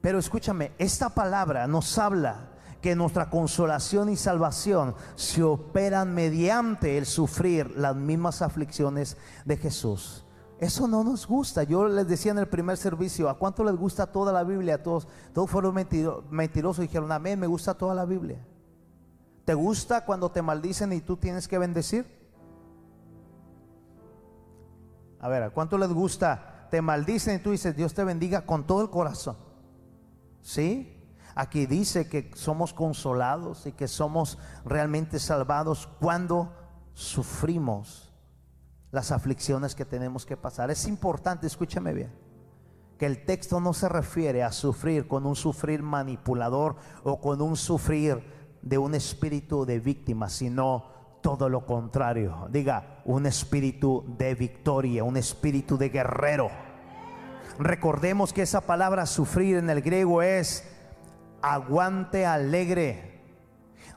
Pero 0.00 0.18
escúchame, 0.18 0.72
esta 0.78 1.10
palabra 1.10 1.66
nos 1.66 1.98
habla 1.98 2.50
que 2.80 2.94
nuestra 2.94 3.28
consolación 3.30 4.08
y 4.08 4.16
salvación 4.16 4.94
se 5.16 5.42
operan 5.42 6.14
mediante 6.14 6.98
el 6.98 7.06
sufrir 7.06 7.76
las 7.76 7.96
mismas 7.96 8.42
aflicciones 8.42 9.16
de 9.44 9.56
Jesús. 9.56 10.24
Eso 10.58 10.86
no 10.88 11.04
nos 11.04 11.26
gusta. 11.26 11.64
Yo 11.64 11.88
les 11.88 12.06
decía 12.06 12.32
en 12.32 12.38
el 12.38 12.48
primer 12.48 12.76
servicio, 12.76 13.28
¿a 13.28 13.36
cuánto 13.36 13.64
les 13.64 13.76
gusta 13.76 14.06
toda 14.06 14.32
la 14.32 14.44
Biblia? 14.44 14.82
Todos, 14.82 15.08
todos 15.34 15.50
fueron 15.50 15.74
mentirosos 15.74 16.78
y 16.78 16.86
dijeron, 16.86 17.10
amén, 17.12 17.38
me 17.38 17.46
gusta 17.46 17.74
toda 17.74 17.94
la 17.94 18.04
Biblia. 18.04 18.38
¿Te 19.44 19.54
gusta 19.54 20.04
cuando 20.04 20.30
te 20.30 20.40
maldicen 20.40 20.92
y 20.92 21.00
tú 21.00 21.16
tienes 21.16 21.46
que 21.46 21.58
bendecir? 21.58 22.06
A 25.20 25.28
ver, 25.28 25.42
¿a 25.42 25.50
cuánto 25.50 25.76
les 25.76 25.92
gusta? 25.92 26.55
Te 26.70 26.82
maldicen 26.82 27.36
y 27.36 27.38
tú 27.38 27.52
dices, 27.52 27.76
Dios 27.76 27.94
te 27.94 28.04
bendiga 28.04 28.46
con 28.46 28.66
todo 28.66 28.82
el 28.82 28.90
corazón. 28.90 29.36
¿Sí? 30.42 30.96
Aquí 31.34 31.66
dice 31.66 32.08
que 32.08 32.30
somos 32.34 32.72
consolados 32.72 33.66
y 33.66 33.72
que 33.72 33.88
somos 33.88 34.38
realmente 34.64 35.18
salvados 35.18 35.86
cuando 36.00 36.52
sufrimos 36.94 38.10
las 38.90 39.12
aflicciones 39.12 39.74
que 39.74 39.84
tenemos 39.84 40.24
que 40.24 40.38
pasar. 40.38 40.70
Es 40.70 40.86
importante, 40.86 41.46
escúchame 41.46 41.92
bien, 41.92 42.10
que 42.98 43.04
el 43.04 43.26
texto 43.26 43.60
no 43.60 43.74
se 43.74 43.88
refiere 43.90 44.42
a 44.42 44.50
sufrir 44.52 45.06
con 45.06 45.26
un 45.26 45.36
sufrir 45.36 45.82
manipulador 45.82 46.76
o 47.04 47.20
con 47.20 47.42
un 47.42 47.56
sufrir 47.56 48.24
de 48.62 48.78
un 48.78 48.94
espíritu 48.94 49.66
de 49.66 49.78
víctima, 49.78 50.30
sino 50.30 50.95
todo 51.26 51.48
lo 51.48 51.66
contrario. 51.66 52.46
Diga, 52.50 53.00
un 53.04 53.26
espíritu 53.26 54.04
de 54.16 54.34
victoria, 54.34 55.02
un 55.02 55.16
espíritu 55.16 55.76
de 55.76 55.88
guerrero 55.88 56.50
Recordemos 57.58 58.32
que 58.32 58.42
esa 58.42 58.60
palabra 58.60 59.06
sufrir 59.06 59.56
en 59.56 59.70
el 59.70 59.80
griego 59.80 60.20
es 60.20 60.64
aguante 61.40 62.26
alegre, 62.26 63.22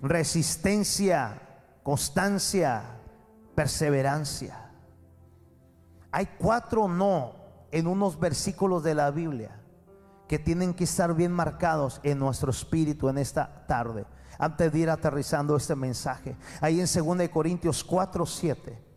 resistencia, 0.01 1.41
constancia, 1.83 2.83
perseverancia. 3.55 4.71
Hay 6.11 6.27
cuatro 6.37 6.87
no 6.87 7.35
en 7.71 7.87
unos 7.87 8.17
versículos 8.17 8.81
de 8.83 8.95
la 8.95 9.11
Biblia 9.11 9.59
que 10.29 10.39
tienen 10.39 10.73
que 10.73 10.85
estar 10.85 11.13
bien 11.13 11.33
marcados 11.33 11.99
en 12.03 12.17
nuestro 12.17 12.51
espíritu 12.51 13.09
en 13.09 13.17
esta 13.17 13.65
tarde, 13.67 14.05
antes 14.39 14.71
de 14.71 14.79
ir 14.79 14.89
aterrizando 14.89 15.55
este 15.55 15.75
mensaje. 15.75 16.35
Ahí 16.61 16.79
en 16.79 16.87
2 16.87 17.29
Corintios 17.29 17.83
4, 17.83 18.25
7 18.25 18.89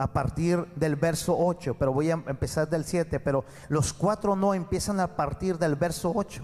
a 0.00 0.14
partir 0.14 0.64
del 0.76 0.96
verso 0.96 1.36
8, 1.38 1.76
pero 1.78 1.92
voy 1.92 2.10
a 2.10 2.14
empezar 2.14 2.70
del 2.70 2.86
7, 2.86 3.20
pero 3.20 3.44
los 3.68 3.92
cuatro 3.92 4.34
no 4.34 4.54
empiezan 4.54 4.98
a 4.98 5.14
partir 5.14 5.58
del 5.58 5.76
verso 5.76 6.10
8. 6.14 6.42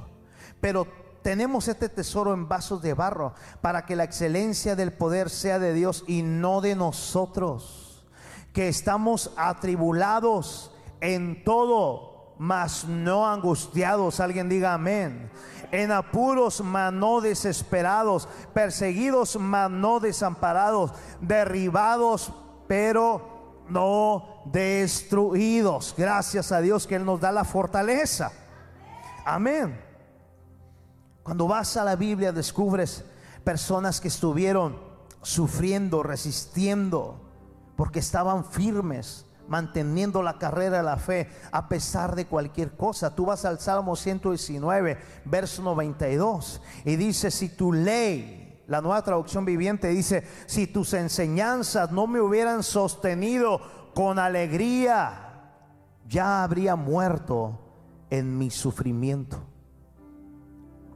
Pero 0.61 0.87
tenemos 1.22 1.66
este 1.66 1.89
tesoro 1.89 2.34
en 2.34 2.49
vasos 2.49 2.82
de 2.82 2.93
barro 2.93 3.32
para 3.62 3.87
que 3.87 3.97
la 3.97 4.05
excelencia 4.05 4.76
del 4.76 4.93
poder 4.93 5.30
sea 5.30 5.59
de 5.59 5.72
Dios 5.72 6.05
y 6.07 6.22
no 6.22 6.61
de 6.61 6.76
nosotros, 6.76 8.05
que 8.53 8.68
estamos 8.68 9.32
atribulados 9.39 10.70
en 11.01 11.43
todo, 11.43 12.16
mas 12.39 12.84
no 12.84 13.26
angustiados. 13.26 14.20
Alguien 14.20 14.49
diga 14.49 14.74
amén. 14.74 15.30
En 15.72 15.91
apuros, 15.91 16.61
mas 16.61 16.93
no 16.93 17.20
desesperados, 17.20 18.28
perseguidos, 18.55 19.37
mas 19.37 19.70
no 19.70 19.99
desamparados, 20.01 20.93
derribados, 21.20 22.32
pero 22.68 23.64
no 23.68 24.43
destruidos. 24.47 25.95
Gracias 25.97 26.53
a 26.53 26.61
Dios 26.61 26.87
que 26.87 26.97
Él 26.97 27.05
nos 27.05 27.20
da 27.20 27.32
la 27.32 27.45
fortaleza. 27.45 28.30
Amén. 29.24 29.80
Cuando 31.22 31.49
vas 31.49 31.76
a 31.76 31.82
la 31.82 31.97
Biblia 31.97 32.30
descubres 32.30 33.05
personas 33.43 34.01
que 34.01 34.09
estuvieron 34.09 34.78
sufriendo, 35.22 36.05
resistiendo, 36.05 37.20
porque 37.76 37.99
estaban 37.99 38.45
firmes, 38.45 39.26
manteniendo 39.49 40.22
la 40.22 40.38
carrera 40.38 40.78
de 40.78 40.82
la 40.82 40.97
fe 40.97 41.28
a 41.53 41.68
pesar 41.68 42.16
de 42.16 42.26
cualquier 42.26 42.76
cosa. 42.76 43.14
Tú 43.14 43.26
vas 43.26 43.44
al 43.44 43.61
Salmo 43.61 43.97
119, 43.97 44.99
verso 45.24 45.62
92, 45.62 46.61
y 46.84 46.97
dice, 46.97 47.30
si 47.30 47.49
tu 47.51 47.72
ley 47.72 48.47
la 48.66 48.80
nueva 48.80 49.03
traducción 49.03 49.44
viviente 49.44 49.88
dice, 49.88 50.26
si 50.47 50.66
tus 50.66 50.92
enseñanzas 50.92 51.92
no 51.92 52.07
me 52.07 52.20
hubieran 52.20 52.62
sostenido 52.62 53.61
con 53.94 54.18
alegría, 54.18 55.53
ya 56.09 56.42
habría 56.42 56.74
muerto 56.76 57.61
en 58.11 58.36
mi 58.36 58.51
sufrimiento. 58.51 59.38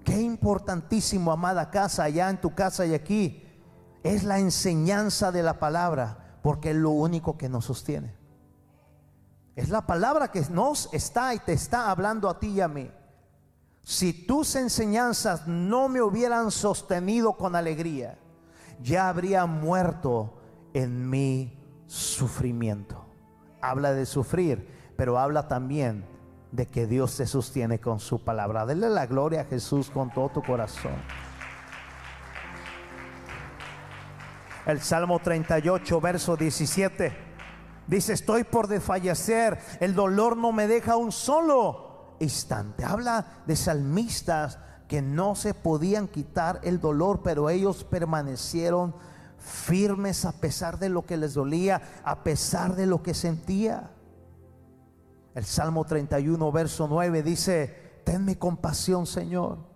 Qué 0.04 0.20
importantísimo, 0.20 1.30
amada 1.30 1.70
casa, 1.70 2.04
allá 2.04 2.28
en 2.28 2.40
tu 2.40 2.54
casa 2.54 2.86
y 2.86 2.94
aquí, 2.94 3.44
es 4.02 4.24
la 4.24 4.38
enseñanza 4.38 5.30
de 5.30 5.42
la 5.42 5.58
palabra, 5.58 6.38
porque 6.42 6.70
es 6.70 6.76
lo 6.76 6.90
único 6.90 7.38
que 7.38 7.48
nos 7.48 7.66
sostiene. 7.66 8.19
Es 9.56 9.68
la 9.68 9.86
palabra 9.86 10.30
que 10.30 10.40
nos 10.50 10.92
está 10.92 11.34
y 11.34 11.38
te 11.38 11.52
está 11.52 11.90
hablando 11.90 12.28
a 12.28 12.38
ti 12.38 12.48
y 12.48 12.60
a 12.60 12.68
mí 12.68 12.90
si 13.82 14.12
tus 14.12 14.54
enseñanzas 14.56 15.46
no 15.46 15.88
me 15.88 16.02
hubieran 16.02 16.50
sostenido 16.50 17.32
con 17.32 17.56
alegría, 17.56 18.18
ya 18.82 19.08
habría 19.08 19.46
muerto 19.46 20.38
en 20.74 21.08
mi 21.08 21.58
sufrimiento. 21.86 23.04
Habla 23.60 23.92
de 23.92 24.06
sufrir, 24.06 24.92
pero 24.96 25.18
habla 25.18 25.48
también 25.48 26.04
de 26.52 26.66
que 26.66 26.86
Dios 26.86 27.10
se 27.10 27.26
sostiene 27.26 27.80
con 27.80 28.00
su 28.00 28.22
palabra. 28.22 28.66
Dele 28.66 28.88
la 28.90 29.06
gloria 29.06 29.42
a 29.42 29.44
Jesús 29.44 29.90
con 29.90 30.10
todo 30.10 30.28
tu 30.28 30.42
corazón. 30.42 30.94
El 34.66 34.80
Salmo 34.80 35.18
38, 35.18 36.00
verso 36.00 36.36
17. 36.36 37.29
Dice, 37.90 38.12
estoy 38.12 38.44
por 38.44 38.68
desfallecer, 38.68 39.58
el 39.80 39.96
dolor 39.96 40.36
no 40.36 40.52
me 40.52 40.68
deja 40.68 40.96
un 40.96 41.10
solo 41.10 42.14
instante. 42.20 42.84
Habla 42.84 43.42
de 43.48 43.56
salmistas 43.56 44.60
que 44.86 45.02
no 45.02 45.34
se 45.34 45.54
podían 45.54 46.06
quitar 46.06 46.60
el 46.62 46.80
dolor, 46.80 47.22
pero 47.24 47.50
ellos 47.50 47.82
permanecieron 47.82 48.94
firmes 49.38 50.24
a 50.24 50.30
pesar 50.30 50.78
de 50.78 50.88
lo 50.88 51.04
que 51.04 51.16
les 51.16 51.34
dolía, 51.34 51.82
a 52.04 52.22
pesar 52.22 52.76
de 52.76 52.86
lo 52.86 53.02
que 53.02 53.12
sentía. 53.12 53.90
El 55.34 55.44
Salmo 55.44 55.84
31, 55.84 56.52
verso 56.52 56.86
9 56.86 57.24
dice, 57.24 58.02
tenme 58.04 58.38
compasión, 58.38 59.04
Señor. 59.04 59.69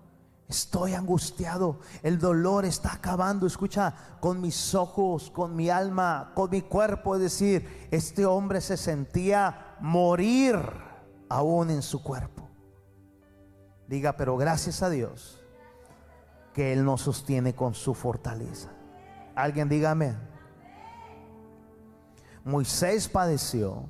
Estoy 0.54 0.94
angustiado, 0.94 1.80
el 2.04 2.20
dolor 2.20 2.64
está 2.64 2.92
acabando, 2.92 3.44
escucha, 3.44 3.92
con 4.20 4.40
mis 4.40 4.72
ojos, 4.76 5.28
con 5.32 5.56
mi 5.56 5.68
alma, 5.68 6.30
con 6.32 6.48
mi 6.48 6.62
cuerpo. 6.62 7.16
Es 7.16 7.22
decir, 7.22 7.88
este 7.90 8.24
hombre 8.24 8.60
se 8.60 8.76
sentía 8.76 9.74
morir 9.80 10.56
aún 11.28 11.70
en 11.70 11.82
su 11.82 12.04
cuerpo. 12.04 12.48
Diga, 13.88 14.16
pero 14.16 14.36
gracias 14.36 14.80
a 14.84 14.90
Dios 14.90 15.42
que 16.52 16.72
Él 16.72 16.84
nos 16.84 17.00
sostiene 17.00 17.56
con 17.56 17.74
su 17.74 17.92
fortaleza. 17.92 18.70
Alguien 19.34 19.68
dígame. 19.68 20.14
Moisés 22.44 23.08
padeció. 23.08 23.88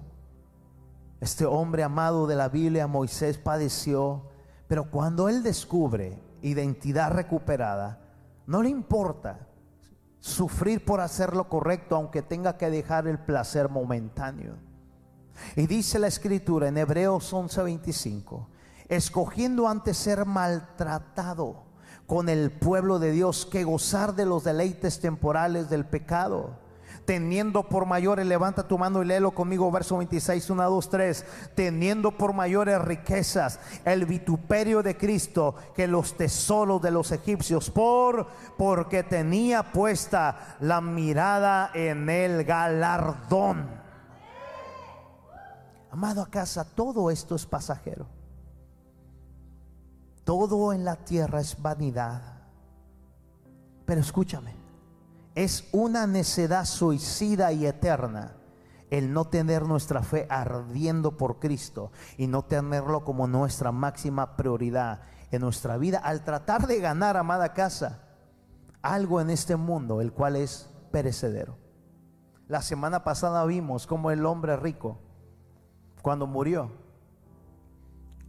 Este 1.20 1.44
hombre 1.44 1.82
amado 1.82 2.26
de 2.26 2.36
la 2.36 2.48
Biblia, 2.48 2.86
Moisés 2.86 3.36
padeció. 3.36 4.30
Pero 4.66 4.90
cuando 4.90 5.28
Él 5.28 5.42
descubre 5.42 6.23
identidad 6.44 7.12
recuperada, 7.12 8.00
no 8.46 8.62
le 8.62 8.68
importa 8.68 9.48
sufrir 10.20 10.84
por 10.84 11.00
hacer 11.00 11.34
lo 11.34 11.48
correcto, 11.48 11.96
aunque 11.96 12.22
tenga 12.22 12.56
que 12.56 12.70
dejar 12.70 13.06
el 13.06 13.18
placer 13.18 13.68
momentáneo. 13.68 14.56
Y 15.56 15.66
dice 15.66 15.98
la 15.98 16.06
escritura 16.06 16.68
en 16.68 16.78
Hebreos 16.78 17.32
11:25, 17.32 18.46
escogiendo 18.88 19.68
antes 19.68 19.96
ser 19.96 20.26
maltratado 20.26 21.64
con 22.06 22.28
el 22.28 22.50
pueblo 22.50 22.98
de 22.98 23.10
Dios 23.10 23.46
que 23.46 23.64
gozar 23.64 24.14
de 24.14 24.26
los 24.26 24.44
deleites 24.44 25.00
temporales 25.00 25.70
del 25.70 25.86
pecado 25.86 26.63
teniendo 27.04 27.64
por 27.64 27.86
mayores, 27.86 28.26
levanta 28.26 28.66
tu 28.66 28.78
mano 28.78 29.02
y 29.02 29.06
léelo 29.06 29.32
conmigo, 29.32 29.70
verso 29.70 29.96
26, 29.98 30.50
1, 30.50 30.70
2, 30.70 30.90
3, 30.90 31.26
teniendo 31.54 32.12
por 32.12 32.32
mayores 32.32 32.80
riquezas 32.80 33.60
el 33.84 34.06
vituperio 34.06 34.82
de 34.82 34.96
Cristo 34.96 35.54
que 35.74 35.86
los 35.86 36.16
tesoros 36.16 36.80
de 36.82 36.90
los 36.90 37.12
egipcios, 37.12 37.70
por 37.70 38.26
porque 38.56 39.02
tenía 39.02 39.72
puesta 39.72 40.56
la 40.60 40.80
mirada 40.80 41.70
en 41.74 42.08
el 42.08 42.44
galardón. 42.44 43.68
Amado 45.90 46.22
a 46.22 46.26
casa, 46.26 46.64
todo 46.64 47.10
esto 47.10 47.36
es 47.36 47.46
pasajero. 47.46 48.06
Todo 50.24 50.72
en 50.72 50.84
la 50.84 50.96
tierra 50.96 51.40
es 51.40 51.60
vanidad. 51.60 52.20
Pero 53.86 54.00
escúchame, 54.00 54.63
es 55.34 55.68
una 55.72 56.06
necedad 56.06 56.64
suicida 56.64 57.52
y 57.52 57.66
eterna 57.66 58.36
el 58.90 59.12
no 59.12 59.24
tener 59.24 59.66
nuestra 59.66 60.02
fe 60.02 60.26
ardiendo 60.30 61.16
por 61.16 61.40
Cristo 61.40 61.90
y 62.16 62.28
no 62.28 62.42
tenerlo 62.42 63.04
como 63.04 63.26
nuestra 63.26 63.72
máxima 63.72 64.36
prioridad 64.36 65.00
en 65.32 65.40
nuestra 65.40 65.76
vida 65.78 65.98
al 65.98 66.22
tratar 66.22 66.66
de 66.68 66.78
ganar, 66.78 67.16
amada 67.16 67.54
casa, 67.54 68.02
algo 68.82 69.20
en 69.20 69.30
este 69.30 69.56
mundo, 69.56 70.00
el 70.00 70.12
cual 70.12 70.36
es 70.36 70.70
perecedero. 70.92 71.56
La 72.46 72.62
semana 72.62 73.02
pasada 73.02 73.44
vimos 73.46 73.86
cómo 73.86 74.12
el 74.12 74.24
hombre 74.26 74.56
rico, 74.56 75.00
cuando 76.02 76.26
murió, 76.26 76.70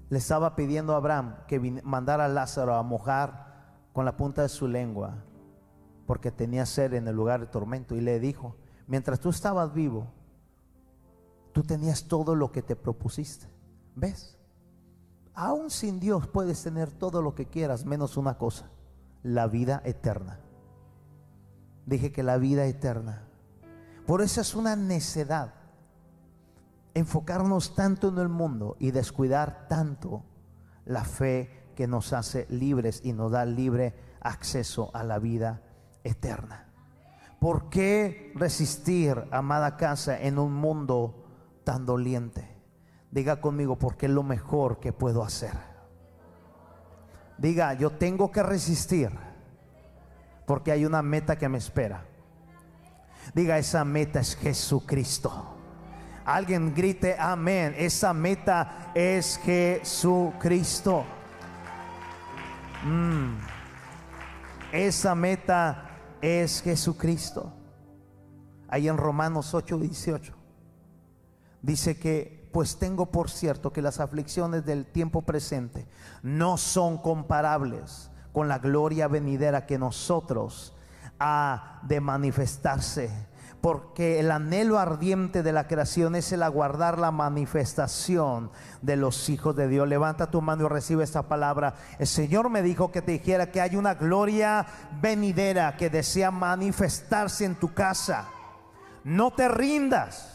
le 0.10 0.18
estaba 0.18 0.56
pidiendo 0.56 0.94
a 0.94 0.98
Abraham 0.98 1.36
que 1.48 1.60
mandara 1.84 2.26
a 2.26 2.30
Lázaro 2.30 2.74
a 2.74 2.82
mojar 2.82 3.76
con 3.94 4.06
la 4.06 4.18
punta 4.18 4.42
de 4.42 4.50
su 4.50 4.68
lengua 4.68 5.18
porque 6.06 6.32
tenía 6.32 6.66
sed 6.66 6.94
en 6.94 7.08
el 7.08 7.16
lugar 7.16 7.40
de 7.40 7.48
tormento 7.48 7.96
y 7.96 8.02
le 8.02 8.20
dijo, 8.20 8.56
mientras 8.88 9.20
tú 9.20 9.30
estabas 9.30 9.74
vivo, 9.74 10.08
tú 11.52 11.64
tenías 11.64 12.08
todo 12.08 12.36
lo 12.36 12.52
que 12.52 12.62
te 12.62 12.76
propusiste. 12.76 13.48
¿Ves? 13.96 14.38
Aún 15.34 15.70
sin 15.70 16.00
Dios 16.00 16.28
puedes 16.28 16.62
tener 16.64 16.92
todo 16.92 17.22
lo 17.22 17.36
que 17.36 17.48
quieras, 17.48 17.86
menos 17.86 18.18
una 18.18 18.38
cosa, 18.38 18.70
la 19.24 19.48
vida 19.48 19.82
eterna. 19.86 20.40
Dije 21.86 22.12
que 22.12 22.24
la 22.24 22.38
vida 22.38 22.66
eterna. 22.66 23.28
Por 24.06 24.22
eso 24.22 24.42
es 24.42 24.56
una 24.56 24.76
necedad 24.76 25.54
enfocarnos 26.96 27.76
tanto 27.76 28.08
en 28.08 28.18
el 28.18 28.30
mundo 28.30 28.78
y 28.80 28.92
descuidar 28.92 29.68
tanto 29.68 30.24
la 30.86 31.04
fe 31.04 31.66
que 31.76 31.88
nos 31.88 32.14
hace 32.14 32.48
libres 32.50 33.02
y 33.04 33.12
nos 33.12 33.32
da 33.32 33.46
libre 33.46 33.94
acceso 34.22 34.90
a 34.94 35.04
la 35.04 35.20
vida 35.20 35.62
eterna. 36.06 36.70
¿Por 37.40 37.70
qué 37.70 38.32
resistir, 38.36 39.22
amada 39.32 39.76
casa, 39.76 40.18
en 40.22 40.40
un 40.40 40.54
mundo 40.54 41.26
tan 41.66 41.86
doliente? 41.86 42.48
Diga 43.12 43.42
conmigo, 43.42 43.78
porque 43.78 44.06
es 44.06 44.12
lo 44.14 44.24
mejor 44.24 44.80
que 44.80 44.94
puedo 44.94 45.24
hacer. 45.24 45.54
Diga, 47.38 47.74
yo 47.74 47.92
tengo 47.92 48.32
que 48.32 48.42
resistir, 48.42 49.12
porque 50.46 50.72
hay 50.72 50.86
una 50.86 51.02
meta 51.02 51.38
que 51.38 51.50
me 51.50 51.58
espera. 51.58 52.06
Diga, 53.34 53.58
esa 53.58 53.84
meta 53.84 54.22
es 54.22 54.36
Jesucristo. 54.36 55.56
Alguien 56.26 56.74
grite 56.74 57.16
amén. 57.20 57.76
Esa 57.78 58.14
meta 58.14 58.92
es 58.96 59.38
Jesucristo. 59.44 61.06
Mm. 62.84 63.36
Esa 64.72 65.14
meta 65.14 65.85
es 66.26 66.62
Jesucristo. 66.62 67.54
Ahí 68.68 68.88
en 68.88 68.98
Romanos 68.98 69.54
8, 69.54 69.78
18. 69.78 70.34
Dice 71.62 71.98
que, 71.98 72.50
pues 72.52 72.78
tengo 72.78 73.08
por 73.08 73.30
cierto 73.30 73.72
que 73.72 73.82
las 73.82 74.00
aflicciones 74.00 74.66
del 74.66 74.86
tiempo 74.86 75.22
presente 75.22 75.86
no 76.24 76.58
son 76.58 76.98
comparables 76.98 78.10
con 78.32 78.48
la 78.48 78.60
gloria 78.60 79.08
venidera 79.08 79.66
que 79.66 79.78
nosotros 79.78 80.74
ha 81.20 81.80
de 81.84 82.02
manifestarse 82.02 83.10
porque 83.66 84.20
el 84.20 84.30
anhelo 84.30 84.78
ardiente 84.78 85.42
de 85.42 85.52
la 85.52 85.66
creación 85.66 86.14
es 86.16 86.32
el 86.32 86.44
aguardar 86.44 87.00
la 87.00 87.10
manifestación 87.10 88.52
de 88.84 88.96
los 88.96 89.28
hijos 89.28 89.56
de 89.56 89.68
Dios. 89.68 89.88
Levanta 89.88 90.30
tu 90.30 90.40
mano 90.40 90.66
y 90.66 90.70
recibe 90.70 91.04
esta 91.04 91.24
palabra. 91.24 91.74
El 91.98 92.06
Señor 92.06 92.52
me 92.52 92.62
dijo 92.62 92.92
que 92.92 93.02
te 93.02 93.14
dijera 93.14 93.50
que 93.50 93.62
hay 93.62 93.76
una 93.76 93.96
gloria 93.96 94.68
venidera 95.02 95.78
que 95.78 95.90
desea 95.90 96.30
manifestarse 96.30 97.44
en 97.44 97.56
tu 97.56 97.74
casa. 97.74 98.28
No 99.04 99.32
te 99.32 99.48
rindas. 99.48 100.35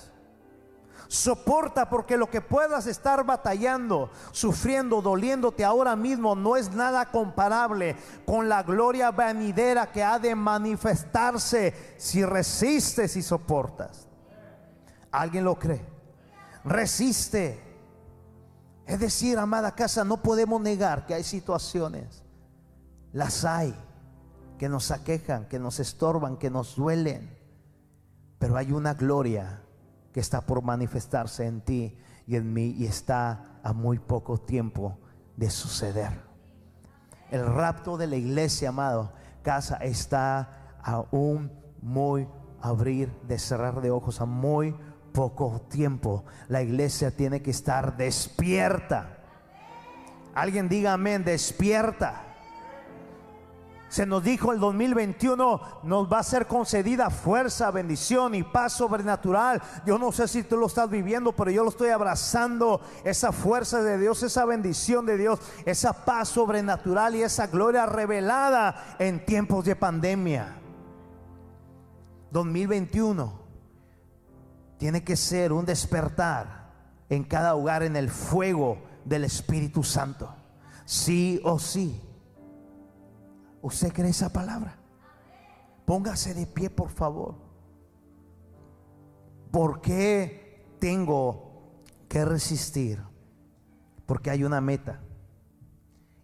Soporta 1.10 1.90
porque 1.90 2.16
lo 2.16 2.30
que 2.30 2.40
puedas 2.40 2.86
estar 2.86 3.26
batallando, 3.26 4.12
sufriendo, 4.30 5.02
doliéndote 5.02 5.64
ahora 5.64 5.96
mismo 5.96 6.36
no 6.36 6.56
es 6.56 6.72
nada 6.72 7.10
comparable 7.10 7.96
con 8.24 8.48
la 8.48 8.62
gloria 8.62 9.10
venidera 9.10 9.90
que 9.90 10.04
ha 10.04 10.20
de 10.20 10.36
manifestarse 10.36 11.96
si 11.98 12.24
resistes 12.24 13.16
y 13.16 13.22
soportas. 13.22 14.06
¿Alguien 15.10 15.42
lo 15.42 15.58
cree? 15.58 15.84
Resiste. 16.62 17.60
Es 18.86 19.00
decir, 19.00 19.36
amada 19.36 19.74
casa, 19.74 20.04
no 20.04 20.22
podemos 20.22 20.60
negar 20.60 21.06
que 21.06 21.14
hay 21.14 21.24
situaciones, 21.24 22.22
las 23.12 23.44
hay, 23.44 23.74
que 24.58 24.68
nos 24.68 24.92
aquejan, 24.92 25.48
que 25.48 25.58
nos 25.58 25.80
estorban, 25.80 26.36
que 26.36 26.50
nos 26.50 26.76
duelen, 26.76 27.36
pero 28.38 28.56
hay 28.56 28.70
una 28.70 28.94
gloria 28.94 29.64
que 30.12 30.20
está 30.20 30.40
por 30.40 30.62
manifestarse 30.62 31.46
en 31.46 31.60
ti 31.60 31.96
y 32.26 32.36
en 32.36 32.52
mí 32.52 32.74
y 32.78 32.86
está 32.86 33.58
a 33.62 33.72
muy 33.72 33.98
poco 33.98 34.38
tiempo 34.38 34.98
de 35.36 35.50
suceder. 35.50 36.20
El 37.30 37.46
rapto 37.46 37.96
de 37.96 38.06
la 38.06 38.16
iglesia, 38.16 38.70
amado, 38.70 39.12
casa, 39.42 39.76
está 39.76 40.78
a 40.82 41.04
un 41.10 41.52
muy 41.80 42.28
abrir 42.60 43.10
de 43.26 43.38
cerrar 43.38 43.80
de 43.80 43.90
ojos, 43.90 44.20
a 44.20 44.26
muy 44.26 44.74
poco 45.12 45.60
tiempo. 45.68 46.24
La 46.48 46.62
iglesia 46.62 47.10
tiene 47.10 47.42
que 47.42 47.50
estar 47.50 47.96
despierta. 47.96 49.18
Alguien 50.34 50.68
diga 50.68 50.92
amén, 50.92 51.24
despierta. 51.24 52.29
Se 53.90 54.06
nos 54.06 54.22
dijo 54.22 54.52
el 54.52 54.60
2021 54.60 55.60
nos 55.82 56.10
va 56.10 56.20
a 56.20 56.22
ser 56.22 56.46
concedida 56.46 57.10
fuerza, 57.10 57.72
bendición 57.72 58.36
y 58.36 58.44
paz 58.44 58.74
sobrenatural. 58.74 59.60
Yo 59.84 59.98
no 59.98 60.12
sé 60.12 60.28
si 60.28 60.44
tú 60.44 60.56
lo 60.56 60.66
estás 60.66 60.88
viviendo, 60.88 61.32
pero 61.32 61.50
yo 61.50 61.64
lo 61.64 61.70
estoy 61.70 61.88
abrazando. 61.88 62.80
Esa 63.02 63.32
fuerza 63.32 63.82
de 63.82 63.98
Dios, 63.98 64.22
esa 64.22 64.44
bendición 64.44 65.06
de 65.06 65.18
Dios, 65.18 65.40
esa 65.66 66.04
paz 66.04 66.28
sobrenatural 66.28 67.16
y 67.16 67.24
esa 67.24 67.48
gloria 67.48 67.84
revelada 67.84 68.94
en 69.00 69.26
tiempos 69.26 69.64
de 69.64 69.74
pandemia. 69.74 70.56
2021 72.30 73.40
tiene 74.78 75.02
que 75.02 75.16
ser 75.16 75.52
un 75.52 75.66
despertar 75.66 76.70
en 77.08 77.24
cada 77.24 77.56
hogar 77.56 77.82
en 77.82 77.96
el 77.96 78.08
fuego 78.08 78.78
del 79.04 79.24
Espíritu 79.24 79.82
Santo. 79.82 80.32
Sí 80.84 81.40
o 81.42 81.58
sí. 81.58 82.00
¿Usted 83.62 83.92
cree 83.92 84.10
esa 84.10 84.32
palabra? 84.32 84.76
Póngase 85.84 86.34
de 86.34 86.46
pie, 86.46 86.70
por 86.70 86.88
favor. 86.88 87.34
¿Por 89.50 89.80
qué 89.80 90.76
tengo 90.78 91.82
que 92.08 92.24
resistir? 92.24 93.02
Porque 94.06 94.30
hay 94.30 94.44
una 94.44 94.60
meta. 94.60 95.00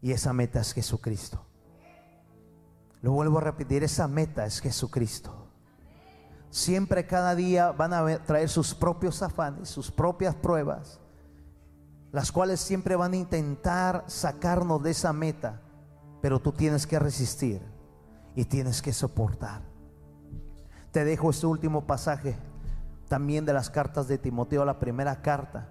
Y 0.00 0.12
esa 0.12 0.32
meta 0.32 0.60
es 0.60 0.72
Jesucristo. 0.72 1.44
Lo 3.02 3.12
vuelvo 3.12 3.38
a 3.38 3.42
repetir, 3.42 3.84
esa 3.84 4.08
meta 4.08 4.46
es 4.46 4.60
Jesucristo. 4.60 5.46
Siempre 6.50 7.06
cada 7.06 7.34
día 7.34 7.72
van 7.72 7.92
a 7.92 8.24
traer 8.24 8.48
sus 8.48 8.74
propios 8.74 9.22
afanes, 9.22 9.68
sus 9.68 9.90
propias 9.90 10.34
pruebas, 10.34 11.00
las 12.12 12.32
cuales 12.32 12.60
siempre 12.60 12.96
van 12.96 13.12
a 13.12 13.16
intentar 13.16 14.04
sacarnos 14.06 14.82
de 14.82 14.92
esa 14.92 15.12
meta, 15.12 15.60
pero 16.20 16.40
tú 16.40 16.52
tienes 16.52 16.86
que 16.86 16.98
resistir 16.98 17.60
y 18.34 18.44
tienes 18.44 18.82
que 18.82 18.92
soportar. 18.92 19.62
Te 20.92 21.04
dejo 21.04 21.30
este 21.30 21.46
último 21.46 21.86
pasaje 21.86 22.36
también 23.08 23.44
de 23.44 23.52
las 23.52 23.70
cartas 23.70 24.08
de 24.08 24.18
Timoteo, 24.18 24.64
la 24.64 24.78
primera 24.78 25.22
carta, 25.22 25.68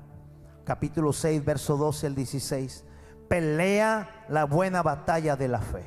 capítulo 0.63 1.13
6, 1.13 1.43
verso 1.43 1.77
12 1.77 2.07
al 2.07 2.15
16. 2.15 2.85
Pelea 3.27 4.25
la 4.29 4.45
buena 4.45 4.81
batalla 4.81 5.35
de 5.35 5.47
la 5.47 5.59
fe. 5.59 5.85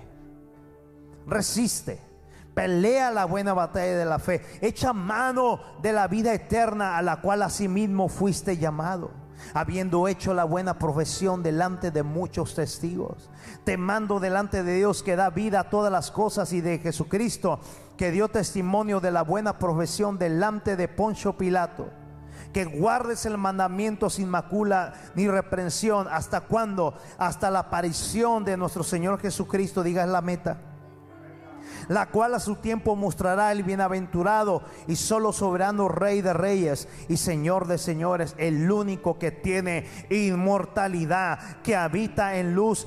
Resiste 1.26 2.08
pelea 2.58 3.12
la 3.12 3.24
buena 3.24 3.54
batalla 3.54 3.96
de 3.96 4.04
la 4.04 4.18
fe, 4.18 4.42
echa 4.60 4.92
mano 4.92 5.60
de 5.80 5.92
la 5.92 6.08
vida 6.08 6.34
eterna 6.34 6.98
a 6.98 7.02
la 7.02 7.20
cual 7.20 7.42
asimismo 7.42 8.08
fuiste 8.08 8.56
llamado, 8.56 9.12
habiendo 9.54 10.08
hecho 10.08 10.34
la 10.34 10.44
buena 10.44 10.78
profesión 10.78 11.42
delante 11.42 11.90
de 11.90 12.02
muchos 12.02 12.54
testigos. 12.54 13.30
Te 13.64 13.76
mando 13.76 14.20
delante 14.20 14.62
de 14.62 14.76
Dios 14.76 15.02
que 15.02 15.16
da 15.16 15.30
vida 15.30 15.60
a 15.60 15.70
todas 15.70 15.92
las 15.92 16.10
cosas 16.10 16.52
y 16.52 16.60
de 16.60 16.78
Jesucristo 16.78 17.60
que 17.96 18.10
dio 18.10 18.28
testimonio 18.28 19.00
de 19.00 19.10
la 19.10 19.22
buena 19.22 19.58
profesión 19.58 20.18
delante 20.18 20.76
de 20.76 20.88
Poncio 20.88 21.36
Pilato 21.36 21.88
que 22.52 22.64
guardes 22.64 23.26
el 23.26 23.36
mandamiento 23.36 24.08
sin 24.08 24.28
macula 24.28 24.94
ni 25.14 25.28
reprensión. 25.28 26.08
¿Hasta 26.10 26.40
cuándo? 26.40 26.94
Hasta 27.18 27.50
la 27.50 27.58
aparición 27.58 28.44
de 28.44 28.56
nuestro 28.56 28.82
Señor 28.82 29.20
Jesucristo, 29.20 29.82
digas 29.82 30.08
la 30.08 30.22
meta 30.22 30.58
la 31.88 32.10
cual 32.10 32.34
a 32.34 32.40
su 32.40 32.56
tiempo 32.56 32.96
mostrará 32.96 33.52
el 33.52 33.62
bienaventurado 33.62 34.62
y 34.86 34.96
solo 34.96 35.32
soberano 35.32 35.88
Rey 35.88 36.20
de 36.20 36.32
Reyes 36.32 36.88
y 37.08 37.16
Señor 37.16 37.66
de 37.66 37.78
Señores, 37.78 38.34
el 38.38 38.70
único 38.70 39.18
que 39.18 39.30
tiene 39.30 39.86
inmortalidad, 40.10 41.60
que 41.62 41.76
habita 41.76 42.36
en 42.36 42.54
luz 42.54 42.86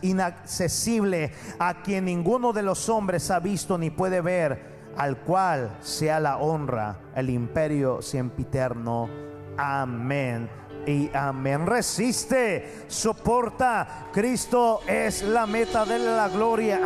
inaccesible, 0.00 1.32
a 1.58 1.82
quien 1.82 2.04
ninguno 2.06 2.52
de 2.52 2.62
los 2.62 2.88
hombres 2.88 3.30
ha 3.30 3.40
visto 3.40 3.76
ni 3.78 3.90
puede 3.90 4.20
ver, 4.20 4.90
al 4.96 5.18
cual 5.18 5.76
sea 5.80 6.20
la 6.20 6.38
honra, 6.38 7.00
el 7.14 7.30
imperio 7.30 8.02
sempiterno. 8.02 9.08
Amén 9.56 10.59
y 10.86 11.10
amén. 11.14 11.66
Resiste, 11.66 12.84
soporta. 12.88 14.08
Cristo 14.12 14.80
es 14.86 15.22
la 15.22 15.46
meta 15.46 15.84
de 15.84 15.98
la 15.98 16.28
gloria 16.28 16.80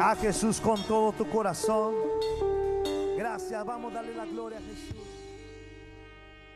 a 0.00 0.16
Jesús 0.16 0.60
con 0.60 0.82
todo 0.84 1.12
tu 1.12 1.28
corazón. 1.28 1.94
Gracias, 3.16 3.64
vamos 3.64 3.92
a 3.92 3.96
darle 3.96 4.14
la 4.14 4.24
gloria 4.26 4.58
a 4.58 4.62
Jesús. 4.62 5.09